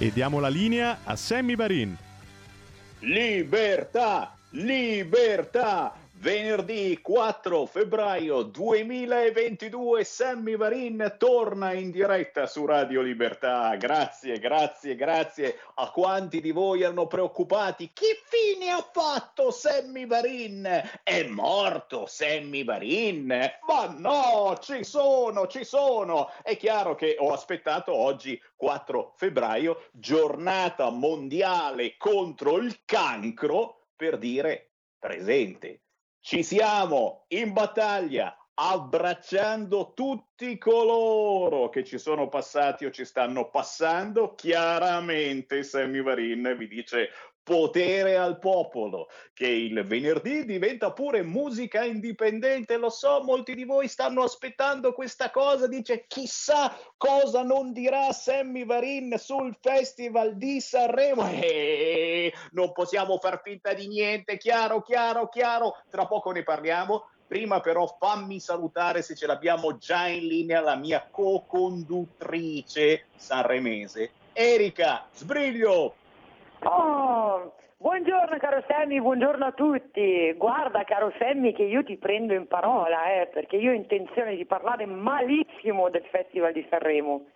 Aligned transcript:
E 0.00 0.12
diamo 0.12 0.38
la 0.38 0.48
linea 0.48 1.00
a 1.02 1.16
Sammy 1.16 1.56
Varin. 1.56 1.96
Libertà, 3.00 4.32
libertà! 4.50 5.92
Venerdì 6.20 7.00
4 7.00 7.64
febbraio 7.66 8.42
2022 8.42 10.02
Sammy 10.02 10.56
Varin 10.56 11.14
torna 11.16 11.72
in 11.74 11.92
diretta 11.92 12.46
su 12.46 12.66
Radio 12.66 13.02
Libertà. 13.02 13.72
Grazie, 13.76 14.40
grazie, 14.40 14.96
grazie 14.96 15.60
a 15.74 15.92
quanti 15.92 16.40
di 16.40 16.50
voi 16.50 16.82
erano 16.82 17.06
preoccupati. 17.06 17.92
Che 17.92 18.20
fine 18.24 18.72
ha 18.72 18.84
fatto 18.92 19.52
Sammy 19.52 20.08
Varin? 20.08 20.68
È 21.04 21.22
morto 21.28 22.06
Sammy 22.06 22.64
Varin? 22.64 23.26
Ma 23.68 23.94
no, 23.96 24.58
ci 24.60 24.82
sono, 24.82 25.46
ci 25.46 25.62
sono. 25.62 26.32
È 26.42 26.56
chiaro 26.56 26.96
che 26.96 27.14
ho 27.16 27.32
aspettato 27.32 27.94
oggi 27.94 28.42
4 28.56 29.12
febbraio, 29.14 29.84
giornata 29.92 30.90
mondiale 30.90 31.96
contro 31.96 32.56
il 32.56 32.80
cancro, 32.84 33.86
per 33.94 34.18
dire 34.18 34.72
presente. 34.98 35.82
Ci 36.20 36.42
siamo 36.42 37.24
in 37.28 37.52
battaglia, 37.52 38.36
abbracciando 38.54 39.92
tutti 39.94 40.58
coloro 40.58 41.68
che 41.68 41.84
ci 41.84 41.96
sono 41.96 42.28
passati 42.28 42.84
o 42.84 42.90
ci 42.90 43.04
stanno 43.04 43.50
passando. 43.50 44.34
Chiaramente 44.34 45.62
Sammy 45.62 46.02
Varin 46.02 46.56
vi 46.58 46.66
dice 46.66 47.10
potere 47.48 48.18
al 48.18 48.38
popolo, 48.38 49.08
che 49.32 49.46
il 49.46 49.82
venerdì 49.82 50.44
diventa 50.44 50.92
pure 50.92 51.22
musica 51.22 51.82
indipendente, 51.82 52.76
lo 52.76 52.90
so, 52.90 53.22
molti 53.22 53.54
di 53.54 53.64
voi 53.64 53.88
stanno 53.88 54.22
aspettando 54.22 54.92
questa 54.92 55.30
cosa, 55.30 55.66
dice 55.66 56.04
chissà 56.06 56.76
cosa 56.98 57.42
non 57.42 57.72
dirà 57.72 58.12
Sammy 58.12 58.66
Varin 58.66 59.16
sul 59.16 59.56
Festival 59.62 60.36
di 60.36 60.60
Sanremo. 60.60 61.26
Eh, 61.48 62.32
non 62.52 62.72
possiamo 62.72 63.18
far 63.18 63.40
finta 63.42 63.72
di 63.72 63.86
niente, 63.86 64.36
chiaro, 64.36 64.82
chiaro, 64.82 65.28
chiaro, 65.28 65.76
tra 65.88 66.06
poco 66.06 66.32
ne 66.32 66.42
parliamo. 66.42 67.08
Prima 67.26 67.60
però 67.60 67.86
fammi 67.98 68.40
salutare 68.40 69.02
se 69.02 69.14
ce 69.14 69.26
l'abbiamo 69.26 69.78
già 69.78 70.08
in 70.08 70.26
linea 70.26 70.60
la 70.60 70.76
mia 70.76 71.06
co-conduttrice 71.10 73.06
sanremese, 73.16 74.10
Erika 74.32 75.06
Sbriglio. 75.12 75.94
Oh, 76.62 77.54
buongiorno 77.76 78.36
caro 78.38 78.64
Sammy, 78.66 79.00
buongiorno 79.00 79.44
a 79.44 79.52
tutti. 79.52 80.32
Guarda 80.36 80.82
caro 80.82 81.12
Sammy 81.18 81.52
che 81.52 81.62
io 81.62 81.84
ti 81.84 81.96
prendo 81.96 82.34
in 82.34 82.48
parola, 82.48 83.12
eh, 83.12 83.28
perché 83.28 83.56
io 83.56 83.70
ho 83.70 83.74
intenzione 83.74 84.34
di 84.34 84.44
parlare 84.44 84.84
malissimo 84.84 85.88
del 85.88 86.04
Festival 86.10 86.52
di 86.52 86.66
Sanremo. 86.68 87.26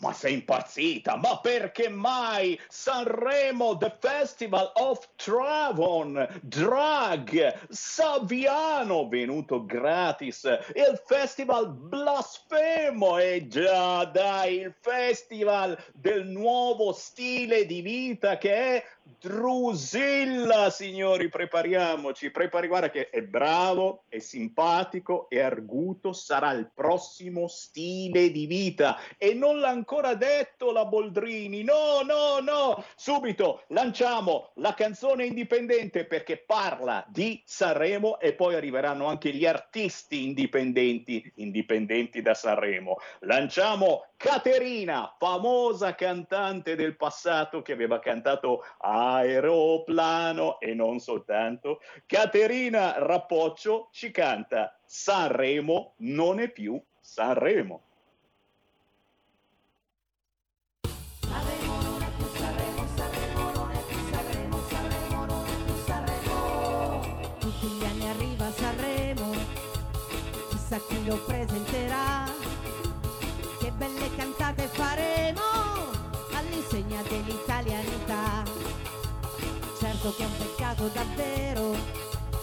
Ma 0.00 0.12
sei 0.12 0.34
impazzita? 0.34 1.16
Ma 1.16 1.40
perché 1.40 1.88
mai? 1.88 2.58
Sanremo, 2.68 3.76
The 3.76 3.96
Festival 3.98 4.70
of 4.74 5.08
Travon, 5.16 6.40
Drag, 6.40 7.68
Saviano, 7.68 9.08
venuto 9.08 9.64
gratis, 9.66 10.44
il 10.44 11.02
Festival 11.04 11.72
Blasfemo, 11.72 13.18
e 13.18 13.48
già 13.48 14.04
dai, 14.04 14.60
il 14.60 14.74
Festival 14.78 15.76
del 15.94 16.26
nuovo 16.26 16.92
stile 16.92 17.66
di 17.66 17.80
vita 17.80 18.38
che 18.38 18.54
è 18.54 18.84
Drusilla, 19.20 20.68
signori, 20.68 21.30
prepariamoci, 21.30 22.30
prepari, 22.30 22.68
guarda 22.68 22.90
che 22.90 23.08
è 23.08 23.22
bravo, 23.22 24.04
è 24.08 24.18
simpatico, 24.18 25.30
è 25.30 25.40
arguto, 25.40 26.12
sarà 26.12 26.52
il 26.52 26.70
prossimo 26.72 27.48
stile 27.48 28.30
di 28.30 28.44
vita. 28.44 28.98
E 29.16 29.32
non 29.32 29.60
l'ha 29.60 29.70
ancora 29.70 30.14
detto 30.14 30.72
la 30.72 30.84
Boldrini, 30.84 31.64
no, 31.64 32.02
no, 32.02 32.38
no, 32.40 32.84
subito 32.96 33.62
lanciamo 33.68 34.50
la 34.56 34.74
canzone 34.74 35.24
indipendente 35.24 36.04
perché 36.04 36.36
parla 36.36 37.02
di 37.08 37.42
Sanremo 37.46 38.20
e 38.20 38.34
poi 38.34 38.54
arriveranno 38.56 39.06
anche 39.06 39.32
gli 39.32 39.46
artisti 39.46 40.26
indipendenti, 40.26 41.32
indipendenti 41.36 42.20
da 42.20 42.34
Sanremo. 42.34 42.98
Lanciamo 43.20 44.04
Caterina, 44.18 45.14
famosa 45.16 45.94
cantante 45.94 46.74
del 46.74 46.96
passato 46.96 47.62
che 47.62 47.70
aveva 47.70 48.00
cantato 48.00 48.64
Aeroplano 48.98 50.58
e 50.60 50.74
non 50.74 50.98
soltanto. 50.98 51.80
Caterina 52.06 52.98
Rappoccio 52.98 53.88
ci 53.92 54.10
canta 54.10 54.78
Sanremo 54.84 55.94
non 55.98 56.40
è 56.40 56.50
più 56.50 56.82
Sanremo. 57.00 57.82
Tutti 67.38 67.66
gli 67.66 67.84
anni 67.84 68.08
arriva 68.08 68.50
Sanremo, 68.50 69.32
chissà 70.50 70.78
chi 70.86 71.06
lo 71.06 71.16
presenterà. 71.24 72.27
Certo 80.08 80.14
che 80.16 80.22
è 80.22 80.26
un 80.26 80.36
peccato 80.38 80.88
davvero 80.88 81.76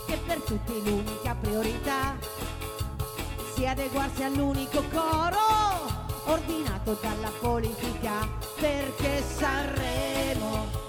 che 0.05 0.17
per 0.23 0.39
tutti 0.41 0.83
l'unica 0.83 1.35
priorità 1.35 2.15
sia 3.55 3.71
adeguarsi 3.71 4.23
all'unico 4.23 4.83
coro 4.91 5.37
ordinato 6.25 6.95
dalla 7.01 7.31
politica 7.39 8.27
perché 8.59 9.23
Sanremo 9.23 10.84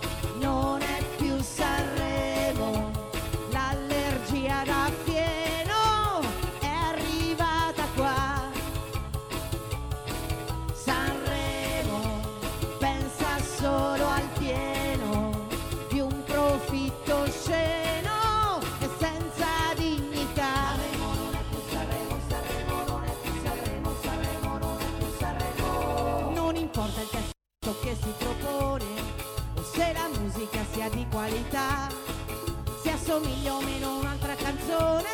se 33.17 33.23
assomiglia 33.23 33.55
o 33.55 33.61
meno 33.63 33.99
un'altra 33.99 34.35
canzone 34.35 35.09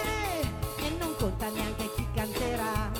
e 0.77 0.91
non 0.99 1.15
conta 1.17 1.49
neanche 1.51 1.91
chi 1.95 2.07
canterà. 2.15 2.91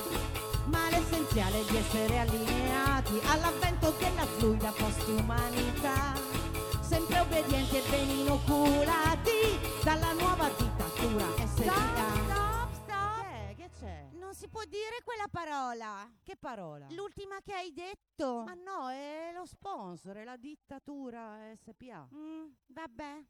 Ma 0.65 0.89
l'essenziale 0.89 1.59
è 1.59 1.63
di 1.69 1.77
essere 1.77 2.19
allineati 2.19 3.19
all'avvento 3.27 3.93
della 3.99 4.25
fluida 4.37 4.71
postumanità. 4.75 6.13
Sempre 6.79 7.19
obbedienti 7.19 7.77
e 7.77 7.83
ben 7.89 8.09
inoculati 8.09 9.59
dalla 9.83 10.13
nuova 10.13 10.32
c'è? 13.83 14.07
Non 14.13 14.33
si 14.33 14.47
può 14.47 14.63
dire 14.63 15.01
quella 15.03 15.27
parola. 15.29 16.09
Che 16.23 16.37
parola? 16.37 16.87
L'ultima 16.91 17.41
che 17.43 17.53
hai 17.53 17.73
detto. 17.73 18.43
Ma 18.45 18.53
no, 18.53 18.89
è 18.89 19.31
lo 19.33 19.45
sponsor, 19.45 20.15
è 20.15 20.23
la 20.23 20.37
dittatura 20.37 21.37
SPA. 21.55 22.07
Mm, 22.13 22.45
vabbè. 22.67 23.23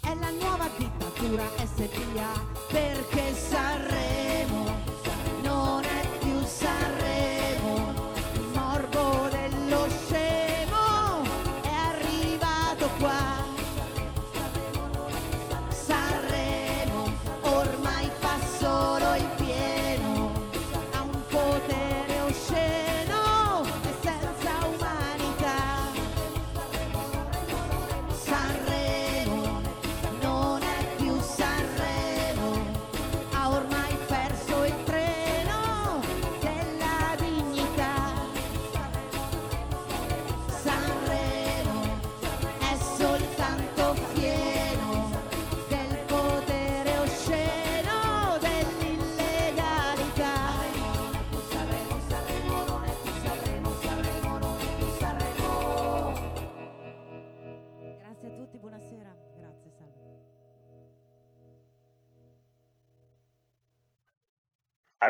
È 0.00 0.14
la 0.14 0.30
nuova 0.30 0.68
dittatura 0.76 1.46
SPA 1.64 2.44
perché 2.68 3.32
Sanremo 3.34 4.64
non 5.42 5.84
è 5.84 6.18
più 6.18 6.42
Sanremo. 6.42 8.12
Il 8.34 8.48
morbo 8.54 9.28
dello 9.28 9.88
scemo 9.88 11.22
è 11.62 11.68
arrivato 11.68 12.88
qua. 12.98 13.39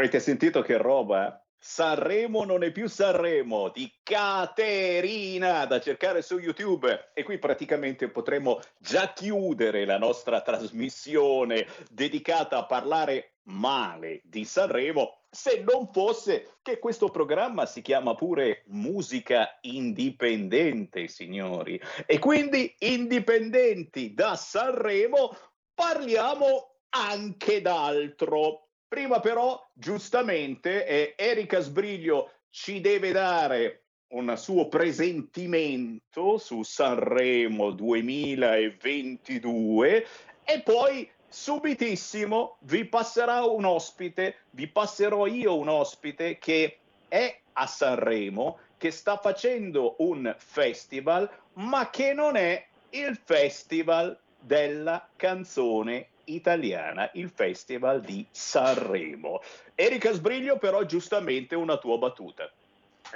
Avete 0.01 0.19
sentito 0.19 0.63
che 0.63 0.79
roba? 0.79 1.45
Sanremo 1.59 2.47
non 2.47 2.65
è 2.65 2.73
più 2.73 2.89
Sanremo 2.89 3.69
di 3.69 3.93
Caterina 4.03 5.67
da 5.67 5.79
cercare 5.79 6.23
su 6.23 6.39
YouTube 6.39 7.11
e 7.13 7.23
qui 7.23 7.37
praticamente 7.37 8.09
potremmo 8.09 8.61
già 8.79 9.13
chiudere 9.13 9.85
la 9.85 9.99
nostra 9.99 10.41
trasmissione 10.41 11.67
dedicata 11.91 12.57
a 12.57 12.65
parlare 12.65 13.35
male 13.43 14.23
di 14.25 14.47
Sanremo 14.47 15.25
se 15.29 15.63
non 15.69 15.93
fosse 15.93 16.55
che 16.63 16.79
questo 16.79 17.11
programma 17.11 17.67
si 17.67 17.83
chiama 17.83 18.15
pure 18.15 18.63
musica 18.69 19.59
indipendente, 19.61 21.09
signori. 21.09 21.79
E 22.07 22.19
quindi 22.19 22.75
indipendenti 22.79 24.15
da 24.15 24.35
Sanremo 24.35 25.37
parliamo 25.75 26.77
anche 26.89 27.61
d'altro. 27.61 28.70
Prima 28.91 29.21
però, 29.21 29.71
giustamente, 29.73 30.85
eh, 30.85 31.15
Erika 31.17 31.61
Sbriglio 31.61 32.33
ci 32.51 32.81
deve 32.81 33.13
dare 33.13 33.85
un 34.09 34.37
suo 34.37 34.67
presentimento 34.67 36.39
su 36.39 36.65
Sanremo 36.65 37.71
2022 37.71 40.07
e 40.43 40.61
poi 40.63 41.09
subitissimo 41.29 42.57
vi 42.63 42.85
passerà 42.85 43.45
un 43.45 43.65
ospite, 43.65 44.39
vi 44.51 44.67
passerò 44.67 45.29
io 45.29 45.57
un 45.57 45.69
ospite 45.69 46.39
che 46.39 46.79
è 47.07 47.39
a 47.53 47.69
Sanremo, 47.69 48.59
che 48.77 48.91
sta 48.91 49.19
facendo 49.19 49.95
un 49.99 50.35
festival, 50.37 51.31
ma 51.53 51.91
che 51.91 52.13
non 52.13 52.35
è 52.35 52.67
il 52.91 53.17
festival 53.25 54.19
della 54.41 55.09
canzone 55.15 56.09
italiana, 56.35 57.11
il 57.15 57.29
Festival 57.29 58.01
di 58.01 58.27
Sanremo. 58.31 59.41
Erika 59.75 60.13
Sbriglio 60.13 60.59
però 60.59 60.85
giustamente 60.85 61.55
una 61.55 61.77
tua 61.77 61.99
battuta. 61.99 62.51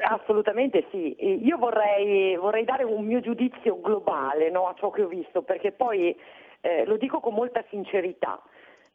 Assolutamente 0.02 0.86
sì, 0.90 1.16
io 1.44 1.56
vorrei, 1.56 2.36
vorrei 2.36 2.64
dare 2.64 2.82
un 2.82 3.04
mio 3.04 3.20
giudizio 3.20 3.80
globale 3.80 4.50
no, 4.50 4.68
a 4.68 4.74
ciò 4.74 4.90
che 4.90 5.02
ho 5.02 5.08
visto, 5.08 5.42
perché 5.42 5.70
poi 5.72 6.16
eh, 6.60 6.84
lo 6.84 6.96
dico 6.96 7.20
con 7.20 7.34
molta 7.34 7.64
sincerità. 7.68 8.42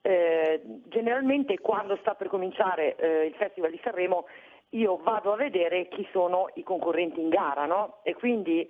Eh, 0.01 0.62
generalmente 0.88 1.60
quando 1.60 1.98
sta 1.98 2.15
per 2.15 2.27
cominciare 2.27 2.95
eh, 2.95 3.25
il 3.25 3.33
Festival 3.33 3.72
di 3.72 3.80
Sanremo 3.83 4.25
io 4.69 4.98
vado 4.98 5.33
a 5.33 5.36
vedere 5.36 5.88
chi 5.88 6.07
sono 6.12 6.50
i 6.54 6.63
concorrenti 6.63 7.19
in 7.19 7.30
gara 7.30 7.65
no? 7.65 8.00
e 8.04 8.13
quindi 8.13 8.69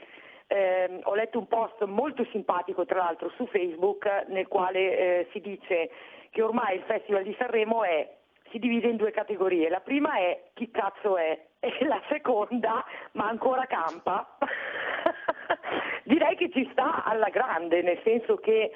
eh, 0.51 0.99
ho 1.03 1.13
letto 1.13 1.37
un 1.37 1.47
post 1.47 1.83
molto 1.83 2.25
simpatico 2.31 2.83
tra 2.83 2.97
l'altro 2.97 3.29
su 3.35 3.45
Facebook 3.47 4.25
nel 4.29 4.47
quale 4.47 4.97
eh, 4.97 5.27
si 5.31 5.39
dice 5.41 5.91
che 6.31 6.41
ormai 6.41 6.75
il 6.75 6.83
Festival 6.87 7.21
di 7.21 7.35
Sanremo 7.37 7.83
è, 7.83 8.09
si 8.49 8.57
divide 8.57 8.87
in 8.87 8.95
due 8.95 9.11
categorie. 9.11 9.69
La 9.69 9.79
prima 9.79 10.17
è 10.17 10.49
chi 10.53 10.71
cazzo 10.71 11.17
è 11.17 11.39
e 11.59 11.85
la 11.85 12.01
seconda, 12.09 12.83
ma 13.11 13.27
ancora 13.27 13.67
campa. 13.67 14.37
Direi 16.03 16.35
che 16.35 16.49
ci 16.49 16.67
sta 16.71 17.03
alla 17.03 17.29
grande, 17.29 17.83
nel 17.83 17.99
senso 18.03 18.37
che 18.37 18.71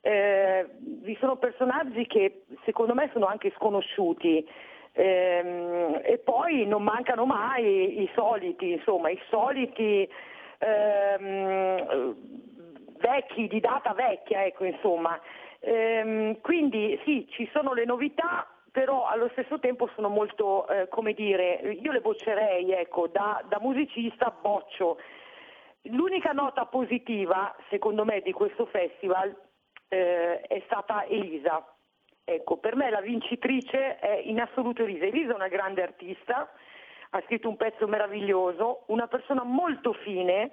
eh, 0.00 0.66
vi 0.78 1.16
sono 1.20 1.36
personaggi 1.36 2.06
che 2.06 2.44
secondo 2.64 2.94
me 2.94 3.10
sono 3.12 3.26
anche 3.26 3.52
sconosciuti. 3.56 4.48
Ehm, 4.92 6.00
e 6.02 6.18
poi 6.18 6.66
non 6.66 6.82
mancano 6.82 7.26
mai 7.26 8.00
i 8.02 8.10
soliti, 8.14 8.72
insomma, 8.72 9.10
i 9.10 9.20
soliti 9.28 10.08
ehm, 10.58 12.14
vecchi, 12.98 13.46
di 13.48 13.60
data 13.60 13.92
vecchia, 13.94 14.44
ecco 14.44 14.64
insomma. 14.64 15.18
Ehm, 15.60 16.40
quindi 16.40 17.00
sì, 17.04 17.26
ci 17.30 17.48
sono 17.52 17.72
le 17.72 17.84
novità, 17.84 18.46
però 18.70 19.06
allo 19.06 19.28
stesso 19.30 19.58
tempo 19.58 19.88
sono 19.94 20.08
molto, 20.08 20.68
eh, 20.68 20.88
come 20.88 21.12
dire, 21.12 21.78
io 21.80 21.92
le 21.92 22.00
boccerei, 22.00 22.72
ecco, 22.72 23.08
da, 23.08 23.42
da 23.48 23.58
musicista 23.60 24.30
boccio. 24.30 24.98
L'unica 25.82 26.32
nota 26.32 26.66
positiva, 26.66 27.54
secondo 27.70 28.04
me, 28.04 28.20
di 28.20 28.32
questo 28.32 28.66
festival 28.66 29.34
eh, 29.88 30.40
è 30.40 30.62
stata 30.66 31.04
Elisa. 31.06 31.64
Ecco, 32.24 32.58
per 32.58 32.76
me 32.76 32.90
la 32.90 33.00
vincitrice 33.00 33.98
è 33.98 34.20
in 34.22 34.40
assoluto 34.40 34.82
Elisa. 34.82 35.06
Elisa 35.06 35.32
è 35.32 35.34
una 35.34 35.48
grande 35.48 35.82
artista, 35.82 36.50
ha 37.10 37.22
scritto 37.22 37.48
un 37.48 37.56
pezzo 37.56 37.86
meraviglioso, 37.86 38.84
una 38.86 39.06
persona 39.06 39.42
molto 39.42 39.92
fine 39.92 40.50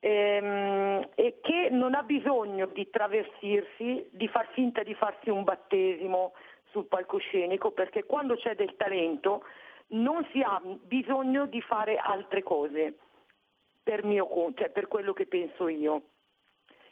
ehm, 0.00 1.08
e 1.14 1.38
che 1.40 1.68
non 1.70 1.94
ha 1.94 2.02
bisogno 2.02 2.66
di 2.66 2.88
travestirsi, 2.90 4.08
di 4.10 4.28
far 4.28 4.48
finta 4.52 4.82
di 4.82 4.94
farsi 4.94 5.30
un 5.30 5.44
battesimo 5.44 6.32
sul 6.70 6.86
palcoscenico, 6.86 7.72
perché 7.72 8.04
quando 8.04 8.36
c'è 8.36 8.54
del 8.54 8.76
talento 8.76 9.44
non 9.88 10.26
si 10.32 10.40
ha 10.40 10.60
bisogno 10.64 11.46
di 11.46 11.60
fare 11.62 11.96
altre 11.96 12.42
cose, 12.42 12.94
per, 13.82 14.04
mio, 14.04 14.28
cioè 14.54 14.68
per 14.70 14.86
quello 14.86 15.12
che 15.12 15.26
penso 15.26 15.68
io. 15.68 16.02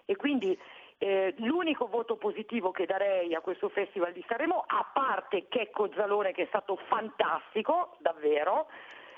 E 0.07 0.17
quindi 0.17 0.59
eh, 0.99 1.35
l'unico 1.39 1.87
voto 1.87 2.17
positivo 2.17 2.71
che 2.71 2.87
darei 2.87 3.35
a 3.35 3.41
questo 3.41 3.69
Festival 3.69 4.13
di 4.13 4.25
Sanremo, 4.27 4.65
a 4.67 4.91
parte 4.93 5.47
Checco 5.49 5.91
Zalone 5.95 6.33
che 6.33 6.45
è 6.45 6.47
stato 6.47 6.77
fantastico, 6.89 7.97
davvero, 7.99 8.69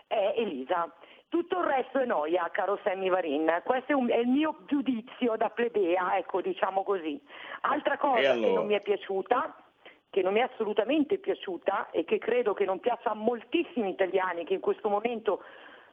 è 0.06 0.35
Elisa. 0.37 0.92
Tutto 1.28 1.58
il 1.58 1.64
resto 1.64 1.99
è 1.99 2.06
noia, 2.06 2.49
caro 2.50 2.80
Sammy 2.82 3.11
Varin. 3.11 3.61
Questo 3.62 3.92
è, 3.92 3.94
un, 3.94 4.11
è, 4.11 4.16
il 4.16 4.28
mio 4.28 4.61
giudizio 4.66 5.37
da 5.37 5.50
plebea, 5.50 6.16
ecco, 6.16 6.40
diciamo 6.40 6.82
così. 6.82 7.20
Altra 7.61 7.99
cosa 7.99 8.32
allora? 8.32 8.49
che 8.49 8.54
non 8.54 8.66
mi 8.66 8.75
è 8.75 8.80
piaciuta, 8.80 9.62
che 10.11 10.23
non 10.23 10.32
mi 10.32 10.40
è 10.40 10.49
assolutamente 10.50 11.18
piaciuta 11.18 11.90
e 11.90 12.04
che 12.04 12.18
credo 12.18 12.54
che 12.54 12.64
non 12.64 12.80
piaccia 12.80 13.11
a 13.11 13.14
moltissimi 13.14 13.90
italiani 13.90 14.44
che 14.44 14.54
in 14.54 14.61
questo 14.61 14.88
momento 14.88 15.42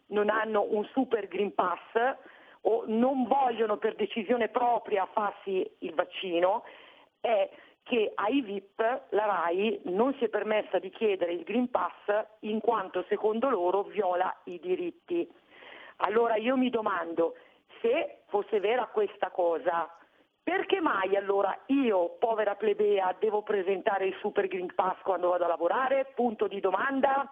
non 0.08 0.30
hanno 0.30 0.66
un 0.70 0.86
super 0.94 1.28
Green 1.28 1.54
Pass 1.54 2.16
o 2.68 2.84
non 2.88 3.26
vogliono 3.28 3.78
per 3.78 3.96
decisione 3.96 4.50
propria 4.50 5.06
farsi 5.12 5.70
il 5.80 5.94
vaccino, 5.94 6.64
è 7.20 7.50
che 7.84 8.12
ai 8.16 8.42
VIP 8.42 8.80
la 9.10 9.26
RAI 9.26 9.82
non 9.86 10.16
si 10.16 10.26
è 10.26 10.30
permessa 10.30 10.80
di 10.80 10.90
chiedere 10.90 11.34
il 11.34 11.44
Green 11.44 11.70
Pass 11.70 11.92
in 12.40 12.60
quanto 12.60 13.06
secondo 13.08 13.50
loro 13.50 13.84
viola 13.84 14.36
i 14.46 14.60
diritti. 14.60 15.30
Allora 15.98 16.36
io 16.36 16.58
mi 16.58 16.72
domando, 16.72 17.36
se 17.82 18.22
fosse 18.28 18.60
vera 18.60 18.88
questa 18.88 19.30
cosa, 19.30 19.88
perché 20.42 20.82
mai 20.82 21.16
allora 21.16 21.56
io, 21.68 22.16
povera 22.20 22.56
plebea, 22.56 23.16
devo 23.20 23.44
presentare 23.44 24.08
il 24.08 24.16
Super 24.20 24.48
Green 24.48 24.74
Pass 24.74 25.00
quando 25.04 25.30
vado 25.30 25.46
a 25.46 25.48
lavorare? 25.48 26.12
Punto 26.16 26.48
di 26.48 26.60
domanda. 26.60 27.32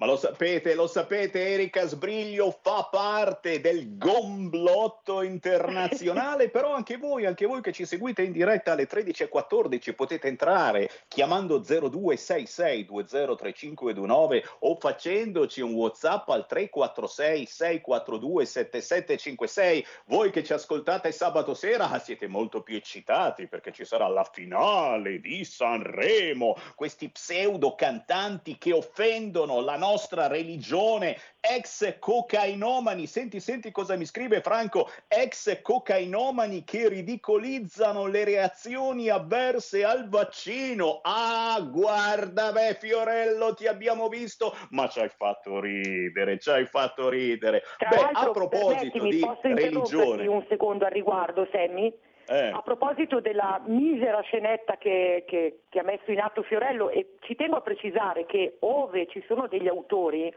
Ma 0.00 0.06
lo 0.06 0.16
sapete, 0.16 0.76
lo 0.76 0.86
sapete, 0.86 1.44
Erika 1.44 1.84
Sbriglio 1.84 2.56
fa 2.62 2.86
parte 2.88 3.60
del 3.60 3.98
gomblotto 3.98 5.22
internazionale, 5.22 6.50
però 6.54 6.72
anche 6.72 6.98
voi, 6.98 7.26
anche 7.26 7.46
voi 7.46 7.60
che 7.60 7.72
ci 7.72 7.84
seguite 7.84 8.22
in 8.22 8.30
diretta 8.30 8.70
alle 8.70 8.86
13.14 8.86 9.96
potete 9.96 10.28
entrare 10.28 10.88
chiamando 11.08 11.58
0266203529 11.58 14.44
o 14.60 14.76
facendoci 14.76 15.62
un 15.62 15.74
WhatsApp 15.74 16.28
al 16.28 16.46
346 16.46 17.46
642 17.46 18.46
7756. 18.46 19.84
Voi 20.04 20.30
che 20.30 20.44
ci 20.44 20.52
ascoltate 20.52 21.10
sabato 21.10 21.54
sera 21.54 21.98
siete 21.98 22.28
molto 22.28 22.62
più 22.62 22.76
eccitati 22.76 23.48
perché 23.48 23.72
ci 23.72 23.84
sarà 23.84 24.06
la 24.06 24.22
finale 24.22 25.18
di 25.18 25.44
Sanremo, 25.44 26.54
questi 26.76 27.08
pseudo 27.08 27.74
cantanti 27.74 28.58
che 28.58 28.72
offendono 28.72 29.60
la 29.60 29.72
nostra 29.72 29.86
nostra 29.88 30.26
religione, 30.26 31.16
ex 31.40 31.98
cocainomani, 31.98 33.06
senti, 33.06 33.40
senti 33.40 33.70
cosa 33.70 33.96
mi 33.96 34.04
scrive 34.04 34.42
Franco, 34.42 34.90
ex 35.08 35.62
cocainomani 35.62 36.62
che 36.64 36.88
ridicolizzano 36.88 38.06
le 38.06 38.24
reazioni 38.24 39.08
avverse 39.08 39.84
al 39.84 40.08
vaccino. 40.08 41.00
Ah, 41.02 41.58
guarda, 41.70 42.52
beh, 42.52 42.76
Fiorello, 42.78 43.54
ti 43.54 43.66
abbiamo 43.66 44.08
visto, 44.08 44.54
ma 44.70 44.88
ci 44.88 45.00
hai 45.00 45.08
fatto 45.08 45.58
ridere, 45.58 46.38
ci 46.38 46.50
hai 46.50 46.66
fatto 46.66 47.08
ridere. 47.08 47.62
Tra 47.78 47.88
beh, 47.88 48.10
a 48.12 48.30
proposito 48.30 49.08
di 49.08 49.26
religione... 49.42 50.26
un 50.26 50.44
secondo 50.48 50.84
al 50.84 50.90
riguardo, 50.90 51.48
Sammy? 51.50 51.92
Eh. 52.30 52.50
A 52.50 52.60
proposito 52.60 53.20
della 53.20 53.58
misera 53.64 54.20
scenetta 54.20 54.76
che, 54.76 55.24
che, 55.26 55.60
che, 55.70 55.78
ha 55.78 55.82
messo 55.82 56.10
in 56.10 56.20
atto 56.20 56.42
Fiorello, 56.42 56.90
e 56.90 57.14
ci 57.20 57.34
tengo 57.34 57.56
a 57.56 57.62
precisare 57.62 58.26
che 58.26 58.56
ove 58.60 59.06
ci 59.06 59.24
sono 59.26 59.46
degli 59.46 59.66
autori, 59.66 60.30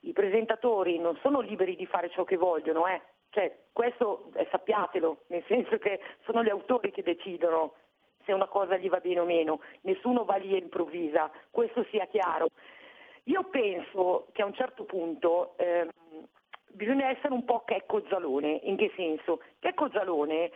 i 0.00 0.12
presentatori 0.12 1.00
non 1.00 1.18
sono 1.22 1.40
liberi 1.40 1.74
di 1.74 1.84
fare 1.84 2.10
ciò 2.10 2.22
che 2.22 2.36
vogliono, 2.36 2.86
eh. 2.86 3.02
cioè, 3.30 3.52
questo 3.72 4.30
eh, 4.34 4.46
sappiatelo, 4.52 5.24
nel 5.26 5.42
senso 5.48 5.78
che 5.78 5.98
sono 6.24 6.44
gli 6.44 6.48
autori 6.48 6.92
che 6.92 7.02
decidono 7.02 7.72
se 8.24 8.32
una 8.32 8.46
cosa 8.46 8.76
gli 8.76 8.88
va 8.88 8.98
bene 8.98 9.20
o 9.20 9.24
meno, 9.24 9.60
nessuno 9.80 10.24
va 10.24 10.36
lì 10.36 10.54
e 10.54 10.58
improvvisa, 10.58 11.28
questo 11.50 11.84
sia 11.90 12.06
chiaro. 12.06 12.48
Io 13.24 13.42
penso 13.50 14.28
che 14.30 14.42
a 14.42 14.46
un 14.46 14.54
certo 14.54 14.84
punto 14.84 15.54
ehm, 15.56 15.90
bisogna 16.68 17.08
essere 17.08 17.32
un 17.32 17.44
po' 17.44 17.64
Checco 17.64 18.04
Zalone, 18.08 18.60
in 18.62 18.76
che 18.76 18.92
senso? 18.94 19.40
Checco 19.58 19.90
Zalone 19.90 20.52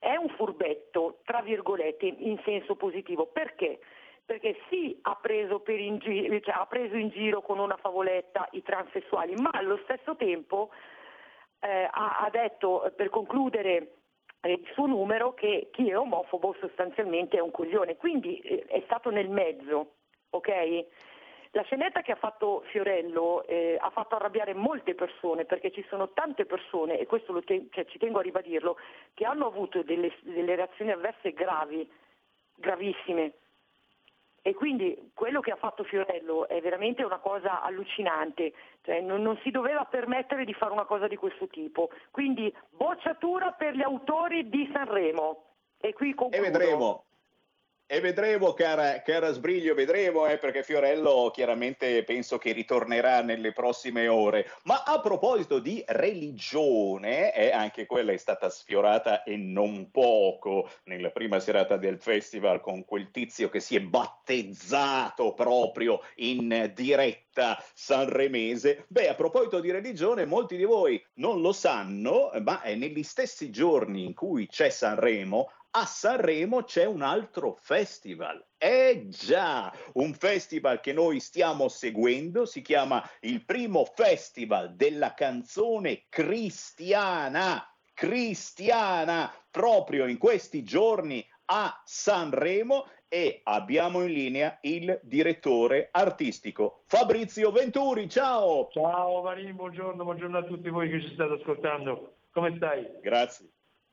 è 0.00 0.16
un 0.16 0.30
furbetto, 0.30 1.20
tra 1.24 1.40
virgolette, 1.42 2.06
in 2.06 2.40
senso 2.44 2.74
positivo. 2.74 3.26
Perché? 3.26 3.78
perché 4.30 4.60
sì 4.68 4.96
ha 5.02 5.16
preso, 5.20 5.60
gi- 5.64 6.40
cioè, 6.44 6.54
ha 6.54 6.66
preso 6.66 6.94
in 6.94 7.08
giro 7.08 7.42
con 7.42 7.58
una 7.58 7.76
favoletta 7.76 8.46
i 8.52 8.62
transessuali, 8.62 9.34
ma 9.34 9.50
allo 9.52 9.80
stesso 9.82 10.14
tempo 10.14 10.70
eh, 11.58 11.88
ha, 11.90 12.18
ha 12.20 12.30
detto 12.30 12.84
eh, 12.84 12.92
per 12.92 13.10
concludere 13.10 13.94
eh, 14.42 14.52
il 14.52 14.68
suo 14.72 14.86
numero 14.86 15.34
che 15.34 15.70
chi 15.72 15.90
è 15.90 15.98
omofobo 15.98 16.54
sostanzialmente 16.60 17.38
è 17.38 17.40
un 17.40 17.50
coglione, 17.50 17.96
quindi 17.96 18.38
eh, 18.38 18.64
è 18.68 18.80
stato 18.84 19.10
nel 19.10 19.28
mezzo, 19.28 19.94
ok? 20.30 20.86
La 21.52 21.62
scenetta 21.62 22.00
che 22.00 22.12
ha 22.12 22.16
fatto 22.16 22.62
Fiorello 22.66 23.44
eh, 23.46 23.76
ha 23.80 23.90
fatto 23.90 24.14
arrabbiare 24.14 24.54
molte 24.54 24.94
persone 24.94 25.44
perché 25.44 25.72
ci 25.72 25.84
sono 25.88 26.10
tante 26.10 26.46
persone, 26.46 26.98
e 26.98 27.06
questo 27.06 27.42
te- 27.42 27.66
cioè, 27.72 27.86
ci 27.86 27.98
tengo 27.98 28.20
a 28.20 28.22
ribadirlo, 28.22 28.76
che 29.14 29.24
hanno 29.24 29.46
avuto 29.46 29.82
delle, 29.82 30.12
delle 30.22 30.54
reazioni 30.54 30.92
avverse 30.92 31.32
gravi, 31.32 31.90
gravissime. 32.54 33.32
E 34.42 34.54
quindi 34.54 35.10
quello 35.12 35.40
che 35.40 35.50
ha 35.50 35.56
fatto 35.56 35.82
Fiorello 35.82 36.48
è 36.48 36.60
veramente 36.60 37.02
una 37.02 37.18
cosa 37.18 37.62
allucinante, 37.62 38.52
cioè, 38.82 39.00
non, 39.00 39.20
non 39.20 39.36
si 39.42 39.50
doveva 39.50 39.84
permettere 39.84 40.44
di 40.44 40.54
fare 40.54 40.72
una 40.72 40.86
cosa 40.86 41.08
di 41.08 41.16
questo 41.16 41.48
tipo. 41.48 41.90
Quindi 42.12 42.54
bocciatura 42.70 43.52
per 43.52 43.74
gli 43.74 43.82
autori 43.82 44.48
di 44.48 44.70
Sanremo. 44.72 45.44
E 45.78 45.92
qui 45.94 46.10
E 46.10 46.14
concludo. 46.14 46.42
vedremo. 46.42 47.04
E 47.92 47.98
vedremo, 47.98 48.52
cara, 48.52 49.02
cara 49.02 49.32
Sbriglio, 49.32 49.74
vedremo, 49.74 50.24
eh, 50.24 50.38
perché 50.38 50.62
Fiorello 50.62 51.32
chiaramente 51.34 52.04
penso 52.04 52.38
che 52.38 52.52
ritornerà 52.52 53.20
nelle 53.20 53.50
prossime 53.50 54.06
ore. 54.06 54.48
Ma 54.62 54.84
a 54.84 55.00
proposito 55.00 55.58
di 55.58 55.82
religione, 55.88 57.34
eh, 57.34 57.50
anche 57.50 57.86
quella 57.86 58.12
è 58.12 58.16
stata 58.16 58.48
sfiorata 58.48 59.24
e 59.24 59.36
non 59.36 59.90
poco 59.90 60.70
nella 60.84 61.10
prima 61.10 61.40
serata 61.40 61.76
del 61.78 61.98
festival 61.98 62.60
con 62.60 62.84
quel 62.84 63.10
tizio 63.10 63.48
che 63.48 63.58
si 63.58 63.74
è 63.74 63.80
battezzato 63.80 65.34
proprio 65.34 66.00
in 66.18 66.70
diretta 66.72 67.60
sanremese. 67.74 68.84
Beh, 68.86 69.08
a 69.08 69.14
proposito 69.16 69.58
di 69.58 69.72
religione, 69.72 70.26
molti 70.26 70.56
di 70.56 70.64
voi 70.64 71.04
non 71.14 71.40
lo 71.40 71.50
sanno, 71.50 72.30
ma 72.40 72.62
negli 72.66 73.02
stessi 73.02 73.50
giorni 73.50 74.04
in 74.04 74.14
cui 74.14 74.46
c'è 74.46 74.68
Sanremo, 74.68 75.50
a 75.72 75.84
Sanremo 75.84 76.64
c'è 76.64 76.84
un 76.84 77.02
altro 77.02 77.56
festival. 77.60 78.44
Eh 78.58 79.06
già, 79.08 79.72
un 79.94 80.12
festival 80.14 80.80
che 80.80 80.92
noi 80.92 81.20
stiamo 81.20 81.68
seguendo, 81.68 82.44
si 82.44 82.60
chiama 82.60 83.02
il 83.20 83.44
primo 83.44 83.84
festival 83.84 84.74
della 84.74 85.14
canzone 85.14 86.06
cristiana, 86.08 87.64
cristiana, 87.94 89.32
proprio 89.50 90.06
in 90.06 90.18
questi 90.18 90.62
giorni 90.64 91.24
a 91.46 91.80
Sanremo 91.84 92.86
e 93.08 93.40
abbiamo 93.44 94.02
in 94.02 94.12
linea 94.12 94.58
il 94.62 95.00
direttore 95.02 95.88
artistico 95.90 96.82
Fabrizio 96.86 97.50
Venturi. 97.50 98.08
Ciao! 98.08 98.68
Ciao 98.70 99.22
Marini, 99.22 99.52
buongiorno, 99.52 100.02
buongiorno 100.04 100.38
a 100.38 100.44
tutti 100.44 100.68
voi 100.68 100.88
che 100.88 101.00
ci 101.00 101.14
state 101.14 101.34
ascoltando. 101.34 102.18
Come 102.32 102.54
stai? 102.56 102.86
Grazie. 103.00 103.50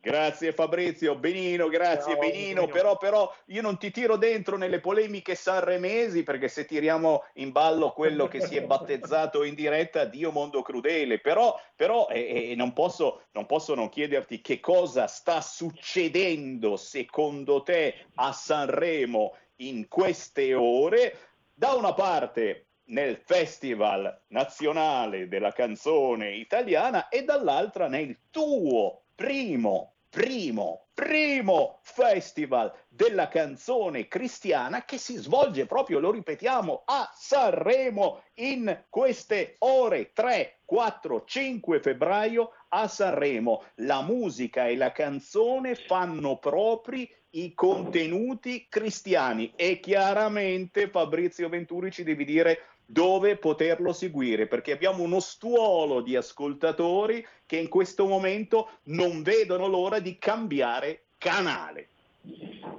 Grazie 0.07 0.53
Fabrizio, 0.53 1.15
benino, 1.15 1.67
grazie 1.67 2.13
Ciao, 2.13 2.21
benino, 2.21 2.61
Benino. 2.61 2.67
però, 2.67 2.95
però 2.95 3.35
io 3.47 3.61
non 3.61 3.77
ti 3.77 3.91
tiro 3.91 4.15
dentro 4.15 4.55
nelle 4.55 4.79
polemiche 4.79 5.35
sanremesi 5.35 6.23
perché 6.23 6.47
se 6.47 6.63
tiriamo 6.63 7.25
in 7.33 7.51
ballo 7.51 7.91
quello 7.91 8.29
che 8.29 8.39
si 8.39 8.55
è 8.55 8.61
battezzato 8.65 9.43
in 9.43 9.53
diretta, 9.53 10.05
Dio 10.05 10.31
mondo 10.31 10.61
crudele, 10.61 11.19
però, 11.19 11.59
però 11.75 12.07
eh, 12.07 12.51
eh, 12.51 12.55
non, 12.55 12.71
posso, 12.71 13.23
non 13.33 13.45
posso 13.45 13.75
non 13.75 13.89
chiederti 13.89 14.39
che 14.39 14.61
cosa 14.61 15.07
sta 15.07 15.41
succedendo 15.41 16.77
secondo 16.77 17.61
te 17.63 18.05
a 18.15 18.31
Sanremo 18.31 19.35
in 19.57 19.89
queste 19.89 20.53
ore. 20.53 21.17
Da 21.53 21.73
una 21.73 21.93
parte 21.93 22.67
nel 22.85 23.17
Festival 23.25 24.21
Nazionale 24.27 25.27
della 25.27 25.51
Canzone 25.51 26.33
Italiana 26.35 27.09
e 27.09 27.25
dall'altra 27.25 27.89
nel 27.89 28.17
tuo 28.31 29.01
primo, 29.17 29.95
primo, 30.09 30.87
primo 30.93 31.79
Festival 31.81 32.73
della 32.87 33.27
Canzone 33.27 34.07
Cristiana 34.07 34.83
che 34.85 34.97
si 34.97 35.15
svolge 35.15 35.65
proprio, 35.65 35.99
lo 35.99 36.11
ripetiamo, 36.11 36.83
a 36.85 37.09
Sanremo 37.13 38.23
in 38.35 38.85
queste 38.89 39.55
ore 39.59 40.11
3, 40.13 40.61
4, 40.65 41.23
5 41.25 41.79
febbraio 41.79 42.51
a 42.69 42.87
Sanremo. 42.87 43.63
La 43.75 44.01
musica 44.01 44.67
e 44.67 44.75
la 44.75 44.91
canzone 44.91 45.75
fanno 45.75 46.37
propri 46.37 47.09
i 47.31 47.53
contenuti 47.53 48.67
cristiani 48.69 49.53
e 49.55 49.79
chiaramente 49.79 50.89
Fabrizio 50.89 51.49
Venturi 51.49 51.91
ci 51.91 52.03
devi 52.03 52.25
dire 52.25 52.76
dove 52.89 53.35
poterlo 53.35 53.91
seguire 53.91 54.47
perché 54.47 54.71
abbiamo 54.71 55.03
uno 55.03 55.19
stuolo 55.19 55.99
di 55.99 56.15
ascoltatori 56.15 57.25
che 57.45 57.57
in 57.57 57.67
questo 57.67 58.07
momento 58.07 58.69
non 58.83 59.23
vedono 59.23 59.67
l'ora 59.67 59.99
di 59.99 60.17
cambiare 60.17 61.07
canale. 61.17 61.89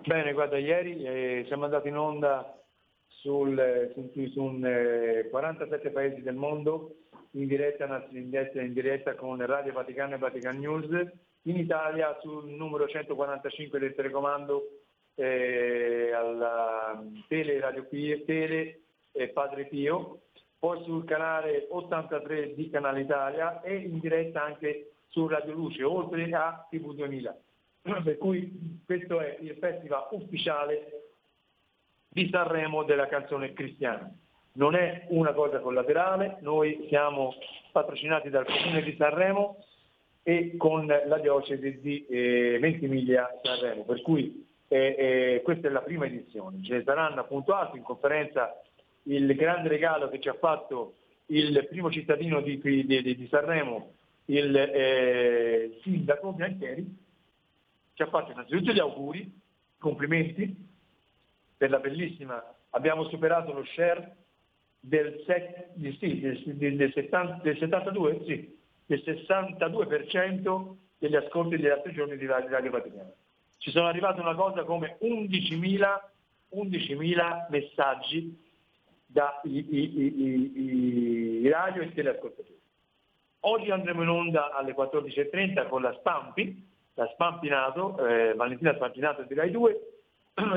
Bene, 0.06 0.32
guarda, 0.32 0.56
ieri 0.56 1.04
eh, 1.04 1.44
siamo 1.46 1.64
andati 1.64 1.88
in 1.88 1.98
onda 1.98 2.58
sul, 3.06 3.58
eh, 3.58 3.92
su, 3.92 4.30
su 4.30 4.42
un, 4.42 4.64
eh, 4.64 5.28
47 5.28 5.90
paesi 5.90 6.22
del 6.22 6.34
mondo, 6.34 6.94
in 7.32 7.46
diretta, 7.46 8.06
in 8.10 8.30
diretta, 8.30 8.62
in 8.62 8.72
diretta 8.72 9.14
con 9.14 9.44
Radio 9.44 9.74
Vaticano 9.74 10.14
e 10.14 10.18
Vatican 10.18 10.58
News, 10.58 10.88
in 11.42 11.56
Italia 11.56 12.16
sul 12.22 12.48
numero 12.48 12.88
145 12.88 13.78
del 13.78 13.94
telecomando 13.94 14.80
eh, 15.16 16.12
alla 16.12 17.02
Tele 17.28 17.60
Radio 17.60 17.84
Pio, 17.84 18.24
Tele 18.24 18.80
e 19.12 19.28
Padre 19.28 19.66
Pio, 19.66 20.20
poi 20.58 20.82
sul 20.84 21.04
canale 21.04 21.66
83 21.70 22.54
di 22.54 22.68
Canale 22.70 23.02
Italia 23.02 23.60
e 23.62 23.76
in 23.76 24.00
diretta 24.00 24.42
anche 24.42 24.92
su 25.08 25.26
Radio 25.26 25.52
Luce, 25.54 25.82
oltre 25.84 26.30
a 26.32 26.66
TV 26.68 26.94
2000. 26.94 27.36
Per 28.02 28.18
cui 28.18 28.82
questo 28.84 29.20
è 29.20 29.38
il 29.40 29.56
festival 29.58 30.08
ufficiale 30.10 31.08
di 32.08 32.28
Sanremo 32.30 32.84
della 32.84 33.06
canzone 33.06 33.52
cristiana. 33.52 34.12
Non 34.52 34.74
è 34.74 35.06
una 35.10 35.32
cosa 35.32 35.60
collaterale, 35.60 36.38
noi 36.40 36.86
siamo 36.88 37.34
patrocinati 37.70 38.28
dal 38.28 38.44
Comune 38.44 38.82
di 38.82 38.96
Sanremo 38.96 39.64
e 40.22 40.56
con 40.56 40.86
la 40.86 41.18
diocesi 41.18 41.80
di 41.80 42.04
eh, 42.06 42.58
Ventimiglia 42.60 43.38
Sanremo, 43.42 43.84
per 43.84 44.02
cui 44.02 44.46
eh, 44.68 44.94
eh, 44.98 45.42
questa 45.42 45.68
è 45.68 45.70
la 45.70 45.80
prima 45.82 46.06
edizione. 46.06 46.62
Ce 46.62 46.74
ne 46.74 46.82
saranno 46.82 47.20
appunto 47.20 47.54
altri 47.54 47.78
in 47.78 47.84
conferenza 47.84 48.60
il 49.08 49.34
grande 49.34 49.68
regalo 49.68 50.08
che 50.08 50.20
ci 50.20 50.28
ha 50.28 50.34
fatto 50.34 50.94
il 51.26 51.66
primo 51.68 51.90
cittadino 51.90 52.40
di, 52.40 52.58
di- 52.58 52.84
di- 52.86 53.26
Sanremo, 53.28 53.94
il 54.26 54.54
eh, 54.56 55.78
sindaco 55.82 56.32
Biancheri, 56.32 56.96
ci 57.94 58.02
ha 58.02 58.06
fatto 58.08 58.32
innanzitutto 58.32 58.72
gli 58.72 58.78
auguri, 58.78 59.30
complimenti 59.78 60.54
per 61.56 61.70
la 61.70 61.78
bellissima, 61.78 62.42
abbiamo 62.70 63.08
superato 63.08 63.52
lo 63.52 63.64
share 63.64 64.16
del, 64.80 65.24
di- 65.74 65.96
sì, 65.98 66.20
del, 66.20 66.42
del- 66.56 66.76
del 66.76 66.92
70 66.92 67.40
del 67.42 67.58
72, 67.58 68.22
sì, 68.26 68.56
del 68.86 69.02
62% 69.04 70.74
degli 70.98 71.16
ascolti 71.16 71.56
degli 71.56 71.68
altri 71.68 71.92
giorni 71.92 72.16
di 72.16 72.26
Radio, 72.26 72.70
Vaticano. 72.70 73.12
Ci 73.58 73.70
sono 73.70 73.86
arrivate 73.86 74.20
una 74.20 74.34
cosa 74.34 74.64
come 74.64 74.98
11.000, 75.00 76.00
11.000 76.54 77.46
messaggi 77.50 78.46
da 79.10 79.40
i, 79.44 81.48
radio 81.50 81.82
e 81.82 81.94
teleascoltatori. 81.94 82.60
Oggi 83.40 83.70
andremo 83.70 84.02
in 84.02 84.08
onda 84.08 84.52
alle 84.52 84.74
14.30 84.74 85.68
con 85.68 85.80
la 85.80 85.94
Spampi, 85.94 86.66
la 86.94 87.08
Spampinato, 87.12 88.06
eh, 88.06 88.34
Valentina 88.34 88.74
Spampinato 88.74 89.22
di 89.22 89.34
Rai 89.34 89.50
2 89.50 89.80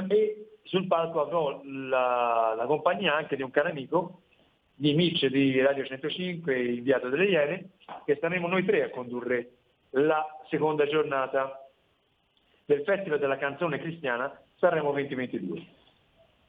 e 0.09 0.47
sul 0.63 0.87
palco 0.87 1.21
avrò 1.21 1.61
la, 1.63 2.53
la 2.57 2.65
compagnia 2.65 3.15
anche 3.15 3.35
di 3.35 3.41
un 3.41 3.51
caro 3.51 3.69
amico 3.69 4.21
di 4.75 4.93
Mitch 4.95 5.27
di 5.27 5.61
Radio 5.61 5.85
105, 5.85 6.59
inviato 6.59 7.09
delle 7.09 7.25
Iene, 7.25 7.69
che 8.03 8.17
saremo 8.19 8.47
noi 8.47 8.65
tre 8.65 8.83
a 8.83 8.89
condurre 8.89 9.51
la 9.91 10.25
seconda 10.49 10.87
giornata 10.87 11.69
del 12.65 12.83
Festival 12.83 13.19
della 13.19 13.37
Canzone 13.37 13.79
Cristiana 13.79 14.41
Sanremo 14.57 14.91
2022. 14.91 15.80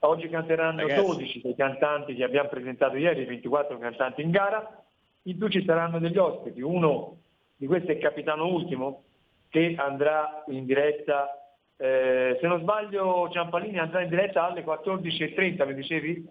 Oggi 0.04 0.28
canteranno 0.28 0.80
Ragazzi. 0.80 1.00
12 1.04 1.40
dei 1.42 1.54
cantanti 1.54 2.14
che 2.14 2.24
abbiamo 2.24 2.48
presentato 2.48 2.96
ieri, 2.96 3.24
24 3.24 3.78
cantanti 3.78 4.22
in 4.22 4.30
gara, 4.30 4.82
in 5.22 5.38
più 5.38 5.46
ci 5.48 5.64
saranno 5.64 6.00
degli 6.00 6.18
ospiti, 6.18 6.60
uno 6.60 7.18
di 7.56 7.66
questi 7.66 7.92
è 7.92 7.98
Capitano 7.98 8.46
Ultimo 8.48 9.04
che 9.48 9.74
andrà 9.78 10.42
in 10.48 10.64
diretta, 10.66 11.28
eh, 11.76 12.36
se 12.40 12.46
non 12.48 12.58
sbaglio 12.60 13.28
Ciampalini 13.30 13.78
andrà 13.78 14.00
in 14.02 14.08
diretta 14.08 14.44
alle 14.46 14.64
14.30, 14.64 15.66
mi 15.66 15.74
dicevi? 15.74 16.28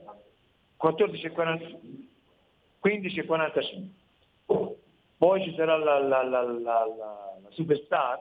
14.40 0.84 1.80
15.45. 2.84 4.76
Poi 5.18 5.44
ci 5.44 5.54
sarà 5.56 5.78
la- 5.78 6.00
la- 6.00 6.24
la- 6.24 6.42
la 6.42 7.40
superstar 7.50 8.20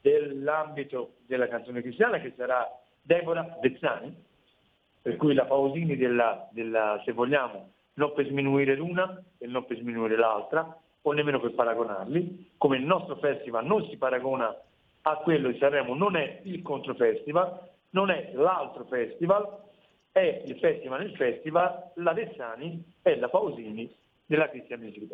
dell'ambito 0.00 1.16
della 1.26 1.46
canzone 1.48 1.82
cristiana 1.82 2.18
che 2.18 2.32
sarà 2.36 2.66
Deborah 3.02 3.58
Bezzani 3.60 4.28
per 5.02 5.16
cui 5.16 5.34
la 5.34 5.44
Pausini 5.44 5.96
della, 5.96 6.48
della, 6.52 7.00
se 7.04 7.12
vogliamo, 7.12 7.72
non 7.94 8.12
per 8.14 8.26
sminuire 8.26 8.74
l'una 8.74 9.22
e 9.38 9.46
non 9.46 9.64
per 9.66 9.78
sminuire 9.78 10.16
l'altra, 10.16 10.76
o 11.02 11.12
nemmeno 11.12 11.40
per 11.40 11.54
paragonarli, 11.54 12.52
come 12.58 12.76
il 12.76 12.84
nostro 12.84 13.16
festival 13.16 13.64
non 13.64 13.86
si 13.88 13.96
paragona 13.96 14.54
a 15.02 15.16
quello 15.16 15.50
di 15.50 15.58
Sanremo, 15.58 15.94
non 15.94 16.16
è 16.16 16.40
il 16.44 16.62
controfestival, 16.62 17.58
non 17.90 18.10
è 18.10 18.32
l'altro 18.34 18.84
festival, 18.84 19.46
è 20.12 20.42
il 20.44 20.58
festival 20.58 21.00
nel 21.00 21.16
festival, 21.16 21.92
la 21.94 22.12
Vessani 22.12 22.84
e 23.02 23.16
la 23.16 23.28
Pausini 23.28 23.92
della 24.26 24.50
Cristian 24.50 24.80
Music. 24.80 25.08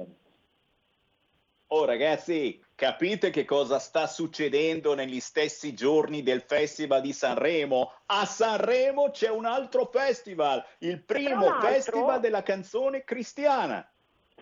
Oh 1.69 1.85
ragazzi, 1.85 2.63
capite 2.77 3.31
che 3.31 3.45
cosa 3.45 3.81
sta 3.81 4.07
succedendo 4.07 4.95
negli 4.95 5.19
stessi 5.19 5.75
giorni 5.75 6.23
del 6.23 6.43
Festival 6.43 7.01
di 7.01 7.13
Sanremo? 7.13 7.93
A 8.07 8.25
Sanremo 8.25 9.11
c'è 9.11 9.31
un 9.31 9.47
altro 9.47 9.87
festival, 9.87 10.65
il 10.79 11.03
primo 11.03 11.59
festival 11.61 12.21
della 12.21 12.45
canzone 12.45 13.03
cristiana. 13.03 13.85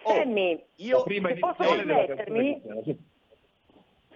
Oh, 0.03 0.15
Sammy, 0.15 0.63
io 0.77 1.03
prima 1.03 1.33
posso 1.33 1.55
permettermi, 1.57 2.61
canzone 2.61 2.61
cristiana, 2.61 2.83
sì. 2.83 3.13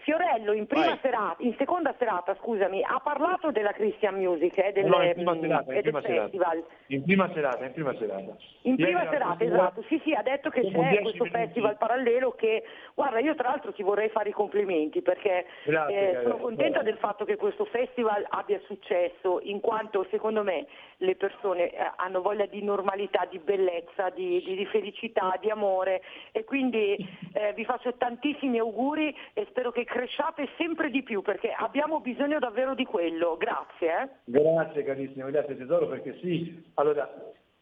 Fiorello 0.09 0.53
in 0.55 0.67
serata, 1.03 1.37
in 1.41 1.55
seconda 1.59 1.95
serata, 1.99 2.35
scusami, 2.41 2.83
ha 2.83 2.99
parlato 3.05 3.51
della 3.51 3.73
Christian 3.73 4.15
Music 4.15 4.57
e 4.57 4.73
del, 4.73 4.87
No, 4.87 4.97
mm, 4.97 5.03
in 5.03 5.09
e 5.09 5.13
prima 5.13 6.01
serata. 6.01 6.23
festival. 6.23 6.65
In 6.87 7.03
prima 7.03 7.31
serata, 7.35 7.65
in 7.67 7.73
prima 7.75 7.95
serata. 7.99 8.37
In 8.63 8.75
Ieri 8.79 8.83
prima 8.85 9.01
era 9.03 9.11
serata, 9.11 9.45
esatto, 9.45 9.83
sì 9.83 10.01
sì, 10.03 10.15
ha 10.15 10.23
detto 10.23 10.49
che 10.49 10.63
c'è 10.63 10.71
10 10.71 11.03
questo 11.03 11.25
minuti. 11.25 11.31
festival 11.43 11.77
parallelo 11.77 12.31
che, 12.33 12.65
guarda, 12.95 13.19
io 13.19 13.35
tra 13.35 13.51
l'altro 13.51 13.73
ti 13.75 13.83
vorrei 13.83 14.09
fare 14.09 14.31
i 14.31 14.33
complimenti 14.33 15.03
perché 15.03 15.45
Grazie, 15.65 16.19
eh, 16.21 16.23
sono 16.23 16.39
contenta 16.39 16.81
del 16.81 16.97
fatto 16.97 17.27
che 17.27 17.37
questo 17.37 17.67
festival 17.67 18.25
abbia 18.31 18.59
successo, 18.65 19.41
in 19.43 19.61
quanto 19.61 20.07
secondo 20.11 20.43
me 20.43 20.67
le 20.99 21.17
persone 21.17 21.71
eh, 21.71 21.93
hanno 21.97 22.23
voglia 22.23 22.47
di 22.47 22.63
normalità, 22.63 23.27
di 23.31 23.39
bellezza, 23.39 24.09
di, 24.09 24.43
di- 24.43 24.57
di 24.57 24.65
felicità, 24.67 25.37
di 25.39 25.51
amore 25.51 26.01
e 26.33 26.45
quindi 26.45 26.97
eh, 27.35 27.53
vi 27.53 27.65
faccio 27.67 27.93
tantissimi 27.99 28.59
auguri 28.59 29.15
e 29.35 29.47
spero 29.51 29.71
che 29.71 29.85
cresciate 29.99 30.49
sempre 30.57 30.91
di 30.91 31.03
più 31.03 31.23
perché 31.23 31.51
abbiamo 31.51 32.01
bisogno 32.01 32.39
davvero 32.39 32.77
di 32.77 32.85
quello. 32.85 33.37
Grazie. 33.37 34.03
eh. 34.03 34.09
Grazie 34.27 34.85
carissimo, 34.85 35.29
grazie 35.29 35.57
tesoro, 35.57 35.89
perché 35.89 36.17
sì, 36.21 36.71
allora 36.75 37.11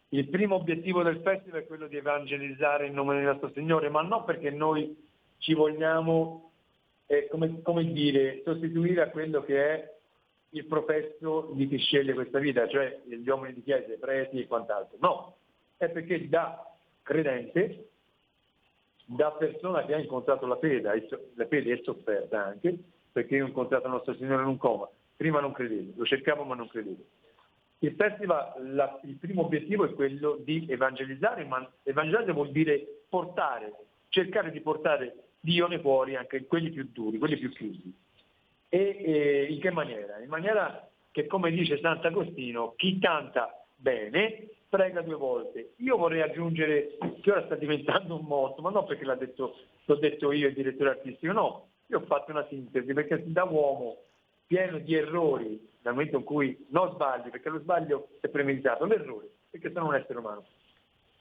il 0.09 0.27
primo 0.27 0.55
obiettivo 0.55 1.01
del 1.01 1.21
festival 1.21 1.61
è 1.61 1.65
quello 1.65 1.87
di 1.87 1.97
evangelizzare 1.97 2.85
in 2.85 2.93
nome 2.93 3.15
del 3.15 3.23
nostro 3.23 3.49
Signore, 3.55 3.89
ma 3.89 4.03
non 4.03 4.23
perché 4.23 4.51
noi 4.51 4.95
ci 5.39 5.55
vogliamo, 5.55 6.51
eh, 7.07 7.27
come, 7.27 7.63
come 7.63 7.91
dire, 7.91 8.43
sostituire 8.45 9.01
a 9.01 9.09
quello 9.09 9.41
che 9.41 9.73
è 9.73 9.95
il 10.51 10.65
professo 10.65 11.49
di 11.53 11.67
chi 11.67 11.79
sceglie 11.79 12.13
questa 12.13 12.37
vita, 12.37 12.67
cioè 12.67 12.99
gli 13.05 13.27
uomini 13.27 13.55
di 13.55 13.63
chiesa, 13.63 13.91
i 13.91 13.97
preti 13.97 14.39
e 14.39 14.45
quant'altro. 14.45 14.95
No, 15.01 15.37
è 15.75 15.89
perché 15.89 16.29
da 16.29 16.63
credente, 17.01 17.89
da 19.09 19.31
persona 19.31 19.85
che 19.85 19.93
ha 19.93 19.99
incontrato 19.99 20.45
la 20.45 20.57
fede, 20.57 20.91
e 20.93 21.07
la 21.35 21.47
fede 21.47 21.73
è 21.73 21.81
sofferta 21.83 22.43
anche, 22.43 22.77
perché 23.11 23.37
io 23.37 23.45
ho 23.45 23.47
incontrato 23.47 23.87
il 23.87 23.93
nostro 23.93 24.13
Signore 24.15 24.41
in 24.41 24.49
un 24.49 24.57
coma, 24.57 24.87
prima 25.15 25.39
non 25.39 25.53
credevo, 25.53 25.93
lo 25.95 26.05
cercavo 26.05 26.43
ma 26.43 26.55
non 26.55 26.67
credevo. 26.67 27.03
Il 27.79 27.93
festival, 27.95 28.73
la- 28.73 28.99
il 29.03 29.15
primo 29.15 29.43
obiettivo 29.45 29.85
è 29.85 29.93
quello 29.93 30.37
di 30.43 30.65
evangelizzare, 30.67 31.45
ma 31.45 31.65
evangelizzare 31.83 32.33
vuol 32.33 32.51
dire 32.51 32.85
portare, 33.07 33.71
cercare 34.09 34.51
di 34.51 34.59
portare 34.59 35.15
Dio 35.39 35.67
nei 35.67 35.79
cuori, 35.79 36.15
anche 36.15 36.45
quelli 36.45 36.71
più 36.71 36.89
duri, 36.91 37.17
quelli 37.17 37.37
più 37.37 37.49
chiusi. 37.51 37.93
E 38.67 38.97
eh, 39.05 39.47
in 39.49 39.59
che 39.61 39.71
maniera? 39.71 40.19
In 40.19 40.27
maniera 40.27 40.89
che, 41.11 41.27
come 41.27 41.51
dice 41.51 41.79
Sant'Agostino, 41.79 42.73
chi 42.75 42.99
canta 42.99 43.65
bene 43.77 44.49
prega 44.69 45.01
due 45.01 45.15
volte. 45.15 45.73
Io 45.77 45.97
vorrei 45.97 46.21
aggiungere 46.21 46.97
che 47.21 47.31
ora 47.31 47.45
sta 47.45 47.55
diventando 47.55 48.15
un 48.15 48.25
motto, 48.25 48.61
ma 48.61 48.69
non 48.69 48.85
perché 48.85 49.05
l'ha 49.05 49.15
detto, 49.15 49.55
l'ho 49.85 49.95
detto 49.95 50.31
io, 50.31 50.47
il 50.47 50.53
direttore 50.53 50.89
artistico, 50.89 51.31
no, 51.31 51.67
io 51.87 51.99
ho 51.99 52.05
fatto 52.05 52.31
una 52.31 52.45
sintesi, 52.47 52.93
perché 52.93 53.23
da 53.31 53.45
uomo 53.45 53.97
pieno 54.45 54.77
di 54.79 54.93
errori, 54.93 55.69
dal 55.81 55.93
momento 55.93 56.17
in 56.17 56.23
cui 56.23 56.65
non 56.69 56.91
sbagli, 56.91 57.29
perché 57.29 57.49
lo 57.49 57.59
sbaglio 57.59 58.09
è 58.19 58.27
premeditato, 58.27 58.85
l'errore, 58.85 59.29
perché 59.49 59.71
sono 59.71 59.87
un 59.87 59.95
essere 59.95 60.19
umano. 60.19 60.45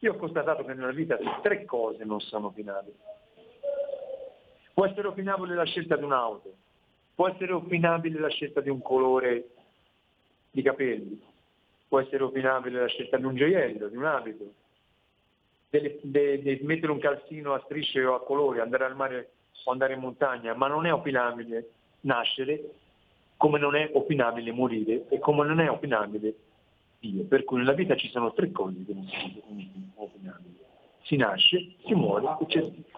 Io 0.00 0.12
ho 0.12 0.16
constatato 0.16 0.64
che 0.64 0.74
nella 0.74 0.92
vita 0.92 1.16
tre 1.42 1.64
cose 1.64 2.04
non 2.04 2.20
sono 2.20 2.48
opinabili. 2.48 2.96
Può 4.74 4.86
essere 4.86 5.08
opinabile 5.08 5.54
la 5.54 5.64
scelta 5.64 5.96
di 5.96 6.04
un'auto, 6.04 6.54
può 7.14 7.28
essere 7.28 7.52
opinabile 7.52 8.18
la 8.18 8.28
scelta 8.28 8.60
di 8.60 8.68
un 8.68 8.82
colore 8.82 9.48
di 10.50 10.62
capelli, 10.62 11.18
può 11.88 12.00
essere 12.00 12.22
opinabile 12.24 12.80
la 12.80 12.86
scelta 12.88 13.16
di 13.16 13.24
un 13.24 13.36
gioiello, 13.36 13.88
di 13.88 13.96
un 13.96 14.04
abito, 14.04 14.52
delle- 15.70 15.98
de- 16.02 16.42
de- 16.42 16.60
mettere 16.62 16.92
un 16.92 16.98
calzino 16.98 17.54
a 17.54 17.62
strisce 17.64 18.04
o 18.04 18.14
a 18.14 18.22
colori, 18.22 18.60
andare 18.60 18.84
al 18.84 18.96
mare 18.96 19.30
o 19.64 19.70
andare 19.70 19.94
in 19.94 20.00
montagna, 20.00 20.54
ma 20.54 20.68
non 20.68 20.86
è 20.86 20.92
opinabile 20.92 21.70
nascere 22.00 22.70
come 23.36 23.58
non 23.58 23.76
è 23.76 23.90
opinabile 23.92 24.52
morire 24.52 25.06
e 25.08 25.18
come 25.18 25.46
non 25.46 25.60
è 25.60 25.70
opinabile 25.70 26.34
Dio. 26.98 27.24
Per 27.24 27.44
cui 27.44 27.58
nella 27.58 27.72
vita 27.72 27.94
ci 27.94 28.08
sono 28.08 28.32
tre 28.32 28.50
cose 28.50 28.84
che 28.84 28.94
non 28.94 29.06
sono 29.06 29.92
opinabili. 29.96 30.58
Si 31.02 31.16
nasce, 31.16 31.74
si 31.84 31.94
muore 31.94 32.36
e 32.40 32.46
c'è 32.46 32.62
Dio. 32.62 32.95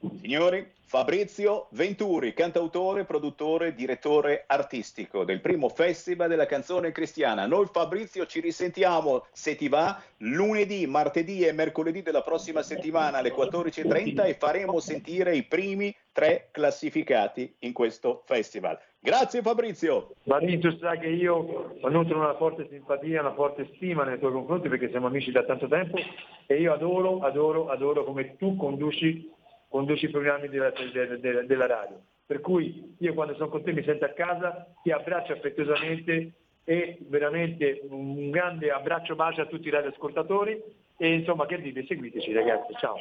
Signori, 0.00 0.64
Fabrizio 0.84 1.66
Venturi, 1.70 2.32
cantautore, 2.32 3.04
produttore, 3.04 3.74
direttore 3.74 4.44
artistico 4.46 5.24
del 5.24 5.40
primo 5.40 5.68
festival 5.68 6.28
della 6.28 6.46
canzone 6.46 6.92
cristiana. 6.92 7.46
Noi 7.46 7.66
Fabrizio 7.66 8.24
ci 8.24 8.40
risentiamo, 8.40 9.26
se 9.32 9.56
ti 9.56 9.68
va, 9.68 10.00
lunedì, 10.18 10.86
martedì 10.86 11.44
e 11.44 11.52
mercoledì 11.52 12.02
della 12.02 12.22
prossima 12.22 12.62
settimana 12.62 13.18
alle 13.18 13.32
14.30 13.32 14.26
e 14.26 14.34
faremo 14.34 14.78
sentire 14.78 15.34
i 15.34 15.42
primi 15.42 15.94
tre 16.12 16.48
classificati 16.52 17.56
in 17.60 17.72
questo 17.72 18.22
festival. 18.24 18.78
Grazie 19.00 19.42
Fabrizio. 19.42 20.14
Marini, 20.24 20.58
tu 20.58 20.76
sai 20.78 20.98
che 20.98 21.08
io 21.08 21.76
nutro 21.82 22.18
una 22.18 22.36
forte 22.36 22.66
simpatia, 22.70 23.20
una 23.20 23.34
forte 23.34 23.68
stima 23.74 24.04
nei 24.04 24.18
tuoi 24.18 24.32
confronti 24.32 24.68
perché 24.68 24.90
siamo 24.90 25.06
amici 25.06 25.32
da 25.32 25.44
tanto 25.44 25.68
tempo 25.68 25.98
e 26.46 26.60
io 26.60 26.72
adoro, 26.72 27.20
adoro, 27.20 27.68
adoro 27.68 28.04
come 28.04 28.36
tu 28.36 28.56
conduci, 28.56 29.36
conduci 29.68 30.06
i 30.06 30.10
programmi 30.10 30.48
della, 30.48 30.70
de- 30.70 31.20
de- 31.20 31.46
della 31.46 31.66
radio. 31.66 32.00
Per 32.26 32.40
cui 32.40 32.94
io 32.98 33.14
quando 33.14 33.34
sono 33.34 33.48
con 33.48 33.62
te 33.62 33.72
mi 33.72 33.82
sento 33.82 34.04
a 34.04 34.10
casa, 34.10 34.66
ti 34.82 34.90
abbraccio 34.90 35.32
affettuosamente 35.32 36.32
e 36.64 36.98
veramente 37.00 37.80
un 37.88 38.30
grande 38.30 38.70
abbraccio 38.70 39.14
bacio 39.14 39.40
a 39.40 39.46
tutti 39.46 39.68
i 39.68 39.70
radioascoltatori 39.70 40.62
e 40.98 41.12
insomma 41.12 41.46
che 41.46 41.60
dite, 41.60 41.86
seguiteci 41.86 42.32
ragazzi, 42.32 42.74
ciao. 42.78 42.96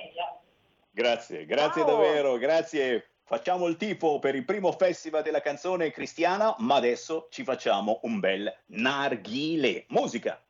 Grazie, 0.91 1.45
grazie 1.45 1.81
Ciao. 1.81 1.91
davvero, 1.91 2.37
grazie. 2.37 3.09
Facciamo 3.23 3.67
il 3.67 3.75
tifo 3.75 4.19
per 4.19 4.35
il 4.35 4.45
primo 4.45 4.71
festival 4.71 5.21
della 5.21 5.41
canzone 5.41 5.91
cristiana, 5.91 6.55
ma 6.59 6.75
adesso 6.75 7.27
ci 7.29 7.43
facciamo 7.43 7.99
un 8.03 8.21
bel 8.21 8.51
narghile. 8.67 9.83
Musica. 9.89 10.41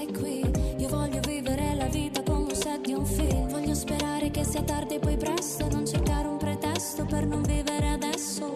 Sei 0.00 0.12
qui. 0.12 0.40
Io 0.78 0.88
voglio 0.88 1.20
vivere 1.20 1.74
la 1.74 1.86
vita 1.86 2.22
come 2.22 2.44
un 2.44 2.54
set 2.54 2.80
di 2.86 2.94
un 2.94 3.04
film. 3.04 3.48
Voglio 3.50 3.74
sperare 3.74 4.30
che 4.30 4.44
sia 4.44 4.62
tardi 4.62 4.94
e 4.94 4.98
poi 4.98 5.16
presto. 5.16 5.68
Non 5.68 5.86
cercare 5.86 6.26
un 6.28 6.38
pretesto 6.38 7.04
per 7.04 7.26
non 7.26 7.42
vivere 7.42 7.90
adesso. 7.90 8.46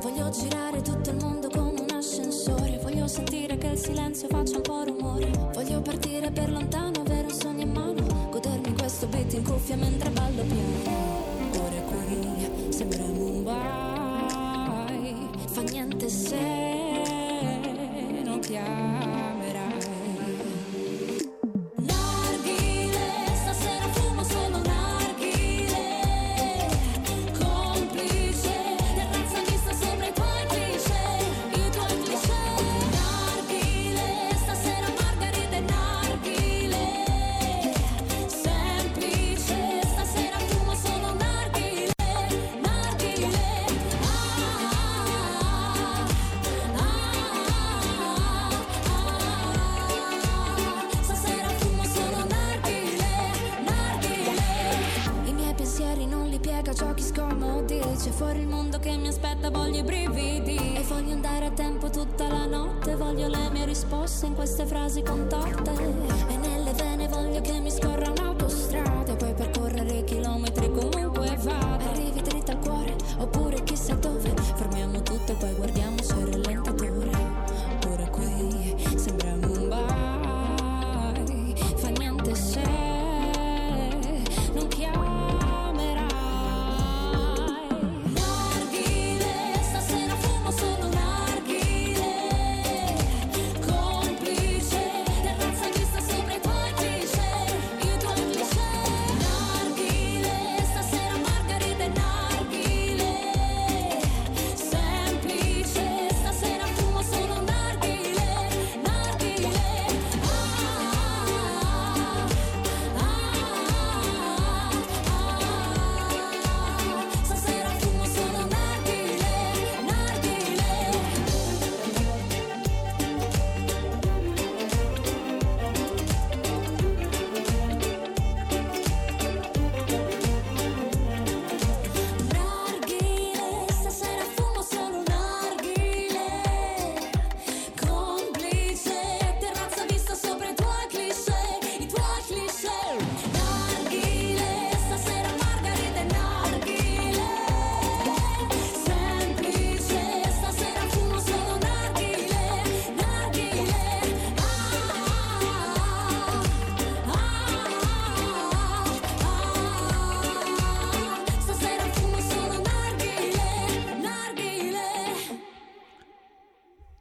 Voglio 0.00 0.28
girare 0.30 0.82
tutto 0.82 1.10
il 1.10 1.16
mondo 1.16 1.48
come 1.48 1.80
un 1.80 1.90
ascensore. 1.96 2.78
Voglio 2.82 3.06
sentire 3.06 3.56
che 3.56 3.68
il 3.68 3.78
silenzio 3.78 4.28
faccia 4.28 4.56
un 4.56 4.62
po' 4.62 4.84
rumore. 4.84 5.30
Voglio 5.54 5.80
partire 5.80 6.30
per 6.30 6.50
lontano, 6.50 7.00
avere 7.00 7.28
un 7.28 7.32
sogno 7.32 7.62
in 7.62 7.72
mano. 7.72 8.28
Godermi 8.30 8.74
questo 8.76 9.06
beat 9.06 9.32
in 9.32 9.44
cuffia 9.44 9.76
mentre 9.76 10.10
ballo 10.10 10.42
piano. 10.42 11.08
Ora 11.62 11.80
qui 11.88 12.72
sembra 12.72 13.04
Mumbai. 13.04 13.48
Fa 15.46 15.62
niente 15.62 16.08
se 16.08 16.59
frasi 64.70 65.02
contorte 65.02 65.69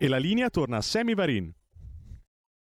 la 0.10 0.18
linea 0.18 0.50
torna 0.50 0.78
a 0.78 0.82
Sammy 0.82 1.14
Varin. 1.14 1.54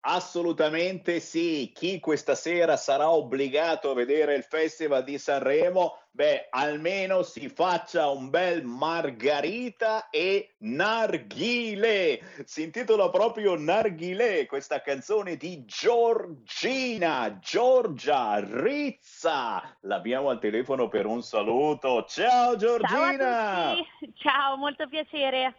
Assolutamente 0.01 1.19
sì, 1.19 1.73
chi 1.75 1.99
questa 1.99 2.35
sera 2.35 2.77
sarà 2.77 3.11
obbligato 3.11 3.91
a 3.91 3.95
vedere 3.95 4.37
il 4.37 4.45
Festival 4.45 5.03
di 5.03 5.19
Sanremo, 5.19 5.99
beh, 6.13 6.47
almeno 6.51 7.23
si 7.23 7.49
faccia 7.49 8.09
un 8.09 8.31
bel 8.31 8.65
Margarita 8.65 10.09
e 10.09 10.55
Narghile. 10.59 12.21
Si 12.45 12.63
intitola 12.63 13.11
proprio 13.11 13.59
Narghile, 13.59 14.47
questa 14.47 14.81
canzone 14.81 15.37
di 15.37 15.65
Giorgina, 15.67 17.39
Giorgia 17.41 18.39
Rizza. 18.39 19.77
L'abbiamo 19.81 20.31
al 20.31 20.39
telefono 20.39 20.89
per 20.89 21.07
un 21.07 21.23
saluto. 21.23 22.05
Ciao 22.09 22.57
Giorgina! 22.57 23.19
Ciao 23.19 23.73
a 23.73 23.75
tutti, 23.75 24.13
ciao, 24.17 24.57
molto 24.57 24.89
piacere. 24.89 25.55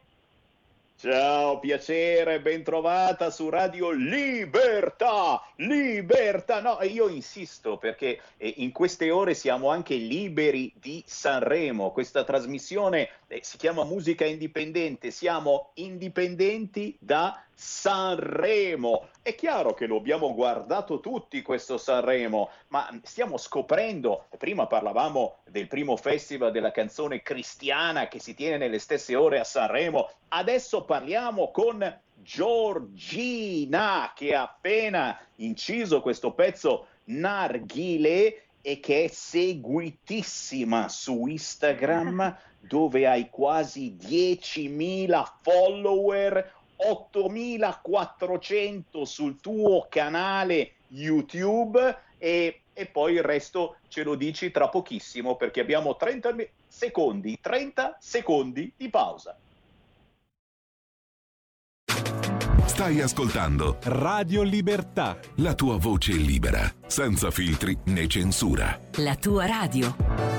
Ciao, 1.01 1.59
piacere, 1.59 2.41
bentrovata 2.41 3.29
su 3.29 3.47
Radio 3.47 3.89
Libertà, 3.91 5.41
Libertà. 5.55 6.59
No, 6.59 6.77
io 6.81 7.07
insisto 7.07 7.77
perché 7.77 8.19
eh, 8.35 8.55
in 8.57 8.73
queste 8.73 9.09
ore 9.09 9.33
siamo 9.33 9.69
anche 9.69 9.95
liberi 9.95 10.73
di 10.77 11.01
Sanremo. 11.07 11.91
Questa 11.91 12.25
trasmissione 12.25 13.11
eh, 13.27 13.39
si 13.43 13.55
chiama 13.55 13.85
Musica 13.85 14.25
Indipendente, 14.25 15.09
siamo 15.11 15.71
indipendenti 15.75 16.97
da 16.99 17.45
Sanremo. 17.61 19.09
È 19.21 19.35
chiaro 19.35 19.73
che 19.73 19.85
lo 19.85 19.97
abbiamo 19.97 20.33
guardato 20.33 21.01
tutti 21.01 21.41
questo 21.41 21.77
Sanremo, 21.77 22.49
ma 22.69 22.87
stiamo 23.03 23.35
scoprendo, 23.35 24.27
prima 24.37 24.65
parlavamo 24.65 25.39
del 25.49 25.67
primo 25.67 25.97
festival 25.97 26.53
della 26.53 26.71
canzone 26.71 27.21
cristiana 27.21 28.07
che 28.07 28.21
si 28.21 28.33
tiene 28.33 28.55
nelle 28.55 28.79
stesse 28.79 29.13
ore 29.17 29.39
a 29.39 29.43
Sanremo, 29.43 30.09
adesso 30.29 30.85
parliamo 30.85 31.51
con 31.51 31.99
Giorgina 32.23 34.13
che 34.15 34.33
ha 34.33 34.43
appena 34.43 35.19
inciso 35.35 35.99
questo 35.99 36.31
pezzo 36.31 36.87
Narghile 37.05 38.43
e 38.61 38.79
che 38.79 39.03
è 39.03 39.07
seguitissima 39.09 40.87
su 40.87 41.25
Instagram 41.27 42.37
dove 42.59 43.07
hai 43.07 43.29
quasi 43.29 43.97
10.000 43.99 45.25
follower 45.41 46.58
8400 46.87 49.05
sul 49.05 49.39
tuo 49.39 49.87
canale 49.89 50.73
YouTube 50.89 51.97
e, 52.17 52.61
e 52.73 52.85
poi 52.85 53.13
il 53.13 53.23
resto 53.23 53.77
ce 53.87 54.03
lo 54.03 54.15
dici 54.15 54.51
tra 54.51 54.69
pochissimo 54.69 55.35
perché 55.35 55.59
abbiamo 55.59 55.95
30 55.95 56.33
mi- 56.33 56.47
secondi, 56.67 57.37
30 57.41 57.97
secondi 57.99 58.71
di 58.75 58.89
pausa. 58.89 59.37
Stai 62.65 63.01
ascoltando 63.01 63.77
Radio 63.83 64.41
Libertà. 64.41 65.19
la 65.37 65.53
tua 65.53 65.77
voce 65.77 66.13
libera, 66.13 66.61
senza 66.87 67.29
filtri 67.29 67.77
né 67.85 68.07
censura. 68.07 68.79
La 68.97 69.15
tua 69.15 69.45
radio. 69.45 70.38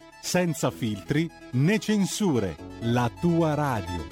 senza 0.21 0.71
filtri 0.71 1.29
né 1.53 1.79
censure, 1.79 2.55
la 2.81 3.11
tua 3.19 3.53
radio. 3.53 4.07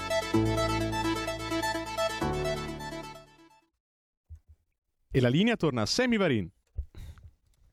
E 5.12 5.22
la 5.22 5.30
linea 5.30 5.56
torna 5.56 5.84
a 5.84 5.86
Sammy 5.86 6.18
Varin. 6.18 6.50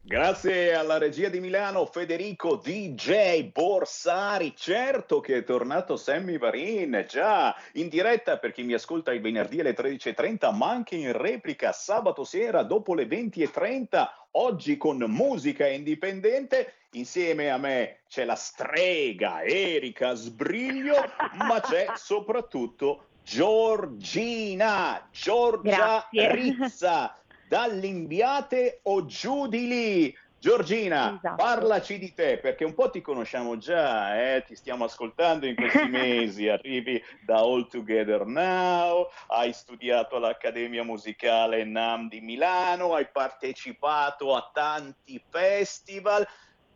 Grazie 0.00 0.72
alla 0.72 0.98
regia 0.98 1.28
di 1.28 1.40
Milano 1.40 1.84
Federico 1.84 2.60
DJ 2.62 3.50
Borsari. 3.50 4.54
Certo 4.56 5.18
che 5.18 5.38
è 5.38 5.42
tornato 5.42 5.96
Sammy 5.96 6.38
Varin, 6.38 7.04
già 7.08 7.52
in 7.72 7.88
diretta 7.88 8.38
per 8.38 8.52
chi 8.52 8.62
mi 8.62 8.74
ascolta 8.74 9.12
il 9.12 9.20
venerdì 9.20 9.58
alle 9.58 9.74
13.30, 9.74 10.54
ma 10.54 10.70
anche 10.70 10.94
in 10.94 11.10
replica 11.10 11.72
sabato 11.72 12.22
sera 12.22 12.62
dopo 12.62 12.94
le 12.94 13.06
20.30. 13.06 14.06
Oggi 14.38 14.76
con 14.76 14.98
musica 14.98 15.66
indipendente, 15.66 16.74
insieme 16.92 17.50
a 17.50 17.56
me 17.56 18.00
c'è 18.06 18.26
la 18.26 18.34
strega 18.34 19.42
Erika 19.42 20.12
Sbriglio, 20.12 20.96
ma 21.36 21.58
c'è 21.60 21.86
soprattutto 21.96 23.06
Giorgina, 23.24 25.08
Giorgia 25.10 26.06
Grazie. 26.10 26.34
Rizza 26.34 27.18
dall'Imbiate 27.48 28.80
o 28.82 29.06
giù 29.06 29.46
di 29.46 29.66
lì. 29.66 30.18
Giorgina, 30.46 31.16
Esatto. 31.16 31.42
parlaci 31.42 31.98
di 31.98 32.14
te 32.14 32.38
perché 32.38 32.64
un 32.64 32.72
po' 32.72 32.88
ti 32.88 33.00
conosciamo 33.00 33.56
già, 33.56 34.36
eh? 34.36 34.44
ti 34.44 34.54
stiamo 34.54 34.84
ascoltando 34.84 35.44
in 35.44 35.56
questi 35.56 35.88
mesi, 35.90 36.46
arrivi 36.48 37.02
da 37.24 37.38
All 37.38 37.66
Together 37.66 38.24
Now, 38.26 39.08
hai 39.26 39.52
studiato 39.52 40.14
all'Accademia 40.14 40.84
Musicale 40.84 41.64
NAM 41.64 42.08
di 42.08 42.20
Milano, 42.20 42.94
hai 42.94 43.08
partecipato 43.10 44.36
a 44.36 44.48
tanti 44.52 45.20
festival, 45.28 46.24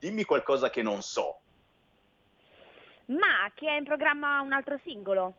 dimmi 0.01 0.25
qualcosa 0.25 0.69
che 0.69 0.83
non 0.83 1.01
so. 1.01 1.39
Ma 3.07 3.49
che 3.55 3.69
è 3.69 3.79
in 3.79 3.85
programma 3.85 4.41
un 4.41 4.53
altro 4.53 4.81
singolo. 4.83 5.35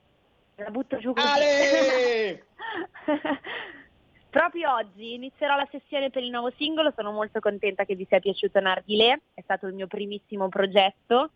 La 0.55 0.69
butto 0.69 0.97
giù 0.99 1.11
così. 1.11 1.27
Ale! 1.27 2.45
Proprio 4.31 4.73
oggi 4.75 5.15
inizierò 5.15 5.57
la 5.57 5.67
sessione 5.69 6.09
per 6.09 6.23
il 6.23 6.29
nuovo 6.29 6.53
singolo, 6.55 6.93
sono 6.95 7.11
molto 7.11 7.41
contenta 7.41 7.83
che 7.83 7.95
vi 7.95 8.05
sia 8.07 8.21
piaciuto 8.21 8.61
Narghilè, 8.61 9.19
è 9.33 9.41
stato 9.41 9.67
il 9.67 9.73
mio 9.73 9.87
primissimo 9.87 10.47
progetto 10.47 11.31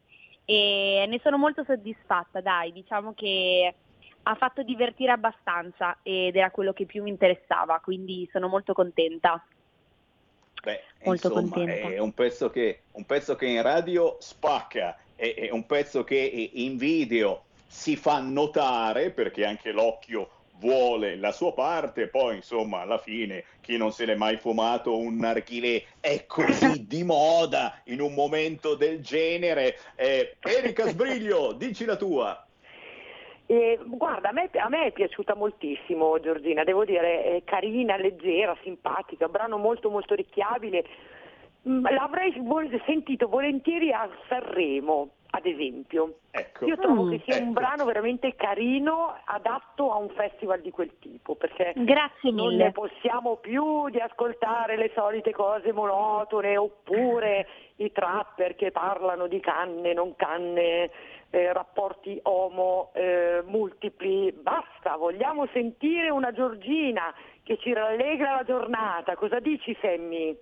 e 0.45 1.03
ne 1.05 1.19
sono 1.21 1.37
molto 1.37 1.65
soddisfatta, 1.65 2.39
dai, 2.39 2.71
diciamo 2.71 3.13
che 3.13 3.75
ha 4.23 4.35
fatto 4.35 4.63
divertire 4.63 5.11
abbastanza 5.11 5.97
ed 6.03 6.37
era 6.37 6.49
quello 6.51 6.71
che 6.71 6.85
più 6.85 7.03
mi 7.03 7.09
interessava, 7.09 7.81
quindi 7.83 8.29
sono 8.31 8.47
molto 8.47 8.71
contenta. 8.71 9.45
Beh, 10.63 10.81
Molto 11.03 11.27
insomma, 11.27 11.49
contenta. 11.49 11.89
è 11.89 11.99
un 11.99 12.13
pezzo, 12.13 12.49
che, 12.49 12.83
un 12.93 13.05
pezzo 13.05 13.35
che 13.35 13.45
in 13.45 13.61
radio 13.61 14.15
spacca, 14.21 14.97
è, 15.15 15.33
è 15.35 15.51
un 15.51 15.65
pezzo 15.65 16.05
che 16.05 16.49
in 16.53 16.77
video 16.77 17.43
si 17.67 17.97
fa 17.97 18.19
notare 18.21 19.11
perché 19.11 19.45
anche 19.45 19.73
l'occhio 19.73 20.29
vuole 20.59 21.15
la 21.17 21.31
sua 21.31 21.53
parte, 21.53 22.07
poi 22.07 22.35
insomma 22.35 22.81
alla 22.81 22.97
fine 22.97 23.43
chi 23.61 23.77
non 23.77 23.91
se 23.91 24.05
l'è 24.05 24.15
mai 24.15 24.37
fumato 24.37 24.97
un 24.97 25.17
narghilè 25.17 25.83
è 25.99 26.25
così 26.25 26.85
di 26.87 27.03
moda 27.03 27.81
in 27.85 28.01
un 28.01 28.13
momento 28.13 28.75
del 28.75 29.01
genere. 29.01 29.77
Eh, 29.95 30.37
Erika 30.39 30.87
Sbriglio, 30.87 31.53
dici 31.57 31.85
la 31.85 31.95
tua. 31.95 32.45
Eh, 33.47 33.79
guarda, 33.83 34.29
a 34.29 34.31
me, 34.31 34.49
a 34.53 34.69
me 34.69 34.87
è 34.87 34.91
piaciuta 34.91 35.35
moltissimo 35.35 36.19
Giorgina, 36.19 36.63
devo 36.63 36.83
dire, 36.83 37.23
è 37.23 37.43
carina, 37.43 37.95
leggera, 37.95 38.57
simpatica, 38.63 39.27
brano 39.27 39.57
molto 39.57 39.89
molto 39.91 40.15
ricchiabile. 40.15 40.83
Mm, 41.67 41.85
L'avrei 41.89 42.33
sentito 42.85 43.27
volentieri 43.27 43.91
a 43.91 44.09
Sanremo, 44.27 45.09
ad 45.35 45.45
esempio. 45.45 46.19
Ecco. 46.31 46.65
Io 46.65 46.77
trovo 46.77 47.03
Mm. 47.03 47.11
che 47.11 47.21
sia 47.25 47.35
un 47.41 47.49
Ecco. 47.49 47.59
brano 47.59 47.85
veramente 47.85 48.35
carino, 48.35 49.15
adatto 49.25 49.91
a 49.91 49.97
un 49.97 50.09
festival 50.09 50.61
di 50.61 50.71
quel 50.71 50.97
tipo, 50.99 51.35
perché 51.35 51.73
non 51.75 52.55
ne 52.55 52.71
possiamo 52.71 53.35
più 53.37 53.89
di 53.89 53.99
ascoltare 53.99 54.77
le 54.77 54.91
solite 54.95 55.31
cose 55.31 55.73
monotone 55.73 56.55
oppure 56.57 57.47
i 57.77 57.91
trapper 57.91 58.55
che 58.55 58.71
parlano 58.71 59.27
di 59.27 59.39
canne, 59.41 59.93
non 59.93 60.15
canne, 60.15 60.89
eh, 61.31 61.51
rapporti 61.51 62.17
omo 62.23 62.91
eh, 62.93 63.43
multipli. 63.45 64.31
Basta, 64.31 64.95
vogliamo 64.95 65.47
sentire 65.51 66.09
una 66.09 66.31
Giorgina 66.31 67.13
che 67.43 67.57
ci 67.57 67.73
rallegra 67.73 68.35
la 68.35 68.43
giornata. 68.43 69.15
Cosa 69.15 69.39
dici 69.39 69.75
Sammy? 69.81 70.35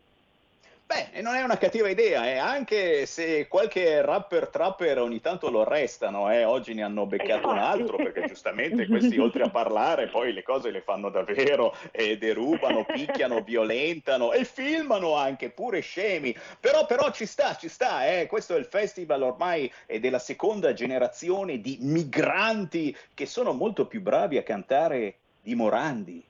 Beh, 0.85 1.21
non 1.21 1.33
è 1.35 1.41
una 1.41 1.57
cattiva 1.57 1.87
idea, 1.87 2.29
eh, 2.29 2.37
anche 2.37 3.05
se 3.05 3.47
qualche 3.47 4.01
rapper 4.01 4.49
trapper 4.49 4.99
ogni 4.99 5.21
tanto 5.21 5.49
lo 5.49 5.61
arrestano, 5.61 6.31
eh, 6.31 6.43
oggi 6.43 6.73
ne 6.73 6.83
hanno 6.83 7.05
beccato 7.05 7.49
un 7.49 7.57
altro, 7.57 7.95
perché 7.95 8.25
giustamente 8.27 8.85
questi 8.85 9.17
oltre 9.17 9.43
a 9.43 9.49
parlare 9.49 10.07
poi 10.09 10.33
le 10.33 10.43
cose 10.43 10.69
le 10.71 10.81
fanno 10.81 11.09
davvero, 11.09 11.75
e 11.89 12.17
derubano, 12.17 12.85
picchiano, 12.85 13.41
violentano 13.41 14.33
e 14.33 14.43
filmano 14.43 15.15
anche, 15.15 15.49
pure 15.49 15.79
scemi, 15.79 16.35
però, 16.59 16.85
però 16.85 17.11
ci 17.11 17.25
sta, 17.25 17.55
ci 17.55 17.69
sta, 17.69 18.05
eh, 18.05 18.27
questo 18.27 18.55
è 18.55 18.59
il 18.59 18.65
festival 18.65 19.23
ormai 19.23 19.71
è 19.85 19.99
della 19.99 20.19
seconda 20.19 20.73
generazione 20.73 21.59
di 21.59 21.77
migranti 21.79 22.95
che 23.13 23.25
sono 23.25 23.53
molto 23.53 23.87
più 23.87 24.01
bravi 24.01 24.37
a 24.37 24.43
cantare 24.43 25.15
di 25.41 25.55
Morandi, 25.55 26.23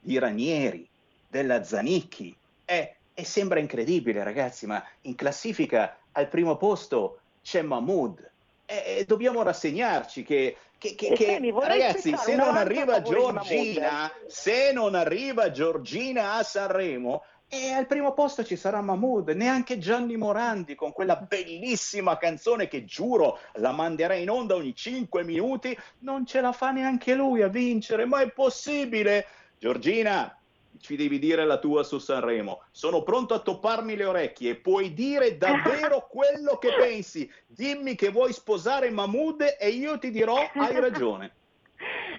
di 0.00 0.18
Ranieri, 0.18 0.86
della 1.28 1.62
Zanicchi, 1.62 2.36
eh, 2.64 2.94
e 3.20 3.24
sembra 3.24 3.58
incredibile, 3.60 4.24
ragazzi, 4.24 4.66
ma 4.66 4.82
in 5.02 5.14
classifica 5.14 5.96
al 6.12 6.28
primo 6.28 6.56
posto 6.56 7.20
c'è 7.42 7.60
Mahmood. 7.62 8.28
E, 8.64 8.82
e 8.98 9.04
dobbiamo 9.04 9.42
rassegnarci 9.42 10.22
che, 10.22 10.56
che- 10.78 10.94
che- 10.94 11.12
che- 11.12 11.50
vorrei 11.52 11.80
ragazzi, 11.80 12.16
se 12.16 12.34
non 12.36 12.56
arriva 12.56 13.02
Giorgina, 13.02 14.10
se 14.26 14.72
non 14.72 14.94
arriva 14.94 15.50
Giorgina 15.50 16.34
a 16.34 16.42
Sanremo, 16.42 17.22
e 17.52 17.72
al 17.72 17.86
primo 17.86 18.14
posto 18.14 18.44
ci 18.44 18.54
sarà 18.56 18.80
Mahmood, 18.80 19.30
neanche 19.30 19.76
Gianni 19.78 20.16
Morandi 20.16 20.76
con 20.76 20.92
quella 20.92 21.16
bellissima 21.16 22.16
canzone 22.16 22.68
che 22.68 22.84
giuro 22.84 23.38
la 23.54 23.72
manderei 23.72 24.22
in 24.22 24.30
onda 24.30 24.54
ogni 24.54 24.74
5 24.74 25.24
minuti, 25.24 25.76
non 26.00 26.24
ce 26.24 26.40
la 26.40 26.52
fa 26.52 26.70
neanche 26.70 27.14
lui 27.14 27.42
a 27.42 27.48
vincere, 27.48 28.04
ma 28.06 28.20
è 28.20 28.30
possibile? 28.30 29.26
Giorgina, 29.58 30.39
ci 30.78 30.96
devi 30.96 31.18
dire 31.18 31.44
la 31.44 31.58
tua 31.58 31.82
su 31.82 31.98
Sanremo. 31.98 32.62
Sono 32.70 33.02
pronto 33.02 33.34
a 33.34 33.40
topparmi 33.40 33.96
le 33.96 34.04
orecchie. 34.04 34.56
Puoi 34.56 34.92
dire 34.92 35.36
davvero 35.36 36.06
quello 36.10 36.56
che 36.58 36.70
pensi. 36.78 37.30
Dimmi 37.46 37.94
che 37.94 38.10
vuoi 38.10 38.32
sposare 38.32 38.90
Mahmood 38.90 39.56
e 39.58 39.68
io 39.68 39.98
ti 39.98 40.10
dirò 40.10 40.36
hai 40.54 40.80
ragione. 40.80 41.34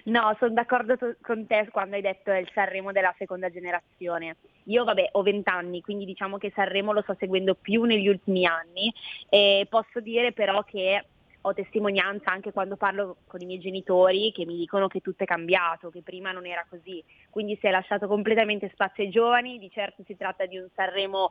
No, 0.04 0.34
sono 0.38 0.52
d'accordo 0.52 0.96
to- 0.96 1.14
con 1.22 1.46
te 1.46 1.68
quando 1.70 1.94
hai 1.94 2.02
detto 2.02 2.32
è 2.32 2.38
il 2.38 2.50
Sanremo 2.52 2.90
della 2.90 3.14
seconda 3.16 3.50
generazione. 3.50 4.36
Io 4.64 4.82
vabbè 4.84 5.10
ho 5.12 5.22
20 5.22 5.48
anni, 5.48 5.80
quindi 5.80 6.04
diciamo 6.04 6.38
che 6.38 6.50
Sanremo 6.54 6.92
lo 6.92 7.02
sto 7.02 7.14
seguendo 7.18 7.54
più 7.54 7.84
negli 7.84 8.08
ultimi 8.08 8.44
anni 8.44 8.92
e 9.28 9.66
posso 9.70 10.00
dire 10.00 10.32
però 10.32 10.64
che 10.64 11.04
ho 11.42 11.54
testimonianza 11.54 12.30
anche 12.30 12.52
quando 12.52 12.76
parlo 12.76 13.16
con 13.26 13.40
i 13.40 13.46
miei 13.46 13.58
genitori 13.58 14.32
che 14.32 14.44
mi 14.46 14.56
dicono 14.56 14.86
che 14.86 15.00
tutto 15.00 15.24
è 15.24 15.26
cambiato, 15.26 15.90
che 15.90 16.02
prima 16.02 16.30
non 16.32 16.46
era 16.46 16.64
così, 16.68 17.02
quindi 17.30 17.56
si 17.60 17.66
è 17.66 17.70
lasciato 17.70 18.06
completamente 18.06 18.70
spazio 18.72 19.02
ai 19.02 19.10
giovani, 19.10 19.58
di 19.58 19.70
certo 19.70 20.02
si 20.06 20.16
tratta 20.16 20.46
di 20.46 20.58
un 20.58 20.68
Sanremo 20.74 21.30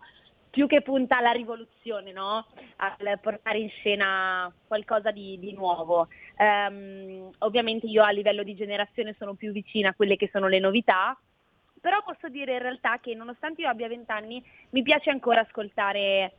più 0.49 0.67
che 0.67 0.81
punta 0.81 1.17
alla 1.17 1.31
rivoluzione, 1.31 2.11
no? 2.11 2.45
al 2.77 3.19
portare 3.21 3.57
in 3.57 3.69
scena 3.69 4.53
qualcosa 4.67 5.09
di, 5.11 5.39
di 5.39 5.53
nuovo. 5.53 6.09
Ehm, 6.35 7.29
ovviamente 7.39 7.87
io 7.87 8.03
a 8.03 8.11
livello 8.11 8.43
di 8.43 8.53
generazione 8.53 9.15
sono 9.17 9.33
più 9.35 9.53
vicina 9.53 9.89
a 9.89 9.93
quelle 9.93 10.17
che 10.17 10.29
sono 10.31 10.47
le 10.47 10.59
novità, 10.59 11.17
però 11.79 12.03
posso 12.03 12.27
dire 12.27 12.53
in 12.53 12.61
realtà 12.61 12.99
che 12.99 13.15
nonostante 13.15 13.61
io 13.61 13.69
abbia 13.69 13.87
20 13.87 14.11
anni 14.11 14.43
mi 14.71 14.83
piace 14.83 15.09
ancora 15.09 15.39
ascoltare 15.39 16.01
eh, 16.01 16.31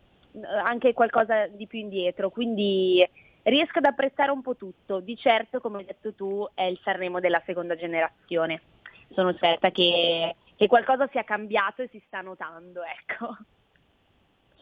anche 0.62 0.92
qualcosa 0.92 1.46
di 1.46 1.66
più 1.66 1.78
indietro, 1.78 2.28
quindi 2.28 3.02
riesco 3.42 3.78
ad 3.78 3.84
apprezzare 3.84 4.30
un 4.30 4.42
po' 4.42 4.56
tutto. 4.56 5.00
Di 5.00 5.16
certo, 5.16 5.60
come 5.60 5.78
hai 5.78 5.84
detto 5.84 6.14
tu, 6.14 6.48
è 6.54 6.62
il 6.62 6.78
Sanremo 6.82 7.20
della 7.20 7.42
seconda 7.44 7.76
generazione. 7.76 8.62
Sono 9.10 9.34
certa 9.34 9.70
che, 9.70 10.36
che 10.56 10.66
qualcosa 10.66 11.08
sia 11.10 11.24
cambiato 11.24 11.82
e 11.82 11.88
si 11.90 12.02
sta 12.06 12.20
notando, 12.20 12.82
ecco. 12.82 13.36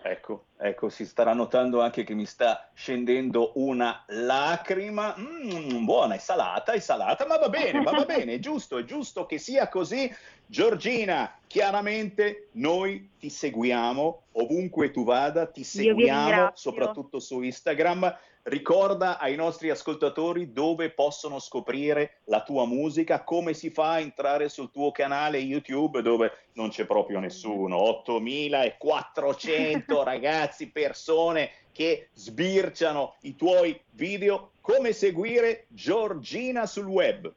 Ecco, 0.02 0.46
ecco, 0.56 0.88
si 0.88 1.04
starà 1.04 1.34
notando 1.34 1.82
anche 1.82 2.04
che 2.04 2.14
mi 2.14 2.24
sta 2.24 2.70
scendendo 2.72 3.52
una 3.56 4.02
lacrima. 4.08 5.14
Mm, 5.18 5.84
buona, 5.84 6.14
è 6.14 6.18
salata, 6.18 6.72
è 6.72 6.80
salata, 6.80 7.26
ma 7.26 7.36
va 7.36 7.50
bene, 7.50 7.82
ma 7.82 7.90
va 7.90 8.04
bene, 8.06 8.34
è 8.34 8.38
giusto, 8.40 8.78
è 8.78 8.84
giusto 8.84 9.26
che 9.26 9.36
sia 9.36 9.68
così. 9.68 10.10
Giorgina, 10.46 11.38
chiaramente 11.46 12.48
noi 12.52 13.10
ti 13.18 13.28
seguiamo 13.28 14.22
ovunque 14.32 14.90
tu 14.90 15.04
vada, 15.04 15.46
ti 15.46 15.64
seguiamo, 15.64 16.52
soprattutto 16.54 17.20
su 17.20 17.42
Instagram. 17.42 18.16
Ricorda 18.42 19.18
ai 19.18 19.36
nostri 19.36 19.68
ascoltatori 19.68 20.52
dove 20.52 20.90
possono 20.90 21.38
scoprire 21.38 22.20
la 22.24 22.42
tua 22.42 22.66
musica, 22.66 23.22
come 23.22 23.52
si 23.52 23.68
fa 23.68 23.90
a 23.92 24.00
entrare 24.00 24.48
sul 24.48 24.70
tuo 24.70 24.92
canale 24.92 25.36
YouTube 25.36 26.00
dove 26.00 26.46
non 26.54 26.70
c'è 26.70 26.86
proprio 26.86 27.20
nessuno, 27.20 27.76
8400 27.76 30.02
ragazzi, 30.02 30.70
persone 30.70 31.50
che 31.72 32.08
sbirciano 32.14 33.16
i 33.22 33.36
tuoi 33.36 33.78
video, 33.90 34.52
come 34.62 34.92
seguire 34.92 35.66
Giorgina 35.68 36.64
sul 36.64 36.86
web. 36.86 37.30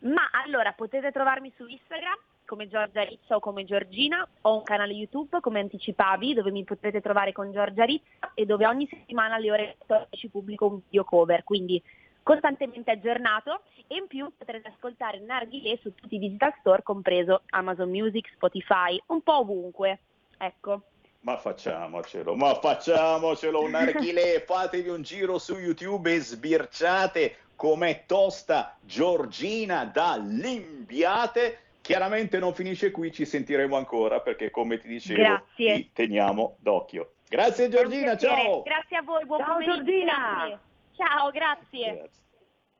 Ma 0.00 0.30
allora 0.44 0.72
potete 0.72 1.12
trovarmi 1.12 1.52
su 1.56 1.66
Instagram 1.66 2.16
come 2.48 2.66
Giorgia 2.66 3.02
Rizza 3.02 3.36
o 3.36 3.40
come 3.40 3.66
Giorgina, 3.66 4.26
ho 4.40 4.56
un 4.56 4.62
canale 4.62 4.94
YouTube 4.94 5.38
come 5.40 5.60
anticipavi 5.60 6.32
dove 6.32 6.50
mi 6.50 6.64
potrete 6.64 7.02
trovare 7.02 7.32
con 7.32 7.52
Giorgia 7.52 7.84
Rizza 7.84 8.32
e 8.32 8.46
dove 8.46 8.64
ogni 8.64 8.88
settimana 8.88 9.34
alle 9.34 9.50
ore 9.50 9.76
14 9.76 10.28
pubblico 10.28 10.66
un 10.66 10.80
video 10.82 11.04
cover, 11.04 11.44
quindi 11.44 11.80
costantemente 12.22 12.90
aggiornato 12.90 13.60
e 13.86 13.96
in 13.96 14.06
più 14.06 14.32
potrete 14.34 14.68
ascoltare 14.68 15.20
Narghilè 15.20 15.78
su 15.82 15.94
tutti 15.94 16.14
i 16.14 16.18
digital 16.18 16.54
store 16.60 16.82
compreso 16.82 17.42
Amazon 17.50 17.90
Music, 17.90 18.30
Spotify, 18.32 18.98
un 19.08 19.20
po' 19.22 19.40
ovunque. 19.40 19.98
Ecco. 20.38 20.82
Ma 21.20 21.36
facciamocelo, 21.36 22.34
ma 22.34 22.54
facciamocelo 22.54 23.60
un 23.60 23.74
archile, 23.74 24.40
fatevi 24.46 24.88
un 24.88 25.02
giro 25.02 25.38
su 25.38 25.58
YouTube 25.58 26.14
e 26.14 26.20
sbirciate 26.20 27.36
com'è 27.56 28.04
tosta 28.06 28.74
Giorgina 28.80 29.84
da 29.84 30.16
Limbiate. 30.16 31.67
Chiaramente 31.88 32.38
non 32.38 32.52
finisce 32.52 32.90
qui, 32.90 33.10
ci 33.10 33.24
sentiremo 33.24 33.74
ancora 33.74 34.20
perché 34.20 34.50
come 34.50 34.76
ti 34.78 34.88
dicevo 34.88 35.22
Grazie. 35.22 35.74
ti 35.74 35.90
teniamo 35.94 36.56
d'occhio. 36.60 37.12
Grazie 37.26 37.70
Giorgina, 37.70 38.14
ciao. 38.14 38.60
Grazie 38.60 38.98
a 38.98 39.02
voi, 39.02 39.24
buon 39.24 39.38
Ciao, 39.38 39.52
pomeriggio. 39.54 39.74
Giorgina. 39.76 40.14
grazie. 40.14 40.58
Ciao, 40.96 41.30
grazie. 41.30 42.10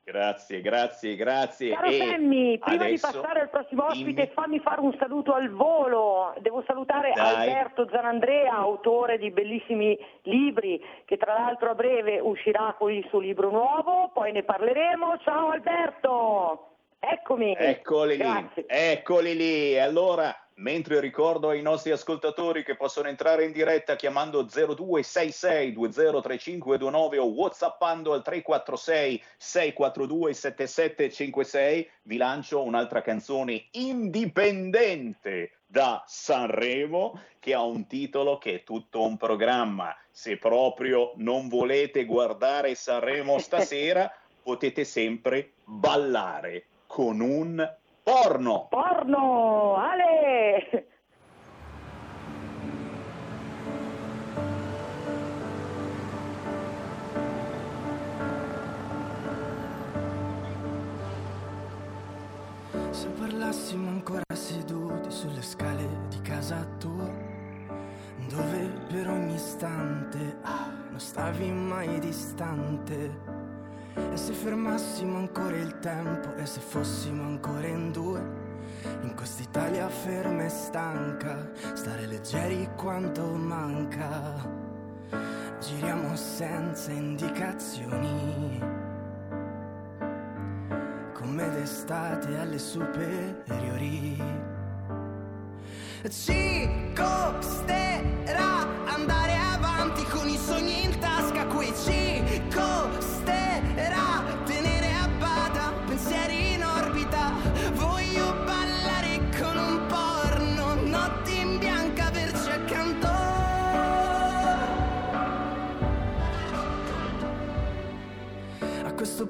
Grazie, 0.05 0.61
grazie, 0.61 1.17
grazie. 1.17 1.75
Caro 1.75 1.87
E 1.87 1.99
Sammy, 1.99 2.59
prima 2.59 2.85
di 2.85 2.99
passare 2.99 3.41
al 3.41 3.49
prossimo 3.49 3.87
ospite, 3.87 4.23
dimmi. 4.23 4.31
fammi 4.35 4.59
fare 4.61 4.81
un 4.83 4.95
saluto 4.99 5.33
al 5.33 5.49
volo. 5.51 6.35
Devo 6.41 6.63
salutare 6.67 7.13
Dai. 7.15 7.49
Alberto 7.49 7.89
Zanandrea, 7.91 8.53
autore 8.53 9.17
di 9.17 9.31
bellissimi 9.31 9.99
libri, 10.25 10.79
che 11.07 11.17
tra 11.17 11.33
l'altro 11.33 11.71
a 11.71 11.75
breve 11.75 12.21
uscirà 12.21 12.75
con 12.79 12.93
il 12.93 13.07
suo 13.09 13.21
libro 13.21 13.49
nuovo, 13.51 14.11
poi 14.13 14.33
ne 14.33 14.43
parleremo. 14.43 15.17
Ciao 15.25 15.49
Alberto! 15.51 16.68
Eccomi! 17.01 17.55
Eccoli 17.57 18.17
lì, 18.17 18.25
eccoli 18.67 19.37
lì. 19.37 19.73
E 19.73 19.79
Allora, 19.79 20.35
mentre 20.55 20.99
ricordo 20.99 21.51
ai 21.51 21.63
nostri 21.63 21.93
ascoltatori 21.93 22.65
che 22.65 22.75
possono 22.75 23.07
entrare 23.07 23.45
in 23.45 23.53
diretta 23.53 23.95
chiamando 23.95 24.43
0266 24.43 25.73
203529 25.73 27.19
o 27.19 27.27
whatsappando 27.27 28.13
al 28.13 28.23
346 28.23 29.23
642 29.37 30.35
7756, 30.35 31.91
vi 32.03 32.17
lancio 32.17 32.63
un'altra 32.65 33.01
canzone 33.01 33.69
indipendente 33.73 35.59
da 35.67 36.03
Sanremo 36.05 37.21
che 37.39 37.55
ha 37.55 37.63
un 37.63 37.87
titolo 37.87 38.39
che 38.39 38.55
è 38.55 38.65
tutto 38.65 39.05
un 39.05 39.17
programma. 39.17 39.97
Se 40.11 40.37
proprio 40.37 41.13
non 41.17 41.47
volete 41.47 42.05
guardare 42.05 42.75
Sanremo 42.75 43.39
stasera, 43.39 44.13
potete 44.43 44.83
sempre 44.83 45.53
ballare 45.63 46.65
con 46.89 47.21
un 47.21 47.77
porno. 48.03 48.67
Porno! 48.71 49.77
Ale! 49.77 50.87
Se 62.91 63.09
parlassimo 63.11 63.91
ancora 63.91 64.23
seduti 64.33 65.11
sulle 65.11 65.43
scale 65.43 65.87
di 66.09 66.21
casa 66.23 66.67
tua, 66.79 67.09
dove 68.29 68.73
per 68.89 69.09
ogni 69.09 69.35
istante 69.35 70.39
ah, 70.43 70.73
non 70.91 70.99
stavi 70.99 71.51
mai 71.51 72.01
distante. 72.01 73.38
E 74.13 74.17
se 74.17 74.33
fermassimo 74.33 75.19
ancora 75.19 75.57
il 75.57 75.79
tempo 75.79 76.35
e 76.37 76.47
se 76.47 76.61
fossimo 76.61 77.23
ancora 77.25 77.67
in 77.67 77.93
due, 77.93 78.21
in 79.03 79.15
quest'Italia 79.15 79.89
ferma 79.89 80.45
e 80.45 80.49
stanca, 80.49 81.51
stare 81.75 82.07
leggeri 82.07 82.69
quanto 82.77 83.25
manca. 83.25 84.67
Giriamo 85.61 86.15
senza 86.15 86.93
indicazioni 86.93 88.77
come 91.13 91.51
d'estate 91.51 92.39
alle 92.39 92.59
superiori. 92.59 94.17
Ci 96.09 96.93
costerà 96.95 98.78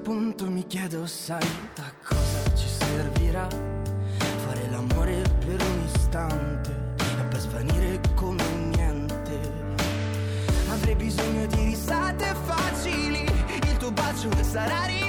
punto 0.09 0.49
mi 0.49 0.65
chiedo, 0.65 1.05
sai, 1.05 1.47
da 1.75 1.83
cosa 2.03 2.55
ci 2.55 2.67
servirà 2.67 3.47
fare 4.17 4.67
l'amore 4.71 5.21
per 5.37 5.61
un 5.61 5.83
istante 5.85 6.71
e 6.97 7.23
per 7.29 7.39
svanire 7.39 8.01
come 8.15 8.43
niente. 8.75 9.39
Avrei 10.71 10.95
bisogno 10.95 11.45
di 11.45 11.63
risate 11.63 12.25
facili, 12.43 13.23
il 13.69 13.77
tuo 13.77 13.91
bacio 13.91 14.31
sarà 14.41 14.85
rivoluzione, 14.85 15.08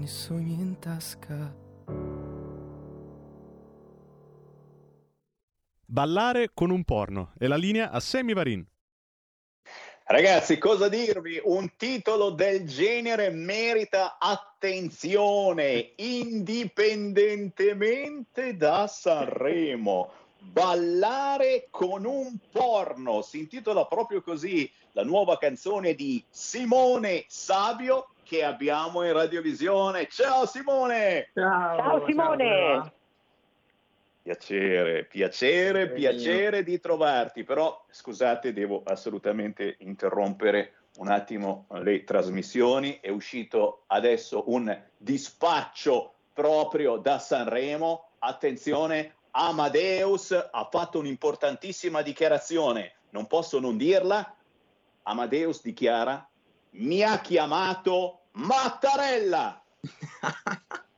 i 0.00 0.06
sogni 0.06 0.54
in 0.54 0.78
tasca. 0.78 1.54
Ballare 5.84 6.52
con 6.54 6.70
un 6.70 6.84
porno. 6.84 7.34
E 7.38 7.46
la 7.48 7.56
linea 7.56 7.90
a 7.90 8.00
Sammy 8.00 8.32
Varin. 8.32 8.66
Ragazzi, 10.04 10.56
cosa 10.58 10.88
dirvi? 10.88 11.38
Un 11.44 11.76
titolo 11.76 12.30
del 12.30 12.66
genere 12.66 13.28
merita 13.30 14.16
attenzione, 14.18 15.92
indipendentemente 15.96 18.56
da 18.56 18.86
Sanremo. 18.88 20.10
Ballare 20.38 21.68
con 21.70 22.06
un 22.06 22.38
porno, 22.50 23.20
si 23.22 23.40
intitola 23.40 23.84
proprio 23.84 24.22
così 24.22 24.72
la 24.92 25.04
nuova 25.04 25.36
canzone 25.38 25.94
di 25.94 26.24
Simone 26.28 27.24
Sabio 27.28 28.09
che 28.30 28.44
abbiamo 28.44 29.02
in 29.04 29.12
radiovisione. 29.12 30.06
Ciao 30.06 30.46
Simone! 30.46 31.30
Ciao, 31.34 31.76
Ciao 31.78 32.06
Simone! 32.06 32.92
Piacere, 34.22 35.04
piacere, 35.06 35.86
Bene. 35.88 35.98
piacere 35.98 36.62
di 36.62 36.78
trovarti, 36.78 37.42
però 37.42 37.84
scusate, 37.90 38.52
devo 38.52 38.82
assolutamente 38.84 39.74
interrompere 39.80 40.74
un 40.98 41.08
attimo 41.08 41.66
le 41.80 42.04
trasmissioni. 42.04 43.00
È 43.00 43.08
uscito 43.08 43.82
adesso 43.88 44.44
un 44.46 44.80
dispaccio 44.96 46.14
proprio 46.32 46.98
da 46.98 47.18
Sanremo. 47.18 48.10
Attenzione, 48.20 49.14
Amadeus 49.32 50.30
ha 50.30 50.68
fatto 50.70 51.00
un'importantissima 51.00 52.00
dichiarazione, 52.00 52.92
non 53.10 53.26
posso 53.26 53.58
non 53.58 53.76
dirla. 53.76 54.36
Amadeus 55.02 55.62
dichiara: 55.62 56.24
Mi 56.74 57.02
ha 57.02 57.18
chiamato 57.18 58.19
Mattarella. 58.32 59.62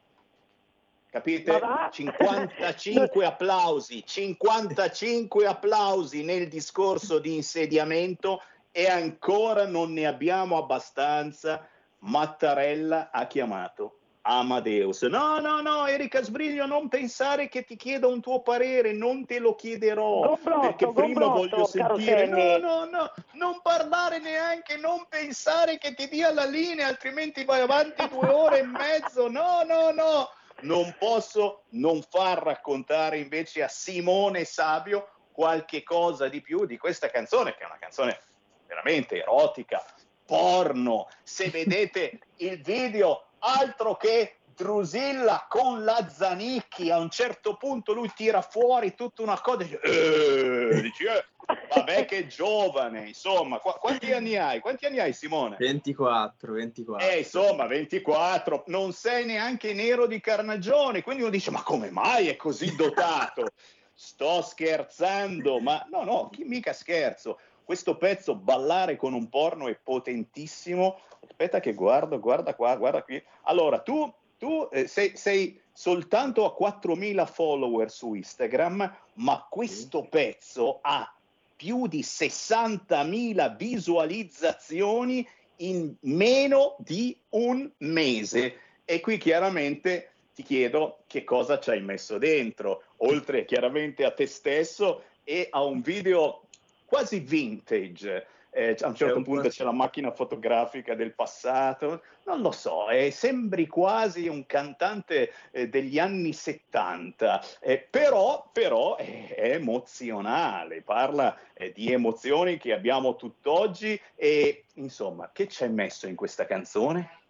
Capite? 1.11 1.53
Ma 1.53 1.59
va? 1.59 1.91
55 1.93 3.25
applausi, 3.27 4.03
55 4.05 5.47
applausi 5.47 6.25
nel 6.25 6.49
discorso 6.49 7.19
di 7.19 7.35
insediamento 7.35 8.43
e 8.71 8.89
ancora 8.89 9.67
non 9.67 9.93
ne 9.93 10.07
abbiamo 10.07 10.57
abbastanza. 10.57 11.69
Mattarella 11.99 13.11
ha 13.11 13.27
chiamato 13.27 13.99
Amadeus. 14.23 15.03
No, 15.03 15.41
no, 15.41 15.61
no, 15.61 15.87
Erika 15.87 16.23
Sbriglio, 16.23 16.67
non 16.67 16.89
pensare 16.89 17.49
che 17.49 17.65
ti 17.65 17.77
chiedo 17.77 18.09
un 18.09 18.21
tuo 18.21 18.41
parere, 18.41 18.93
non 18.93 19.27
te 19.27 19.39
lo 19.39 19.55
chiederò. 19.55 20.21
Gombrotto, 20.21 20.61
perché 20.61 20.93
prima 20.93 21.27
gombrotto, 21.27 21.57
voglio 21.57 21.67
sentire. 21.67 22.27
No, 22.27 22.59
no, 22.59 22.85
no, 22.85 23.13
non 23.33 23.61
parlare 23.63 24.21
neanche, 24.21 24.77
non 24.77 25.07
pensare 25.09 25.79
che 25.79 25.95
ti 25.95 26.09
dia 26.09 26.33
la 26.33 26.45
linea, 26.45 26.87
altrimenti 26.87 27.45
vai 27.45 27.61
avanti 27.61 28.09
due 28.09 28.29
ore 28.29 28.61
e 28.61 28.65
mezzo. 28.65 29.29
No, 29.29 29.63
no, 29.65 29.91
no. 29.91 30.31
Non 30.61 30.95
posso 30.99 31.65
non 31.71 32.03
far 32.03 32.41
raccontare 32.43 33.19
invece 33.19 33.65
a 33.65 33.69
Simone 33.69 34.45
Sabio 34.45 35.09
qualche 35.33 35.83
cosa 35.83 36.29
di 36.29 36.41
più 36.41 36.65
di 36.67 36.79
questa 36.79 37.11
canzone, 37.11 37.57
che 37.57 37.63
è 37.63 37.67
una 37.67 37.79
canzone 37.81 38.21
veramente 38.69 39.21
erotica, 39.21 39.85
porno. 40.25 41.09
Se 41.25 41.49
vedete 41.49 42.21
il 42.37 42.63
video, 42.63 43.25
altro 43.43 43.97
che 43.97 44.37
Drusilla 44.55 45.47
con 45.49 45.83
la 45.83 46.09
Zanicchi, 46.09 46.91
a 46.91 46.99
un 46.99 47.11
certo 47.11 47.57
punto 47.57 47.93
lui 47.93 48.11
tira 48.15 48.43
fuori 48.43 48.95
tutta 48.95 49.23
una 49.23 49.41
cosa 49.41 49.63
e 49.63 49.65
dice, 49.65 49.81
"Eh", 49.81 50.81
dici, 50.83 51.05
"Eh, 51.05 51.25
vabbè 51.69 52.05
che 52.05 52.27
giovane, 52.27 53.09
insomma, 53.09 53.59
Qua- 53.59 53.75
quanti 53.75 54.13
anni 54.13 54.37
hai? 54.37 54.61
Quanti 54.61 54.87
anni 54.87 55.01
hai 55.01 55.13
Simone? 55.13 55.57
24, 55.59 56.53
24. 56.53 57.09
Eh, 57.09 57.19
insomma, 57.19 57.67
24, 57.67 58.65
non 58.67 58.93
sei 58.93 59.25
neanche 59.25 59.73
nero 59.73 60.07
di 60.07 60.21
carnagione, 60.21 61.03
quindi 61.03 61.23
uno 61.23 61.31
dice, 61.31 61.51
ma 61.51 61.63
come 61.63 61.91
mai 61.91 62.29
è 62.29 62.37
così 62.37 62.77
dotato? 62.77 63.47
Sto 63.95 64.43
scherzando, 64.43 65.61
ma 65.61 65.85
no, 65.91 66.05
no, 66.05 66.29
chi 66.31 66.45
mica 66.45 66.73
scherzo. 66.73 67.39
Questo 67.65 67.97
pezzo, 67.97 68.35
ballare 68.35 68.97
con 68.97 69.15
un 69.15 69.29
porno, 69.29 69.69
è 69.69 69.79
potentissimo. 69.83 71.01
Aspetta 71.27 71.61
che 71.61 71.73
guardo, 71.75 72.19
guarda 72.19 72.55
qua, 72.55 72.77
guarda 72.77 73.03
qui. 73.03 73.23
Allora, 73.43 73.81
tu, 73.81 74.13
tu 74.39 74.69
eh, 74.73 74.87
sei, 74.87 75.17
sei 75.17 75.61
soltanto 75.73 76.45
a 76.45 76.57
4.000 76.59 77.27
follower 77.27 77.91
su 77.91 78.15
Instagram, 78.15 78.97
ma 79.15 79.47
questo 79.49 80.07
pezzo 80.09 80.79
ha 80.83 81.13
più 81.57 81.87
di 81.87 82.01
60.000 82.01 83.57
visualizzazioni 83.57 85.27
in 85.57 85.95
meno 86.01 86.77
di 86.79 87.17
un 87.31 87.71
mese. 87.79 88.57
E 88.85 89.01
qui 89.01 89.17
chiaramente 89.17 90.13
ti 90.35 90.43
chiedo 90.43 91.05
che 91.07 91.25
cosa 91.25 91.59
ci 91.61 91.71
hai 91.71 91.81
messo 91.83 92.19
dentro, 92.19 92.83
oltre 92.99 93.45
chiaramente 93.45 94.05
a 94.05 94.11
te 94.11 94.27
stesso 94.27 95.05
e 95.25 95.47
a 95.51 95.63
un 95.63 95.81
video 95.81 96.49
quasi 96.85 97.21
vintage. 97.21 98.27
Eh, 98.55 98.77
a 98.81 98.89
un 98.89 98.95
certo 98.95 99.17
un 99.17 99.25
punto 99.25 99.49
c'è 99.49 99.65
la 99.65 99.73
macchina 99.73 100.11
fotografica 100.11 100.95
del 100.95 101.15
passato, 101.15 102.03
non 102.25 102.43
lo 102.43 102.51
so, 102.53 102.91
eh, 102.91 103.11
sembri 103.11 103.67
quasi 103.67 104.29
un 104.29 104.45
cantante 104.45 105.33
eh, 105.53 105.71
degli 105.71 105.99
anni 105.99 106.35
70, 106.35 107.43
eh, 107.61 107.79
però, 107.79 108.51
però 108.53 108.97
è 108.97 109.53
emozionale, 109.55 110.83
parla 110.83 111.35
eh, 111.55 111.73
di 111.73 111.93
emozioni 111.93 112.59
che 112.59 112.75
abbiamo 112.75 113.17
tutt'oggi 113.17 113.99
e 114.15 114.65
insomma, 114.75 115.31
che 115.33 115.49
ci 115.49 115.65
hai 115.65 115.71
messo 115.73 116.07
in 116.07 116.15
questa 116.15 116.45
canzone? 116.45 117.21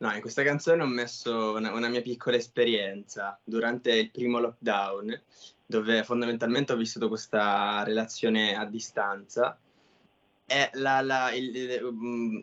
No, 0.00 0.12
in 0.14 0.20
questa 0.20 0.42
canzone 0.42 0.82
ho 0.82 0.86
messo 0.86 1.54
una, 1.54 1.72
una 1.72 1.88
mia 1.88 2.02
piccola 2.02 2.36
esperienza 2.36 3.40
durante 3.42 3.92
il 3.92 4.10
primo 4.10 4.38
lockdown, 4.38 5.22
dove 5.66 6.04
fondamentalmente 6.04 6.72
ho 6.72 6.76
vissuto 6.76 7.08
questa 7.08 7.82
relazione 7.82 8.54
a 8.54 8.64
distanza. 8.64 9.58
E 10.50 10.70
la, 10.74 11.02
la- 11.02 11.32
il- 11.34 11.54
il- 11.54 11.88
mm, 11.92 12.38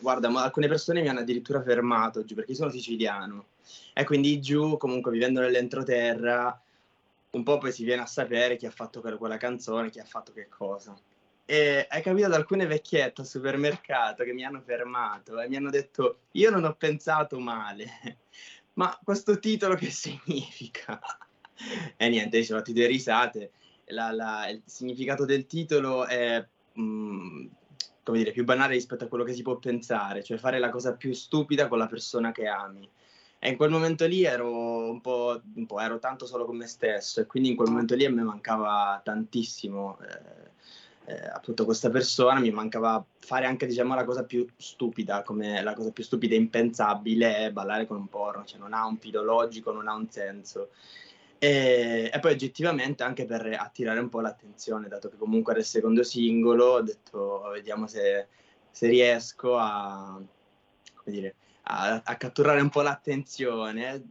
guarda, 0.00 0.28
ma 0.28 0.42
alcune 0.44 0.68
persone 0.68 1.00
mi 1.00 1.08
hanno 1.08 1.20
addirittura 1.20 1.62
fermato 1.62 2.22
giù 2.24 2.34
perché 2.34 2.54
sono 2.54 2.70
siciliano 2.70 3.46
e 3.94 4.04
quindi 4.04 4.38
giù, 4.40 4.76
comunque 4.76 5.10
vivendo 5.10 5.40
nell'entroterra, 5.40 6.60
un 7.30 7.42
po' 7.42 7.56
poi 7.58 7.72
si 7.72 7.84
viene 7.84 8.02
a 8.02 8.06
sapere 8.06 8.56
chi 8.56 8.66
ha 8.66 8.70
fatto 8.70 9.00
quella, 9.00 9.36
canzone, 9.38 9.90
chi 9.90 9.98
ha 9.98 10.04
fatto 10.04 10.32
che 10.32 10.48
cosa. 10.48 10.94
E 11.46 11.86
è 11.86 12.02
capitato 12.02 12.34
ad 12.34 12.38
alcune 12.38 12.66
vecchiette 12.66 13.22
al 13.22 13.26
supermercato 13.26 14.24
che 14.24 14.34
mi 14.34 14.44
hanno 14.44 14.60
fermato 14.60 15.40
e 15.40 15.48
mi 15.48 15.56
hanno 15.56 15.70
detto: 15.70 16.20
Io 16.32 16.50
non 16.50 16.64
ho 16.64 16.74
pensato 16.74 17.38
male, 17.40 18.18
ma 18.74 18.96
questo 19.02 19.38
titolo 19.38 19.74
che 19.74 19.90
significa? 19.90 21.00
E 21.96 22.08
niente, 22.08 22.38
ci 22.38 22.44
sono 22.44 22.58
fatte 22.60 22.72
due 22.72 22.86
risate. 22.86 23.50
La- 23.86 24.12
la- 24.12 24.48
il 24.48 24.62
significato 24.64 25.24
del 25.24 25.46
titolo 25.48 26.06
è 26.06 26.46
mm, 26.80 27.46
come 28.02 28.18
dire, 28.18 28.32
più 28.32 28.44
banale 28.44 28.74
rispetto 28.74 29.04
a 29.04 29.08
quello 29.08 29.24
che 29.24 29.34
si 29.34 29.42
può 29.42 29.56
pensare, 29.56 30.22
cioè 30.22 30.38
fare 30.38 30.58
la 30.58 30.70
cosa 30.70 30.94
più 30.94 31.12
stupida 31.12 31.68
con 31.68 31.78
la 31.78 31.86
persona 31.86 32.32
che 32.32 32.46
ami. 32.46 32.88
E 33.38 33.50
in 33.50 33.56
quel 33.56 33.70
momento 33.70 34.06
lì 34.06 34.24
ero 34.24 34.90
un 34.90 35.00
po', 35.00 35.40
un 35.54 35.66
po' 35.66 35.80
ero 35.80 35.98
tanto 35.98 36.26
solo 36.26 36.44
con 36.44 36.56
me 36.56 36.66
stesso 36.66 37.20
e 37.20 37.26
quindi 37.26 37.50
in 37.50 37.56
quel 37.56 37.70
momento 37.70 37.94
lì 37.94 38.04
a 38.04 38.10
me 38.10 38.22
mancava 38.22 39.00
tantissimo. 39.04 39.98
eh, 40.00 40.48
eh, 41.08 41.26
appunto 41.32 41.64
questa 41.64 41.88
persona 41.88 42.38
mi 42.38 42.50
mancava 42.50 43.02
fare 43.18 43.46
anche 43.46 43.66
diciamo 43.66 43.94
la 43.94 44.04
cosa 44.04 44.24
più 44.24 44.46
stupida 44.56 45.22
come 45.22 45.62
la 45.62 45.72
cosa 45.72 45.90
più 45.90 46.04
stupida 46.04 46.34
e 46.34 46.38
impensabile 46.38 47.46
è 47.46 47.50
ballare 47.50 47.86
con 47.86 47.96
un 47.96 48.08
porno 48.08 48.44
cioè 48.44 48.58
non 48.58 48.74
ha 48.74 48.84
un 48.84 48.98
filo 48.98 49.22
logico 49.22 49.72
non 49.72 49.88
ha 49.88 49.94
un 49.94 50.10
senso 50.10 50.68
e, 51.38 52.10
e 52.12 52.18
poi 52.20 52.32
oggettivamente 52.32 53.02
anche 53.02 53.24
per 53.24 53.56
attirare 53.58 54.00
un 54.00 54.08
po' 54.08 54.20
l'attenzione 54.20 54.88
dato 54.88 55.08
che 55.08 55.16
comunque 55.16 55.52
era 55.52 55.60
il 55.60 55.66
secondo 55.66 56.02
singolo 56.02 56.64
ho 56.64 56.82
detto 56.82 57.48
vediamo 57.52 57.86
se, 57.86 58.26
se 58.70 58.88
riesco 58.88 59.56
a 59.56 60.20
come 60.94 61.16
dire 61.16 61.34
a, 61.62 62.02
a 62.04 62.16
catturare 62.16 62.60
un 62.60 62.70
po' 62.70 62.82
l'attenzione 62.82 64.02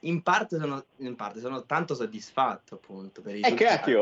in 0.00 0.22
parte 0.22 0.58
sono 0.58 0.84
in 0.98 1.16
parte 1.16 1.40
sono 1.40 1.64
tanto 1.64 1.94
soddisfatto 1.94 2.74
appunto 2.74 3.22
per 3.22 3.36
i 3.36 3.40
E 3.40 3.50
risultati. 3.50 3.92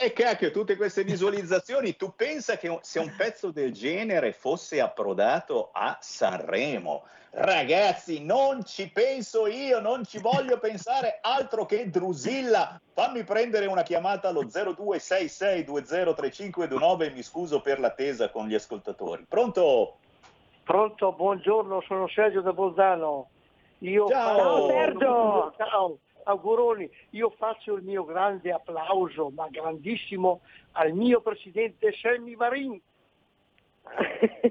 E 0.00 0.12
cacchio, 0.12 0.52
tutte 0.52 0.76
queste 0.76 1.02
visualizzazioni, 1.02 1.96
tu 1.96 2.12
pensa 2.14 2.56
che 2.56 2.78
se 2.82 3.00
un 3.00 3.12
pezzo 3.16 3.50
del 3.50 3.72
genere 3.72 4.32
fosse 4.32 4.80
approdato 4.80 5.70
a 5.72 5.98
Sanremo, 6.00 7.02
ragazzi, 7.30 8.24
non 8.24 8.64
ci 8.64 8.92
penso 8.92 9.48
io, 9.48 9.80
non 9.80 10.04
ci 10.04 10.20
voglio 10.20 10.60
pensare 10.62 11.18
altro 11.20 11.66
che 11.66 11.90
Drusilla. 11.90 12.80
Fammi 12.92 13.24
prendere 13.24 13.66
una 13.66 13.82
chiamata 13.82 14.28
allo 14.28 14.44
0266203529 14.44 17.02
e 17.02 17.10
mi 17.10 17.24
scuso 17.24 17.60
per 17.60 17.80
l'attesa 17.80 18.30
con 18.30 18.46
gli 18.46 18.54
ascoltatori. 18.54 19.26
Pronto? 19.28 19.96
Pronto, 20.62 21.10
buongiorno, 21.10 21.82
sono 21.88 22.06
Sergio 22.06 22.40
da 22.40 22.52
Bolzano. 22.52 23.30
Io 23.78 24.06
Ciao. 24.06 24.36
Ciao, 24.36 24.68
Sergio. 24.68 25.52
Ciao, 25.56 25.98
auguroni. 26.28 26.88
Io 27.10 27.30
faccio 27.30 27.74
il 27.74 27.82
mio 27.82 28.04
grande 28.04 28.52
applauso, 28.52 29.30
ma 29.30 29.48
grandissimo, 29.50 30.40
al 30.72 30.92
mio 30.92 31.20
presidente 31.20 31.92
Sammy 31.92 32.36
Varin. 32.36 32.80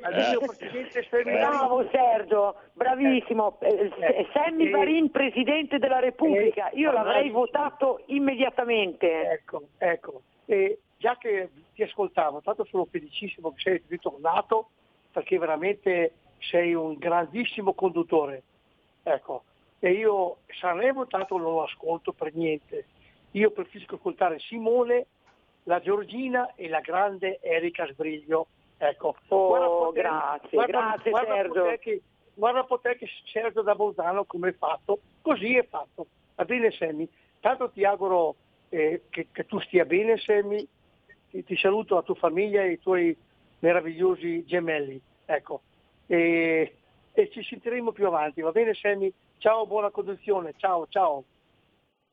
Al 0.01 0.15
mio 0.15 0.39
presidente 0.39 1.05
Sammy 1.09 1.32
Bravo 1.34 1.75
Varin. 1.75 1.91
Sergio, 1.91 2.55
bravissimo. 2.73 3.57
Eh, 3.59 3.91
Eh, 3.99 4.28
Sammy 4.34 4.67
eh, 4.67 4.69
Varin, 4.71 5.11
Presidente 5.11 5.78
della 5.78 5.99
Repubblica. 5.99 6.69
eh, 6.69 6.80
Io 6.80 6.91
l'avrei 6.91 7.30
votato 7.30 8.01
immediatamente. 8.07 9.30
Ecco, 9.32 9.61
ecco. 9.78 10.21
E 10.45 10.80
già 10.97 11.17
che 11.17 11.49
ti 11.75 11.84
ascoltavo, 11.84 12.41
tanto 12.41 12.65
sono 12.65 12.86
felicissimo 12.86 13.51
che 13.53 13.61
sei 13.61 13.84
ritornato 13.88 14.69
perché 15.11 15.38
veramente 15.38 16.13
sei 16.39 16.73
un 16.73 16.95
grandissimo 16.97 17.73
conduttore. 17.73 18.41
Ecco, 19.03 19.43
e 19.80 19.91
io 19.91 20.38
Sanremo 20.59 21.07
tanto 21.07 21.38
non 21.38 21.53
lo 21.53 21.63
ascolto 21.63 22.11
per 22.13 22.34
niente. 22.34 22.86
Io 23.32 23.51
preferisco 23.51 23.95
ascoltare 23.95 24.39
Simone, 24.39 25.05
la 25.63 25.80
Giorgina 25.80 26.53
e 26.55 26.67
la 26.69 26.80
grande 26.82 27.39
Erika 27.41 27.86
Sbriglio. 27.88 28.47
Ecco. 28.78 29.15
Oh, 29.30 29.47
Guarda 29.91 29.91
grazie, 29.91 30.49
guarda- 30.51 30.80
grazie, 30.80 31.09
guarda 31.11 31.34
Sergio. 31.36 31.63
te 31.63 31.80
che- 31.80 32.01
Guarda 32.38 32.59
un 32.59 32.67
po' 32.67 32.78
te 32.80 32.95
che 32.97 33.07
Sergio 33.32 33.63
da 33.63 33.73
Bolzano 33.73 34.23
come 34.25 34.49
è 34.49 34.53
fatto, 34.53 34.99
così 35.23 35.55
è 35.57 35.65
fatto. 35.65 36.05
Va 36.36 36.45
bene 36.45 36.69
Sammy? 36.69 37.09
Tanto 37.39 37.71
ti 37.71 37.84
auguro 37.84 38.36
eh, 38.69 39.01
che, 39.09 39.28
che 39.32 39.45
tu 39.47 39.59
stia 39.61 39.86
bene 39.86 40.17
Sammy, 40.17 40.63
ti, 41.32 41.43
ti 41.43 41.57
saluto 41.57 41.95
la 41.95 42.03
tua 42.03 42.13
famiglia 42.13 42.61
e 42.61 42.73
i 42.73 42.80
tuoi 42.80 43.17
meravigliosi 43.59 44.45
gemelli. 44.45 45.01
Ecco. 45.25 45.61
E, 46.05 46.75
e 47.11 47.30
ci 47.32 47.41
sentiremo 47.43 47.91
più 47.91 48.05
avanti, 48.05 48.41
va 48.41 48.51
bene 48.51 48.75
Sammy? 48.75 49.11
Ciao, 49.38 49.65
buona 49.67 49.91
conduzione, 49.91 50.53
ciao, 50.57 50.88
ciao. 50.88 51.23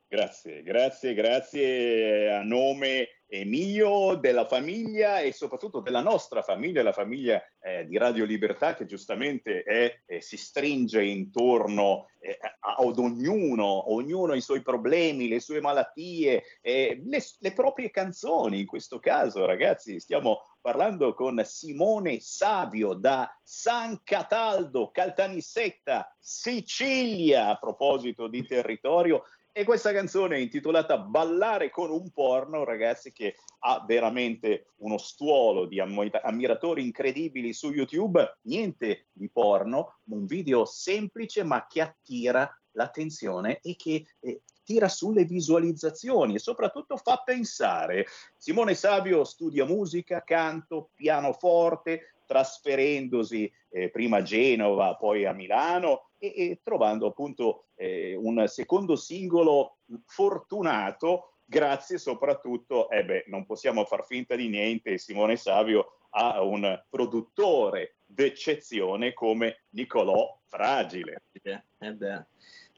Grazie, 0.08 0.62
grazie, 0.62 1.14
grazie 1.14 2.32
a 2.32 2.42
nome 2.42 3.08
mio, 3.44 4.14
della 4.14 4.46
famiglia 4.46 5.20
e 5.20 5.32
soprattutto 5.32 5.80
della 5.80 6.02
nostra 6.02 6.42
famiglia, 6.42 6.82
la 6.82 6.92
famiglia 6.92 7.42
eh, 7.60 7.86
di 7.86 7.98
Radio 7.98 8.24
Libertà 8.24 8.74
che 8.74 8.86
giustamente 8.86 9.62
è, 9.62 10.02
eh, 10.06 10.20
si 10.20 10.36
stringe 10.36 11.02
intorno 11.02 12.08
eh, 12.20 12.38
ad 12.60 12.98
ognuno, 12.98 13.92
ognuno 13.92 14.32
ha 14.32 14.36
i 14.36 14.40
suoi 14.40 14.62
problemi, 14.62 15.28
le 15.28 15.40
sue 15.40 15.60
malattie, 15.60 16.44
eh, 16.60 17.02
le, 17.04 17.22
le 17.38 17.52
proprie 17.52 17.90
canzoni 17.90 18.60
in 18.60 18.66
questo 18.66 18.98
caso 18.98 19.44
ragazzi, 19.44 19.98
stiamo 19.98 20.42
parlando 20.60 21.12
con 21.12 21.42
Simone 21.44 22.20
Savio 22.20 22.94
da 22.94 23.30
San 23.42 24.00
Cataldo, 24.02 24.90
Caltanissetta, 24.90 26.16
Sicilia, 26.18 27.48
a 27.48 27.58
proposito 27.58 28.28
di 28.28 28.46
territorio. 28.46 29.24
E 29.56 29.62
questa 29.62 29.92
canzone 29.92 30.34
è 30.34 30.40
intitolata 30.40 30.98
Ballare 30.98 31.70
con 31.70 31.88
un 31.88 32.10
porno, 32.10 32.64
ragazzi, 32.64 33.12
che 33.12 33.36
ha 33.60 33.84
veramente 33.86 34.72
uno 34.78 34.98
stuolo 34.98 35.66
di 35.66 35.78
ammiratori 35.78 36.82
incredibili 36.82 37.52
su 37.52 37.70
YouTube. 37.70 38.38
Niente 38.46 39.06
di 39.12 39.30
porno, 39.30 40.00
un 40.06 40.26
video 40.26 40.64
semplice 40.64 41.44
ma 41.44 41.68
che 41.68 41.82
attira 41.82 42.52
l'attenzione 42.72 43.60
e 43.60 43.76
che 43.76 44.04
eh, 44.18 44.42
tira 44.64 44.88
sulle 44.88 45.24
visualizzazioni 45.24 46.34
e 46.34 46.40
soprattutto 46.40 46.96
fa 46.96 47.22
pensare. 47.24 48.06
Simone 48.36 48.74
Savio 48.74 49.22
studia 49.22 49.64
musica, 49.64 50.24
canto, 50.24 50.90
pianoforte, 50.96 52.13
trasferendosi 52.26 53.50
eh, 53.70 53.90
prima 53.90 54.18
a 54.18 54.22
Genova, 54.22 54.96
poi 54.96 55.24
a 55.24 55.32
Milano 55.32 56.10
e, 56.18 56.32
e 56.36 56.60
trovando 56.62 57.06
appunto 57.06 57.66
eh, 57.74 58.14
un 58.16 58.44
secondo 58.46 58.96
singolo 58.96 59.78
fortunato 60.06 61.34
grazie 61.44 61.98
soprattutto, 61.98 62.88
eh 62.90 63.04
beh, 63.04 63.24
non 63.28 63.44
possiamo 63.44 63.84
far 63.84 64.04
finta 64.04 64.34
di 64.34 64.48
niente, 64.48 64.98
Simone 64.98 65.36
Savio 65.36 65.98
ha 66.16 66.42
un 66.42 66.82
produttore 66.88 67.96
d'eccezione 68.06 69.12
come 69.12 69.64
Nicolò 69.70 70.38
Fragile. 70.46 71.22
Eh 71.42 71.92
beh, 71.92 72.26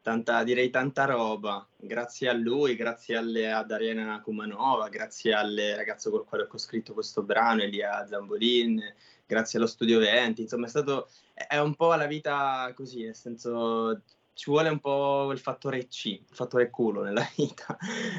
tanta, 0.07 0.44
direi 0.44 0.70
tanta 0.70 1.04
roba. 1.04 1.66
Grazie 1.76 2.28
a 2.28 2.32
lui, 2.32 2.76
grazie 2.76 3.16
alle, 3.16 3.50
ad 3.50 3.72
Arena 3.72 4.20
Kumanova, 4.20 4.88
grazie 4.88 5.34
al 5.34 5.61
ragazzo 5.74 6.11
col 6.11 6.24
quale 6.24 6.46
ho 6.48 6.59
scritto 6.59 6.92
questo 6.92 7.24
brano, 7.24 7.62
Elia 7.62 8.07
Zambolin, 8.07 8.80
grazie 9.26 9.59
allo 9.59 9.66
Studio 9.66 9.98
20, 9.98 10.42
insomma 10.42 10.66
è 10.66 10.68
stato, 10.68 11.09
è 11.34 11.59
un 11.59 11.74
po' 11.74 11.92
la 11.94 12.07
vita 12.07 12.72
così, 12.76 13.02
nel 13.02 13.16
senso 13.16 14.02
ci 14.32 14.48
vuole 14.48 14.68
un 14.68 14.78
po' 14.78 15.32
il 15.32 15.40
fattore 15.40 15.88
C, 15.88 16.04
il 16.04 16.24
fattore 16.30 16.70
culo 16.70 17.02
nella 17.02 17.28
vita 17.34 17.76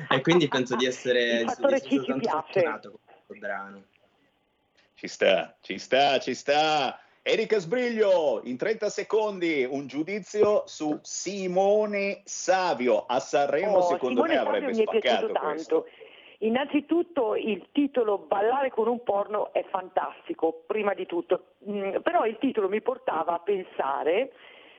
e 0.09 0.19
quindi 0.19 0.49
penso 0.49 0.75
di 0.75 0.85
essere, 0.85 1.45
di 1.45 1.49
essere 1.49 1.81
ci 1.81 2.03
tanto 2.03 2.17
piace. 2.17 2.51
fortunato 2.51 2.89
con 2.89 2.99
questo 3.05 3.33
brano. 3.39 3.83
Ci 4.93 5.07
sta, 5.07 5.55
ci 5.61 5.77
sta, 5.77 6.19
ci 6.19 6.33
sta. 6.33 6.99
Erika 7.29 7.59
Sbriglio, 7.59 8.39
in 8.45 8.55
30 8.55 8.87
secondi 8.87 9.67
un 9.69 9.85
giudizio 9.85 10.63
su 10.65 10.97
Simone 11.01 12.21
Savio. 12.23 13.03
A 13.05 13.19
Sanremo 13.19 13.79
Oh, 13.79 13.81
secondo 13.81 14.23
Simone 14.23 14.29
me 14.29 14.35
Savio 14.35 14.49
avrebbe 14.49 14.71
piaciuto 14.71 14.97
spaccato 14.97 15.31
tanto. 15.33 15.87
Innanzitutto 16.39 17.35
il 17.35 17.67
titolo 17.73 18.17
Ballare 18.19 18.69
con 18.69 18.87
un 18.87 19.03
porno 19.03 19.51
è 19.51 19.65
fantastico, 19.69 20.63
prima 20.65 20.93
di 20.93 21.05
tutto, 21.05 21.55
Mm, 21.69 21.97
però 22.01 22.25
il 22.25 22.37
titolo 22.39 22.69
mi 22.69 22.81
portava 22.81 23.33
a 23.33 23.39
pensare 23.39 24.31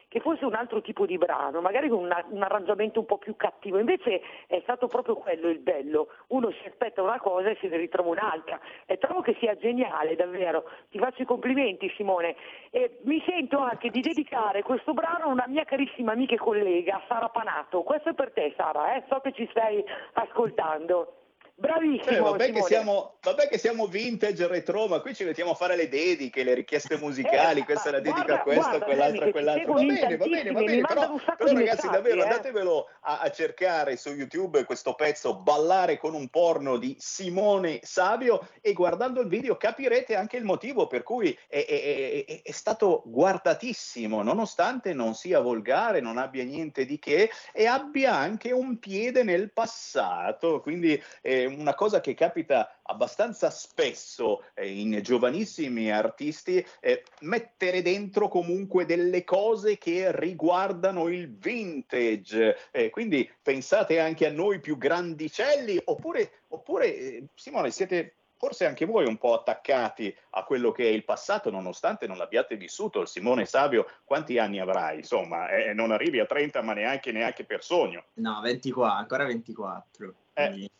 che 0.09 0.21
fosse 0.21 0.45
un 0.45 0.55
altro 0.55 0.81
tipo 0.81 1.07
di 1.07 1.19
brano, 1.19 1.61
magari 1.61 1.89
con 1.89 1.99
una- 1.99 2.25
un 2.29 2.43
arrangiamento 2.43 3.01
un 3.01 3.07
po' 3.07 3.19
più 3.19 3.37
cattivo, 3.37 3.79
invece 3.79 4.23
è 4.47 4.59
stato 4.63 4.87
proprio 4.87 5.17
quello 5.17 5.49
il 5.49 5.59
bello, 5.59 6.09
uno 6.29 6.51
si 6.51 6.67
aspetta 6.67 7.03
una 7.03 7.21
cosa 7.21 7.51
e 7.51 7.59
se 7.61 7.69
ne 7.69 7.77
ritrova 7.77 8.09
un'altra. 8.11 8.59
E 8.87 8.97
trovo 8.99 9.21
che 9.21 9.37
sia 9.39 9.57
geniale 9.57 10.17
davvero, 10.17 10.65
ti 10.91 10.99
faccio 10.99 11.23
i 11.23 11.27
complimenti 11.27 11.93
Simone. 11.97 12.37
E 12.71 12.99
mi 13.03 13.23
sento 13.27 13.59
anche 13.59 13.91
di 13.91 14.01
dedicare 14.01 14.63
questo 14.63 14.95
brano 14.95 15.25
a 15.25 15.29
una 15.29 15.45
mia 15.47 15.65
carissima 15.65 16.13
amica 16.13 16.35
e 16.35 16.39
collega 16.39 17.03
Sara 17.07 17.29
Panato, 17.29 17.83
questo 17.83 18.11
è 18.11 18.15
per 18.15 18.33
te 18.33 18.55
Sara, 18.57 18.95
eh? 18.95 19.05
so 19.09 19.21
che 19.21 19.33
ci 19.33 19.47
stai 19.51 19.85
ascoltando. 20.15 21.18
Bravissimo. 21.61 22.17
Eh, 22.17 22.21
vabbè, 22.21 22.53
che 22.53 22.63
siamo, 22.63 23.17
vabbè 23.21 23.49
che 23.49 23.59
siamo 23.59 23.87
vintage 23.87 24.47
retro, 24.47 24.87
ma 24.87 25.01
qui 25.01 25.13
ci 25.13 25.25
mettiamo 25.25 25.51
a 25.51 25.55
fare 25.57 25.75
le 25.75 25.89
dediche, 25.89 26.45
le 26.45 26.55
richieste 26.55 26.97
musicali, 26.99 27.63
Eh, 27.63 27.65
questa 27.65 27.89
è 27.89 27.93
la 27.93 27.99
dedica 27.99 28.23
guarda, 28.23 28.39
a 28.39 28.43
questo, 28.45 28.63
guarda, 28.63 28.85
a 28.85 28.87
quell'altro, 28.87 29.25
a 29.25 29.31
quell'altro. 29.33 29.73
Va 29.73 29.81
bene, 29.81 30.17
va 30.17 30.25
bene, 30.25 30.53
va 30.53 30.63
bene, 30.63 30.83
però, 30.83 31.17
però 31.37 31.53
ragazzi 31.53 31.89
davvero 31.89 32.21
eh. 32.21 32.23
andatevelo 32.23 32.89
a, 33.01 33.19
a 33.23 33.31
cercare 33.33 33.97
su 33.97 34.11
YouTube 34.11 34.65
questo 34.67 34.95
pezzo 34.95 35.35
Ballare 35.35 35.99
con 35.99 36.15
un 36.15 36.29
porno 36.29 36.77
di 36.77 36.95
Simone 37.01 37.81
Savio 37.83 38.47
e 38.61 38.73
guardando 38.73 39.21
il 39.21 39.27
video 39.27 39.57
capirete 39.57 40.15
anche 40.15 40.37
il 40.37 40.45
motivo 40.45 40.87
per 40.87 41.03
cui 41.03 41.37
è, 41.49 41.67
è- 41.67 42.25
è- 42.25 42.43
è 42.43 42.53
stato 42.53 43.03
guardatissimo, 43.05 44.23
nonostante 44.23 44.93
non 44.93 45.15
sia 45.15 45.41
volgare, 45.41 45.99
non 45.99 46.19
abbia 46.19 46.45
niente 46.45 46.85
di 46.85 47.01
che 47.01 47.31
e 47.53 47.67
abbia 47.67 48.15
anche 48.15 48.53
un 48.53 48.79
piede 48.79 49.25
nel 49.25 49.51
passato, 49.53 50.61
quindi 50.61 51.03
è 51.21 51.47
una 51.49 51.75
cosa 51.75 52.01
che 52.01 52.15
capita 52.15 52.81
abbastanza 52.83 53.51
spesso 53.51 54.45
eh, 54.55 54.69
in 54.71 55.01
giovanissimi 55.03 55.91
artisti, 55.91 56.65
eh, 56.81 57.03
mettere 57.21 57.83
dentro 57.83 58.29
comunque 58.29 58.87
delle 58.87 59.25
cose 59.25 59.79
che 59.79 60.11
riguardano 60.19 61.09
il 61.09 61.37
vintage. 61.37 62.57
Eh, 62.71 62.91
quindi 62.91 63.29
pensate 63.43 64.01
anche 64.01 64.27
a 64.27 64.33
noi 64.33 64.61
più 64.61 64.79
grandicelli, 64.79 65.81
oppure, 65.85 66.43
oppure 66.49 66.97
eh, 66.97 67.25
Simone, 67.35 67.71
siete 67.71 68.15
forse 68.39 68.67
anche 68.67 68.87
voi 68.87 69.05
un 69.05 69.19
po' 69.19 69.35
attaccati 69.35 70.15
a 70.31 70.45
quello 70.45 70.71
che 70.71 70.85
è 70.85 70.93
il 70.93 71.05
passato, 71.05 71.51
nonostante 71.51 72.07
non 72.07 72.17
l'abbiate 72.17 72.57
vissuto. 72.57 73.01
Il 73.01 73.09
Simone 73.09 73.45
Savio, 73.45 73.87
quanti 74.05 74.39
anni 74.39 74.61
avrai? 74.61 74.99
Insomma, 74.99 75.49
eh, 75.49 75.75
non 75.75 75.91
arrivi 75.91 76.21
a 76.21 76.27
30, 76.27 76.63
ma 76.63 76.73
neanche, 76.73 77.13
neanche 77.13 77.45
per 77.45 77.63
sogno. 77.63 78.05
No, 78.15 78.41
24, 78.41 78.97
ancora 78.97 79.25
24. 79.27 80.15
quindi- 80.33 80.71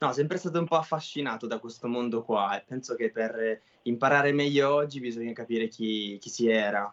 No, 0.00 0.12
sempre 0.12 0.38
stato 0.38 0.58
un 0.60 0.66
po' 0.66 0.76
affascinato 0.76 1.46
da 1.48 1.58
questo 1.58 1.88
mondo 1.88 2.22
qua 2.22 2.56
e 2.56 2.62
penso 2.64 2.94
che 2.94 3.10
per 3.10 3.60
imparare 3.82 4.32
meglio 4.32 4.72
oggi 4.72 5.00
bisogna 5.00 5.32
capire 5.32 5.66
chi, 5.68 6.18
chi 6.20 6.28
si 6.30 6.48
era. 6.48 6.92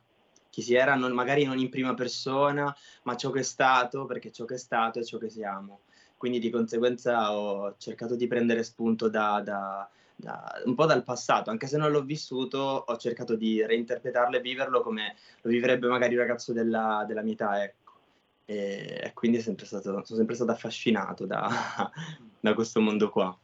Chi 0.49 0.61
si 0.63 0.73
era, 0.73 0.95
non- 0.95 1.11
magari 1.13 1.43
non 1.43 1.59
in 1.59 1.69
prima 1.69 1.93
persona, 1.93 2.75
ma 3.03 3.15
ciò 3.15 3.29
che 3.29 3.39
è 3.41 3.43
stato, 3.43 4.05
perché 4.05 4.31
ciò 4.31 4.45
che 4.45 4.55
è 4.55 4.57
stato 4.57 4.99
è 4.99 5.03
ciò 5.03 5.17
che 5.19 5.29
siamo. 5.29 5.81
Quindi 6.17 6.39
di 6.39 6.49
conseguenza 6.49 7.35
ho 7.37 7.75
cercato 7.77 8.15
di 8.15 8.25
prendere 8.27 8.63
spunto 8.63 9.07
da, 9.09 9.39
da- 9.43 9.87
da- 10.15 10.61
un 10.65 10.73
po' 10.75 10.85
dal 10.87 11.03
passato, 11.03 11.49
anche 11.51 11.67
se 11.67 11.77
non 11.77 11.91
l'ho 11.91 12.03
vissuto, 12.03 12.57
ho 12.87 12.97
cercato 12.97 13.35
di 13.35 13.63
reinterpretarlo 13.63 14.37
e 14.37 14.41
viverlo 14.41 14.81
come 14.81 15.15
lo 15.41 15.49
vivrebbe 15.51 15.87
magari 15.87 16.15
un 16.15 16.21
ragazzo 16.21 16.53
della, 16.53 17.03
della 17.07 17.21
mia 17.21 17.33
età, 17.33 17.63
ecco. 17.63 17.84
E, 18.45 19.11
quindi 19.13 19.41
sempre 19.41 19.65
stato- 19.65 19.83
sono 19.83 20.03
sempre 20.03 20.35
stato 20.35 20.51
affascinato 20.51 21.25
da, 21.25 21.49
da 22.39 22.53
questo 22.53 22.79
mondo 22.79 23.09
qua. 23.09 23.37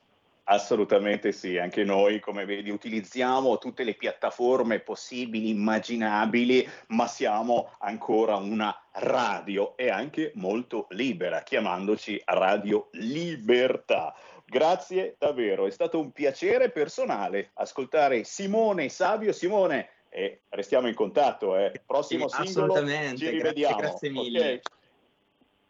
Assolutamente 0.43 1.31
sì, 1.31 1.57
anche 1.57 1.83
noi 1.83 2.19
come 2.19 2.45
vedi 2.45 2.71
utilizziamo 2.71 3.57
tutte 3.57 3.83
le 3.83 3.93
piattaforme 3.93 4.79
possibili, 4.79 5.49
immaginabili, 5.49 6.67
ma 6.87 7.07
siamo 7.07 7.71
ancora 7.79 8.35
una 8.35 8.75
radio 8.93 9.77
e 9.77 9.89
anche 9.89 10.31
molto 10.35 10.87
libera, 10.89 11.41
chiamandoci 11.43 12.21
Radio 12.25 12.89
Libertà. 12.93 14.13
Grazie 14.45 15.15
davvero, 15.17 15.67
è 15.67 15.71
stato 15.71 15.99
un 15.99 16.11
piacere 16.11 16.69
personale 16.71 17.51
ascoltare 17.53 18.25
Simone 18.25 18.89
Savio. 18.89 19.31
Simone, 19.31 19.89
eh, 20.09 20.41
restiamo 20.49 20.89
in 20.89 20.95
contatto, 20.95 21.55
eh. 21.55 21.71
prossimo 21.85 22.27
Sì, 22.27 22.47
singolo 22.47 22.75
ci 22.75 22.83
grazie, 22.83 23.29
rivediamo. 23.29 23.77
grazie 23.77 24.09
mille. 24.09 24.53
ok? 24.55 24.79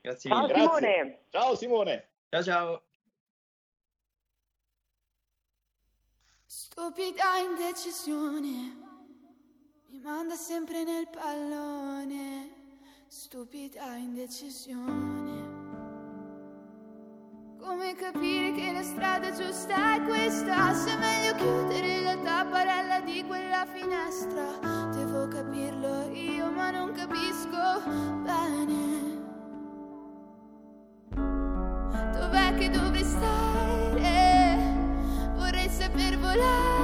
Grazie 0.02 0.30
Ciao 0.30 0.42
mille. 0.42 0.56
Simone. 0.56 1.26
Ciao 1.30 1.56
Simone. 1.56 2.10
Ciao 2.30 2.44
ciao. 2.44 2.84
Stupida 6.46 7.38
indecisione 7.38 8.90
mi 9.92 10.00
manda 10.00 10.36
sempre 10.36 10.86
nel 10.86 11.08
pallone. 11.10 12.50
Stupida 13.08 13.96
indecisione. 13.98 15.50
Come 17.60 17.94
capire 17.96 18.54
che 18.54 18.72
la 18.72 18.84
strada 18.84 19.32
giusta 19.34 19.96
è 19.96 20.02
questa? 20.04 20.74
Se 20.74 20.92
è 20.92 20.98
meglio 20.98 21.36
chiudere 21.36 22.02
la 22.04 22.16
tapparella 22.18 23.02
di 23.02 23.22
quella 23.26 23.66
finestra. 23.66 24.88
Devo 24.94 25.28
capirlo 25.28 26.10
io, 26.14 26.50
ma 26.52 26.72
non 26.72 26.94
capisco 26.94 27.84
bene. 28.24 29.11
love. 36.36 36.81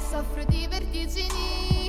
Soffro 0.00 0.44
di 0.44 0.66
vertigini. 0.68 1.81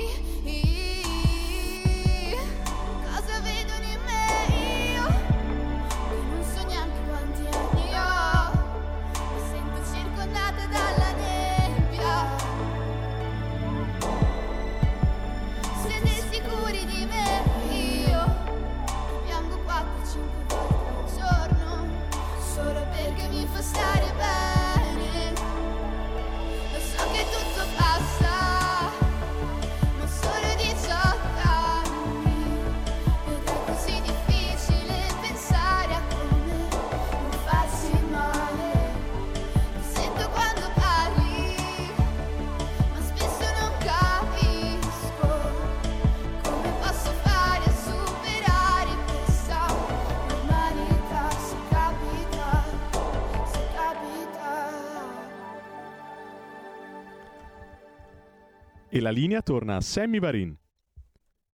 La 59.04 59.10
linea 59.10 59.42
torna 59.42 59.76
a 59.76 59.80
Sammy 59.82 60.18
Varin. 60.18 60.58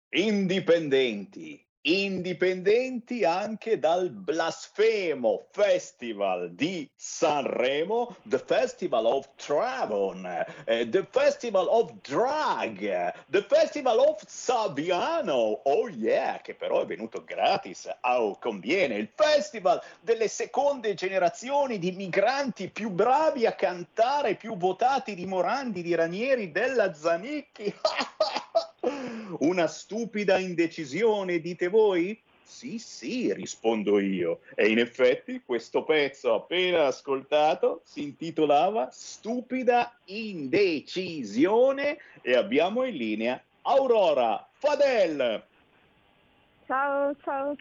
Indipendenti, 0.10 1.45
indipendenti 1.86 3.24
anche 3.24 3.78
dal 3.78 4.10
blasfemo 4.10 5.48
Festival 5.52 6.52
di 6.52 6.90
Sanremo, 6.96 8.16
The 8.24 8.40
Festival 8.40 9.06
of 9.06 9.30
Travon, 9.36 10.46
eh, 10.66 10.90
The 10.90 11.06
Festival 11.10 11.68
of 11.68 11.94
Drag, 12.02 13.14
The 13.28 13.46
Festival 13.48 14.00
of 14.00 14.24
Saviano, 14.26 15.62
oh 15.64 15.88
yeah, 15.90 16.40
che 16.42 16.56
però 16.56 16.82
è 16.82 16.86
venuto 16.86 17.24
gratis, 17.24 17.88
oh, 18.02 18.38
conviene, 18.40 18.96
il 18.96 19.10
Festival 19.14 19.82
delle 20.02 20.28
seconde 20.28 20.96
generazioni 20.96 21.78
di 21.78 21.92
migranti 21.92 22.70
più 22.70 22.90
bravi 22.90 23.46
a 23.46 23.54
cantare, 23.54 24.36
più 24.36 24.58
votati 24.58 25.14
di 25.14 25.26
Morandi, 25.26 25.84
di 25.84 25.94
Ranieri, 25.94 26.52
della 26.52 26.94
Zanicchi. 26.94 27.74
Una 29.40 29.68
stupida 29.68 30.38
indecisione, 30.38 31.40
dite 31.40 31.68
voi? 31.68 32.22
Sì, 32.44 32.78
sì, 32.78 33.34
rispondo 33.34 34.00
io. 34.00 34.42
E 34.54 34.68
in 34.68 34.78
effetti 34.78 35.42
questo 35.44 35.84
pezzo 35.84 36.36
appena 36.36 36.86
ascoltato 36.86 37.82
si 37.84 38.04
intitolava 38.04 38.90
Stupida 38.92 39.98
indecisione 40.06 41.98
e 42.22 42.36
abbiamo 42.36 42.84
in 42.84 42.96
linea 42.96 43.42
Aurora 43.64 44.48
Fadel. 44.54 45.44
Ciao, 46.68 47.16
ciao. 47.24 47.56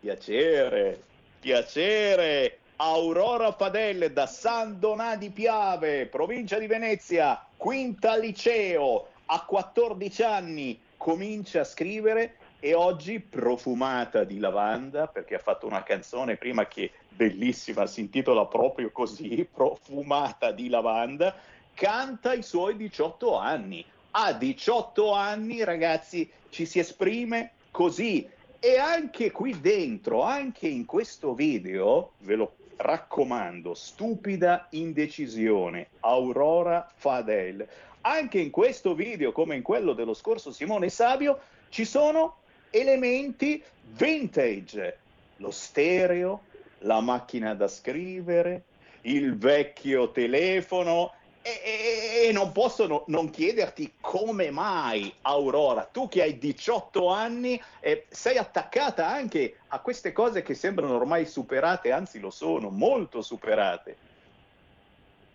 Piacere, 0.00 1.02
piacere. 1.38 2.58
Aurora 2.76 3.52
Fadel 3.52 4.10
da 4.10 4.26
San 4.26 4.80
Donà 4.80 5.14
di 5.16 5.28
Piave, 5.28 6.06
provincia 6.06 6.58
di 6.58 6.66
Venezia, 6.66 7.46
quinta 7.58 8.16
liceo, 8.16 9.08
a 9.32 9.44
14 9.44 10.22
anni 10.24 10.80
comincia 10.96 11.60
a 11.60 11.64
scrivere 11.64 12.34
e 12.58 12.74
oggi 12.74 13.20
profumata 13.20 14.24
di 14.24 14.40
lavanda, 14.40 15.06
perché 15.06 15.36
ha 15.36 15.38
fatto 15.38 15.66
una 15.66 15.84
canzone 15.84 16.36
prima 16.36 16.66
che 16.66 16.90
bellissima, 17.08 17.86
si 17.86 18.00
intitola 18.00 18.46
proprio 18.46 18.90
così, 18.90 19.46
profumata 19.50 20.50
di 20.50 20.68
lavanda, 20.68 21.32
canta 21.74 22.32
i 22.32 22.42
suoi 22.42 22.76
18 22.76 23.38
anni. 23.38 23.84
A 24.12 24.32
18 24.32 25.12
anni, 25.12 25.62
ragazzi, 25.62 26.28
ci 26.48 26.66
si 26.66 26.80
esprime 26.80 27.52
così. 27.70 28.28
E 28.58 28.78
anche 28.78 29.30
qui 29.30 29.60
dentro, 29.60 30.22
anche 30.22 30.66
in 30.66 30.84
questo 30.84 31.34
video, 31.34 32.10
ve 32.18 32.34
lo 32.34 32.54
raccomando, 32.80 33.74
stupida 33.74 34.66
indecisione, 34.70 35.88
Aurora 36.00 36.90
Fadel. 36.94 37.66
Anche 38.02 38.38
in 38.38 38.50
questo 38.50 38.94
video, 38.94 39.32
come 39.32 39.56
in 39.56 39.62
quello 39.62 39.92
dello 39.92 40.14
scorso 40.14 40.52
Simone 40.52 40.88
Sabio, 40.88 41.40
ci 41.68 41.84
sono 41.84 42.36
elementi 42.70 43.62
vintage, 43.96 44.98
lo 45.36 45.50
stereo, 45.50 46.44
la 46.80 47.00
macchina 47.00 47.54
da 47.54 47.68
scrivere, 47.68 48.64
il 49.02 49.36
vecchio 49.36 50.10
telefono 50.12 51.12
e, 51.42 51.50
e- 51.64 52.28
e 52.28 52.32
non 52.32 52.52
posso 52.52 52.86
no- 52.86 53.04
non 53.08 53.30
chiederti 53.30 53.94
come 54.00 54.50
mai 54.50 55.12
Aurora, 55.22 55.84
tu 55.84 56.08
che 56.08 56.22
hai 56.22 56.38
18 56.38 57.08
anni, 57.08 57.60
eh, 57.80 58.06
sei 58.10 58.36
attaccata 58.36 59.06
anche 59.06 59.58
a 59.68 59.80
queste 59.80 60.12
cose 60.12 60.42
che 60.42 60.54
sembrano 60.54 60.96
ormai 60.96 61.26
superate, 61.26 61.92
anzi 61.92 62.18
lo 62.18 62.30
sono, 62.30 62.70
molto 62.70 63.22
superate. 63.22 63.96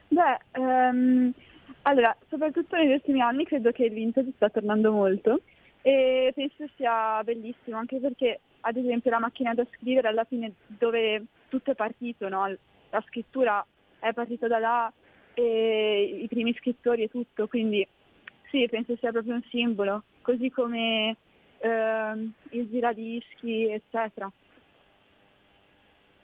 Beh, 0.08 0.38
ehm, 0.52 1.34
allora, 1.88 2.16
soprattutto 2.30 2.76
negli 2.76 2.94
ultimi 2.94 3.22
anni 3.22 3.46
credo 3.46 3.72
che 3.72 3.86
il 3.86 3.94
vintage 3.94 4.32
sta 4.36 4.50
tornando 4.50 4.92
molto 4.92 5.42
e 5.82 6.32
penso 6.34 6.66
sia 6.76 7.22
bellissimo 7.24 7.78
anche 7.78 8.00
perché, 8.00 8.40
ad 8.62 8.76
esempio, 8.76 9.12
la 9.12 9.20
macchina 9.20 9.54
da 9.54 9.66
scrivere 9.72 10.08
alla 10.08 10.24
fine 10.24 10.54
dove 10.66 11.26
tutto 11.48 11.72
è 11.72 11.76
partito, 11.76 12.28
no? 12.28 12.48
La 12.90 13.04
scrittura 13.08 13.64
è 14.00 14.14
partita 14.14 14.48
da 14.48 14.58
là 14.58 14.94
e 15.36 16.20
i 16.24 16.28
primi 16.28 16.56
scrittori 16.56 17.04
e 17.04 17.10
tutto, 17.10 17.48
quindi 17.48 17.88
sì, 18.50 18.68
penso 18.68 18.96
sia 18.98 19.12
proprio 19.12 19.36
un 19.36 19.44
simbolo, 19.50 20.04
così 20.22 20.50
come 20.50 21.16
ehm, 21.60 22.32
il 22.50 22.68
giradischi, 22.68 23.70
eccetera. 23.70 24.32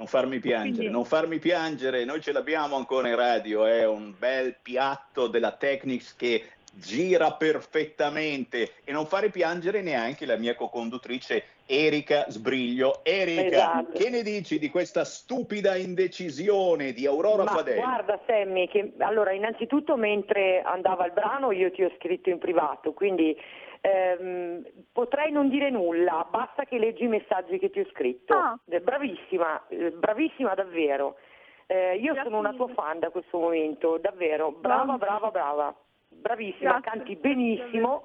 Non 0.02 0.10
farmi 0.10 0.39
piangere, 0.39 0.76
Quindi- 0.78 0.91
non 0.91 1.06
farmi 1.06 1.38
piangere, 1.38 2.06
noi 2.06 2.22
ce 2.22 2.32
l'abbiamo 2.32 2.76
ancora 2.76 3.08
in 3.08 3.16
radio, 3.16 3.66
è 3.66 3.86
un 3.86 4.16
bel 4.18 4.56
piatto 4.60 5.28
della 5.28 5.52
Technics 5.52 6.16
che 6.16 6.43
gira 6.74 7.34
perfettamente 7.34 8.72
e 8.84 8.91
non 8.93 9.06
fare 9.06 9.30
piangere 9.30 9.84
neanche 9.84 10.26
la 10.26 10.38
mia 10.38 10.56
co-conduttrice 10.56 11.43
Erika 11.68 12.26
Sbriglio. 12.30 13.02
Erika, 13.04 13.43
Esatto. 13.45 13.97
che 13.99 14.10
ne 14.10 14.24
dici 14.24 14.58
di 14.58 14.72
questa 14.72 15.04
stupida 15.06 15.76
indecisione 15.76 16.93
di 16.93 17.06
Aurora 17.06 17.43
Ma 17.43 17.62
guarda 17.62 18.20
Sammy, 18.26 18.68
che 18.68 18.93
allora 18.97 19.34
innanzitutto 19.34 19.97
mentre 19.97 20.64
andava 20.64 21.06
il 21.06 21.12
brano 21.12 21.52
io 21.52 21.70
ti 21.70 21.84
ho 21.84 21.91
scritto 21.99 22.32
in 22.32 22.39
privato, 22.39 22.93
quindi 22.93 23.38
ehm, 23.82 24.63
potrei 24.91 25.32
non 25.32 25.49
dire 25.49 25.69
nulla, 25.69 26.25
basta 26.29 26.63
che 26.63 26.77
leggi 26.77 27.03
i 27.03 27.07
messaggi 27.07 27.59
che 27.59 27.69
ti 27.69 27.79
ho 27.79 27.88
scritto. 27.91 28.34
Ah. 28.34 28.57
Eh, 28.69 28.79
Bravissima, 28.79 29.67
eh, 29.67 29.91
bravissima 29.91 30.53
davvero. 30.53 31.17
Eh, 31.67 31.95
io 31.97 32.13
Grazie 32.13 32.23
sono 32.23 32.39
una 32.39 32.53
tua 32.53 32.67
fan 32.69 32.99
da 32.99 33.09
questo 33.09 33.39
momento, 33.39 33.97
davvero, 33.97 34.51
brava, 34.51 34.97
brava, 34.97 35.32
brava, 35.32 35.75
bravissima, 36.09 36.79
Grazie, 36.79 36.91
canti 36.91 37.15
benissimo. 37.15 38.03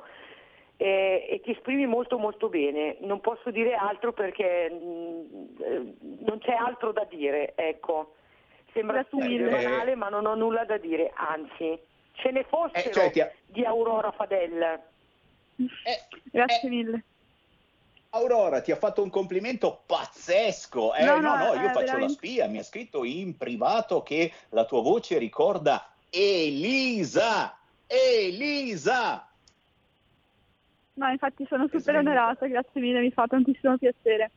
eh, 0.76 1.26
e 1.28 1.40
ti 1.40 1.50
esprimi 1.50 1.86
molto 1.86 2.16
molto 2.18 2.48
bene, 2.48 2.96
non 3.00 3.20
posso 3.20 3.50
dire 3.50 3.74
altro 3.74 4.12
perché 4.12 4.70
mm, 4.70 5.60
eh, 5.60 5.94
non 6.20 6.38
c'è 6.38 6.52
altro 6.52 6.92
da 6.92 7.04
dire, 7.08 7.54
ecco. 7.56 8.12
Sembra 8.72 9.02
stupido 9.04 9.46
e 9.46 9.50
banale, 9.50 9.94
ma 9.94 10.10
non 10.10 10.26
ho 10.26 10.34
nulla 10.34 10.64
da 10.64 10.76
dire, 10.76 11.10
anzi, 11.14 11.78
ce 12.12 12.30
ne 12.30 12.44
fossero 12.44 12.88
Eh, 12.88 12.92
cioè, 12.92 13.10
ti 13.10 13.22
di 13.46 13.64
Aurora 13.64 14.10
Fadel. 14.12 14.80
Grazie 16.30 16.68
mille. 16.68 17.04
Aurora 18.10 18.60
ti 18.60 18.70
ha 18.72 18.76
fatto 18.76 19.02
un 19.02 19.10
complimento 19.10 19.82
pazzesco. 19.86 20.94
Eh, 20.94 21.04
No, 21.04 21.18
no, 21.20 21.36
no, 21.36 21.54
io 21.54 21.68
eh, 21.68 21.72
faccio 21.72 21.78
la 21.78 21.82
veramente. 21.84 22.12
spia. 22.14 22.46
Mi 22.46 22.58
ha 22.58 22.62
scritto 22.62 23.04
in 23.04 23.36
privato 23.36 24.02
che 24.02 24.32
la 24.50 24.64
tua 24.64 24.80
voce 24.80 25.18
ricorda 25.18 25.90
Elisa. 26.08 27.58
Elisa. 27.86 29.28
No, 30.94 31.10
infatti 31.10 31.44
sono 31.46 31.68
super 31.70 31.96
onorata, 31.96 32.46
grazie 32.46 32.80
mille, 32.80 33.00
mi 33.00 33.10
fa 33.10 33.26
tantissimo 33.26 33.76
piacere. 33.76 34.30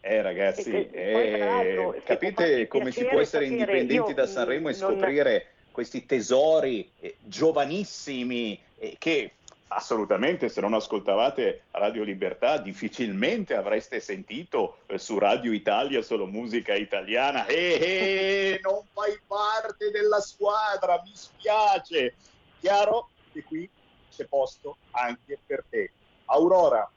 Eh 0.00 0.22
ragazzi, 0.22 0.70
E 0.70 0.90
che- 0.90 1.92
eh, 1.94 2.02
capite 2.04 2.66
come 2.66 2.90
si 2.92 3.04
può 3.04 3.20
essere 3.20 3.46
sapere, 3.46 3.62
indipendenti 3.78 4.14
da 4.14 4.26
Sanremo 4.26 4.68
e 4.68 4.76
non- 4.78 4.90
scoprire 4.92 5.46
questi 5.70 6.06
tesori 6.06 6.90
eh, 7.00 7.16
giovanissimi 7.20 8.58
eh, 8.78 8.96
che 8.98 9.32
assolutamente 9.74 10.48
se 10.48 10.60
non 10.60 10.72
ascoltavate 10.74 11.64
Radio 11.72 12.04
Libertà 12.04 12.58
difficilmente 12.58 13.54
avreste 13.54 14.00
sentito 14.00 14.78
eh, 14.86 14.98
su 14.98 15.18
Radio 15.18 15.52
Italia 15.52 16.00
solo 16.02 16.26
musica 16.26 16.74
italiana. 16.74 17.46
Eh, 17.46 17.54
eh, 17.56 18.60
non 18.62 18.82
fai 18.92 19.18
parte 19.26 19.90
della 19.90 20.20
squadra, 20.20 21.02
mi 21.04 21.12
spiace. 21.14 22.14
Chiaro 22.60 23.08
che 23.32 23.42
qui 23.42 23.68
c'è 24.14 24.24
posto 24.26 24.76
anche 24.92 25.38
per 25.44 25.64
te. 25.68 25.90
Aurora, 26.26 26.88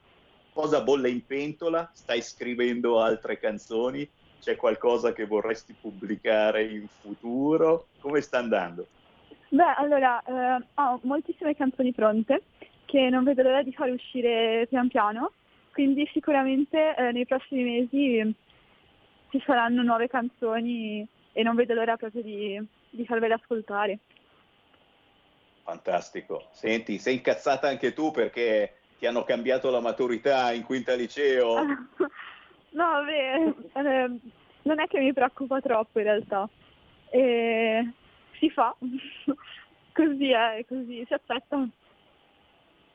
cosa 0.53 0.81
bolle 0.81 1.09
in 1.09 1.25
pentola? 1.25 1.89
Stai 1.93 2.21
scrivendo 2.21 3.01
altre 3.01 3.39
canzoni? 3.39 4.07
C'è 4.39 4.55
qualcosa 4.55 5.13
che 5.13 5.25
vorresti 5.25 5.73
pubblicare 5.73 6.63
in 6.63 6.87
futuro? 7.01 7.87
Come 7.99 8.21
sta 8.21 8.37
andando? 8.37 8.87
Beh, 9.49 9.73
allora, 9.77 10.21
eh, 10.23 10.65
ho 10.75 10.99
moltissime 11.03 11.55
canzoni 11.55 11.93
pronte 11.93 12.43
che 12.85 13.09
non 13.09 13.23
vedo 13.23 13.43
l'ora 13.43 13.63
di 13.63 13.71
far 13.73 13.89
uscire 13.89 14.65
pian 14.67 14.87
piano, 14.87 15.31
quindi 15.71 16.09
sicuramente 16.11 16.95
eh, 16.95 17.11
nei 17.11 17.25
prossimi 17.25 17.63
mesi 17.63 18.35
ci 19.29 19.43
saranno 19.45 19.83
nuove 19.83 20.07
canzoni 20.07 21.05
e 21.31 21.43
non 21.43 21.55
vedo 21.55 21.73
l'ora 21.73 21.97
proprio 21.97 22.21
di, 22.21 22.61
di 22.89 23.05
farvele 23.05 23.35
ascoltare. 23.35 23.99
Fantastico. 25.63 26.47
Senti, 26.51 26.97
sei 26.97 27.15
incazzata 27.15 27.67
anche 27.67 27.93
tu 27.93 28.11
perché 28.11 28.79
ti 28.97 29.05
hanno 29.05 29.23
cambiato 29.23 29.69
la 29.69 29.81
maturità 29.81 30.51
in 30.51 30.63
quinta 30.63 30.93
liceo? 30.93 31.55
No, 32.69 32.85
vabbè, 32.85 33.53
eh, 33.73 34.19
non 34.63 34.79
è 34.79 34.87
che 34.87 34.99
mi 34.99 35.11
preoccupa 35.11 35.59
troppo 35.61 35.97
in 35.97 36.05
realtà. 36.05 36.47
E 37.09 37.91
si 38.39 38.49
fa, 38.49 38.75
così 39.93 40.31
è, 40.31 40.63
così 40.67 41.03
si 41.07 41.13
aspetta. 41.13 41.67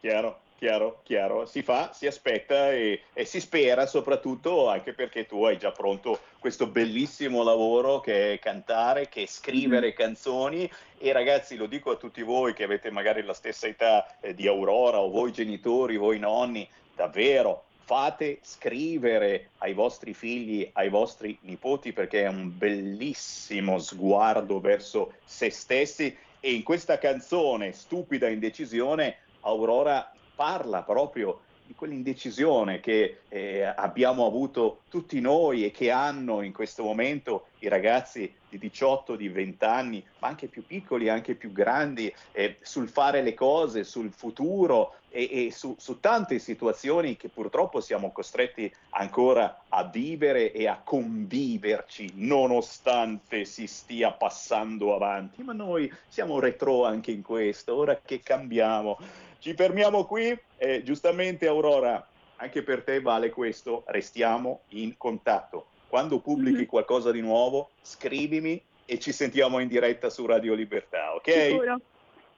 Chiaro, 0.00 0.40
chiaro, 0.56 1.00
chiaro. 1.04 1.46
Si 1.46 1.62
fa, 1.62 1.92
si 1.92 2.06
aspetta 2.06 2.72
e, 2.72 3.02
e 3.12 3.24
si 3.24 3.40
spera 3.40 3.86
soprattutto 3.86 4.68
anche 4.68 4.92
perché 4.92 5.26
tu 5.26 5.44
hai 5.44 5.58
già 5.58 5.70
pronto 5.70 6.20
questo 6.38 6.66
bellissimo 6.66 7.42
lavoro 7.42 8.00
che 8.00 8.34
è 8.34 8.38
cantare, 8.38 9.08
che 9.08 9.22
è 9.22 9.26
scrivere 9.26 9.92
canzoni 9.92 10.68
e 10.98 11.12
ragazzi 11.12 11.56
lo 11.56 11.66
dico 11.66 11.92
a 11.92 11.96
tutti 11.96 12.22
voi 12.22 12.52
che 12.52 12.64
avete 12.64 12.90
magari 12.90 13.22
la 13.22 13.34
stessa 13.34 13.66
età 13.66 14.18
eh, 14.20 14.34
di 14.34 14.48
Aurora 14.48 14.98
o 14.98 15.10
voi 15.10 15.32
genitori, 15.32 15.96
voi 15.96 16.18
nonni, 16.18 16.68
davvero 16.94 17.64
fate 17.84 18.38
scrivere 18.42 19.50
ai 19.58 19.74
vostri 19.74 20.14
figli, 20.14 20.68
ai 20.72 20.88
vostri 20.88 21.36
nipoti 21.42 21.92
perché 21.92 22.22
è 22.22 22.28
un 22.28 22.56
bellissimo 22.56 23.78
sguardo 23.78 24.60
verso 24.60 25.14
se 25.24 25.50
stessi. 25.50 26.16
E 26.40 26.52
in 26.52 26.62
questa 26.62 26.98
canzone 26.98 27.72
Stupida 27.72 28.28
indecisione 28.28 29.16
Aurora 29.40 30.12
parla 30.34 30.82
proprio 30.82 31.40
di 31.64 31.74
quell'indecisione 31.74 32.80
che 32.80 33.20
eh, 33.28 33.62
abbiamo 33.62 34.26
avuto 34.26 34.80
tutti 34.88 35.20
noi 35.20 35.64
e 35.64 35.70
che 35.70 35.90
hanno 35.90 36.42
in 36.42 36.52
questo 36.52 36.82
momento 36.82 37.46
i 37.60 37.68
ragazzi 37.68 38.32
di 38.48 38.58
18, 38.58 39.16
di 39.16 39.28
20 39.28 39.64
anni, 39.64 40.04
ma 40.18 40.28
anche 40.28 40.48
più 40.48 40.66
piccoli, 40.66 41.08
anche 41.08 41.34
più 41.34 41.52
grandi, 41.52 42.12
eh, 42.32 42.56
sul 42.60 42.88
fare 42.88 43.22
le 43.22 43.34
cose, 43.34 43.84
sul 43.84 44.12
futuro 44.12 44.96
e, 45.12 45.46
e 45.46 45.52
su, 45.52 45.76
su 45.78 46.00
tante 46.00 46.38
situazioni 46.38 47.16
che 47.16 47.28
purtroppo 47.28 47.80
siamo 47.80 48.10
costretti 48.10 48.72
ancora 48.90 49.64
a 49.68 49.84
vivere 49.84 50.52
e 50.52 50.66
a 50.66 50.80
conviverci, 50.82 52.12
nonostante 52.14 53.44
si 53.44 53.66
stia 53.66 54.12
passando 54.12 54.94
avanti. 54.94 55.42
Ma 55.42 55.52
noi 55.52 55.92
siamo 56.08 56.40
retro 56.40 56.84
anche 56.84 57.10
in 57.10 57.22
questo, 57.22 57.76
ora 57.76 58.00
che 58.02 58.20
cambiamo. 58.20 58.98
Ci 59.38 59.54
fermiamo 59.54 60.06
qui 60.06 60.36
e 60.56 60.82
giustamente 60.82 61.46
Aurora, 61.46 62.04
anche 62.36 62.62
per 62.62 62.82
te 62.82 63.00
vale 63.00 63.30
questo, 63.30 63.84
restiamo 63.86 64.62
in 64.68 64.96
contatto. 64.96 65.66
Quando 65.88 66.20
pubblichi 66.20 66.64
qualcosa 66.64 67.10
di 67.10 67.20
nuovo, 67.20 67.70
scrivimi 67.82 68.60
e 68.86 68.98
ci 68.98 69.12
sentiamo 69.12 69.58
in 69.58 69.68
diretta 69.68 70.08
su 70.08 70.24
Radio 70.24 70.54
Libertà, 70.54 71.14
ok? 71.14 71.30
Sicuro. 71.30 71.80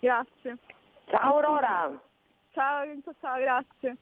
Grazie. 0.00 0.56
Ciao 1.06 1.34
Aurora. 1.36 2.12
Ciao, 2.54 2.84
ciao, 3.20 3.38
grazie. 3.40 3.96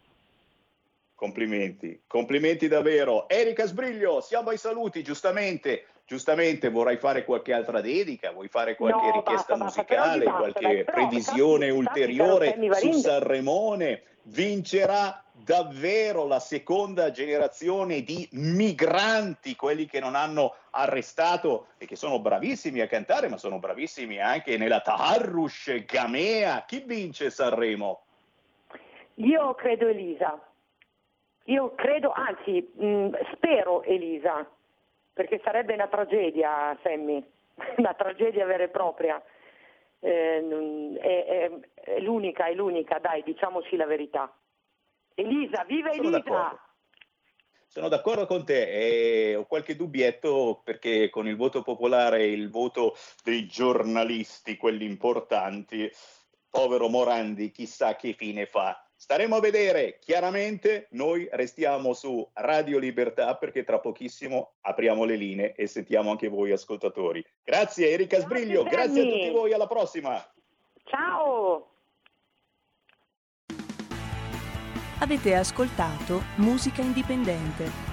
Complimenti, 1.15 2.03
complimenti 2.07 2.69
davvero. 2.69 3.27
Erika 3.29 3.65
Sbriglio, 3.65 4.21
siamo 4.21 4.51
ai 4.51 4.59
saluti, 4.59 5.03
giustamente. 5.03 5.87
Giustamente 6.05 6.69
vorrai 6.69 6.99
fare 6.99 7.25
qualche 7.25 7.55
altra 7.55 7.81
dedica, 7.81 8.33
vuoi 8.33 8.49
fare 8.49 8.77
qualche 8.77 9.07
No, 9.07 9.13
richiesta 9.13 9.57
basta, 9.57 9.81
musicale, 9.81 10.25
basta, 10.25 10.39
qualche 10.39 10.61
dai, 10.61 10.85
previsione 10.85 11.71
ulteriore 11.71 12.53
però, 12.53 12.75
Sammy 12.75 12.93
su 12.93 12.99
Sanremone? 12.99 14.03
Vincerà 14.25 15.25
davvero 15.33 16.27
la 16.27 16.41
seconda 16.41 17.11
generazione 17.13 18.03
di 18.03 18.29
migranti, 18.33 19.57
quelli 19.57 19.87
che 19.87 20.01
non 20.01 20.15
hanno 20.15 20.55
arrestato 20.71 21.69
e 21.79 21.87
che 21.87 21.97
sono 21.97 22.19
bravissimi 22.19 22.81
a 22.81 22.89
cantare, 22.89 23.29
ma 23.29 23.39
sono 23.39 23.59
bravissimi 23.59 24.21
anche 24.21 24.59
nella 24.59 24.81
Taharrush 24.81 25.85
Gamea. 25.87 26.65
Chi 26.67 26.83
vince 26.85 27.31
Sanremo? 27.31 28.03
Io 29.23 29.55
credo 29.55 29.87
Elisa. 29.89 30.41
Io 31.47 31.75
credo, 31.75 32.13
anzi, 32.13 32.61
mh, 32.75 33.11
spero 33.35 33.83
Elisa, 33.83 34.49
perché 35.13 35.41
sarebbe 35.43 35.75
una 35.75 35.89
tragedia, 35.89 36.77
Sammy, 36.83 37.25
una 37.79 37.95
tragedia 37.95 38.47
vera 38.47 38.65
e 38.65 38.69
propria. 38.69 39.23
Eh, 39.99 40.97
è, 41.01 41.25
è- 41.27 41.51
è 41.95 42.01
l'unica, 42.01 42.47
è 42.47 42.55
l'unica, 42.55 42.99
dai, 42.99 43.23
diciamoci 43.23 43.77
la 43.77 43.87
verità. 43.87 44.33
Elisa, 45.15 45.65
viva 45.65 45.93
Sono 45.93 46.09
Elisa! 46.09 46.19
d'accordo. 46.19 46.61
Sono 47.67 47.89
d'accordo 47.89 48.27
con 48.27 48.45
te 48.45 48.69
e 49.31 49.35
ho 49.35 49.47
qualche 49.47 49.77
dubbietto 49.77 50.61
perché 50.63 51.09
con 51.09 51.27
il 51.27 51.37
voto 51.37 51.63
popolare 51.63 52.19
e 52.19 52.33
il 52.33 52.51
voto 52.51 52.95
dei 53.25 53.47
giornalisti, 53.47 54.59
quelli 54.59 54.85
importanti, 54.85 55.91
povero 56.51 56.89
Morandi, 56.89 57.51
chissà 57.51 57.97
che 57.97 58.13
fine 58.13 58.45
fa. 58.45 58.82
Staremo 59.03 59.35
a 59.35 59.41
vedere, 59.41 59.99
chiaramente 59.99 60.87
noi 60.93 61.29
restiamo 61.33 61.93
su 61.93 62.25
Radio 62.35 62.79
Libertà 62.79 63.35
perché 63.35 63.65
tra 63.65 63.81
pochissimo 63.81 64.53
apriamo 64.61 65.03
le 65.03 65.17
linee 65.17 65.55
e 65.57 65.67
sentiamo 65.67 66.13
anche 66.13 66.29
voi 66.29 66.53
ascoltatori. 66.53 67.21
Grazie 67.43 67.91
Erika 67.91 68.21
Sbriglio, 68.21 68.63
grazie 68.63 69.01
a 69.01 69.05
Sammy. 69.05 69.11
tutti 69.11 69.31
voi, 69.31 69.53
alla 69.53 69.67
prossima. 69.67 70.25
Ciao! 70.85 71.71
Avete 75.01 75.35
ascoltato 75.35 76.23
Musica 76.37 76.81
Indipendente, 76.81 77.92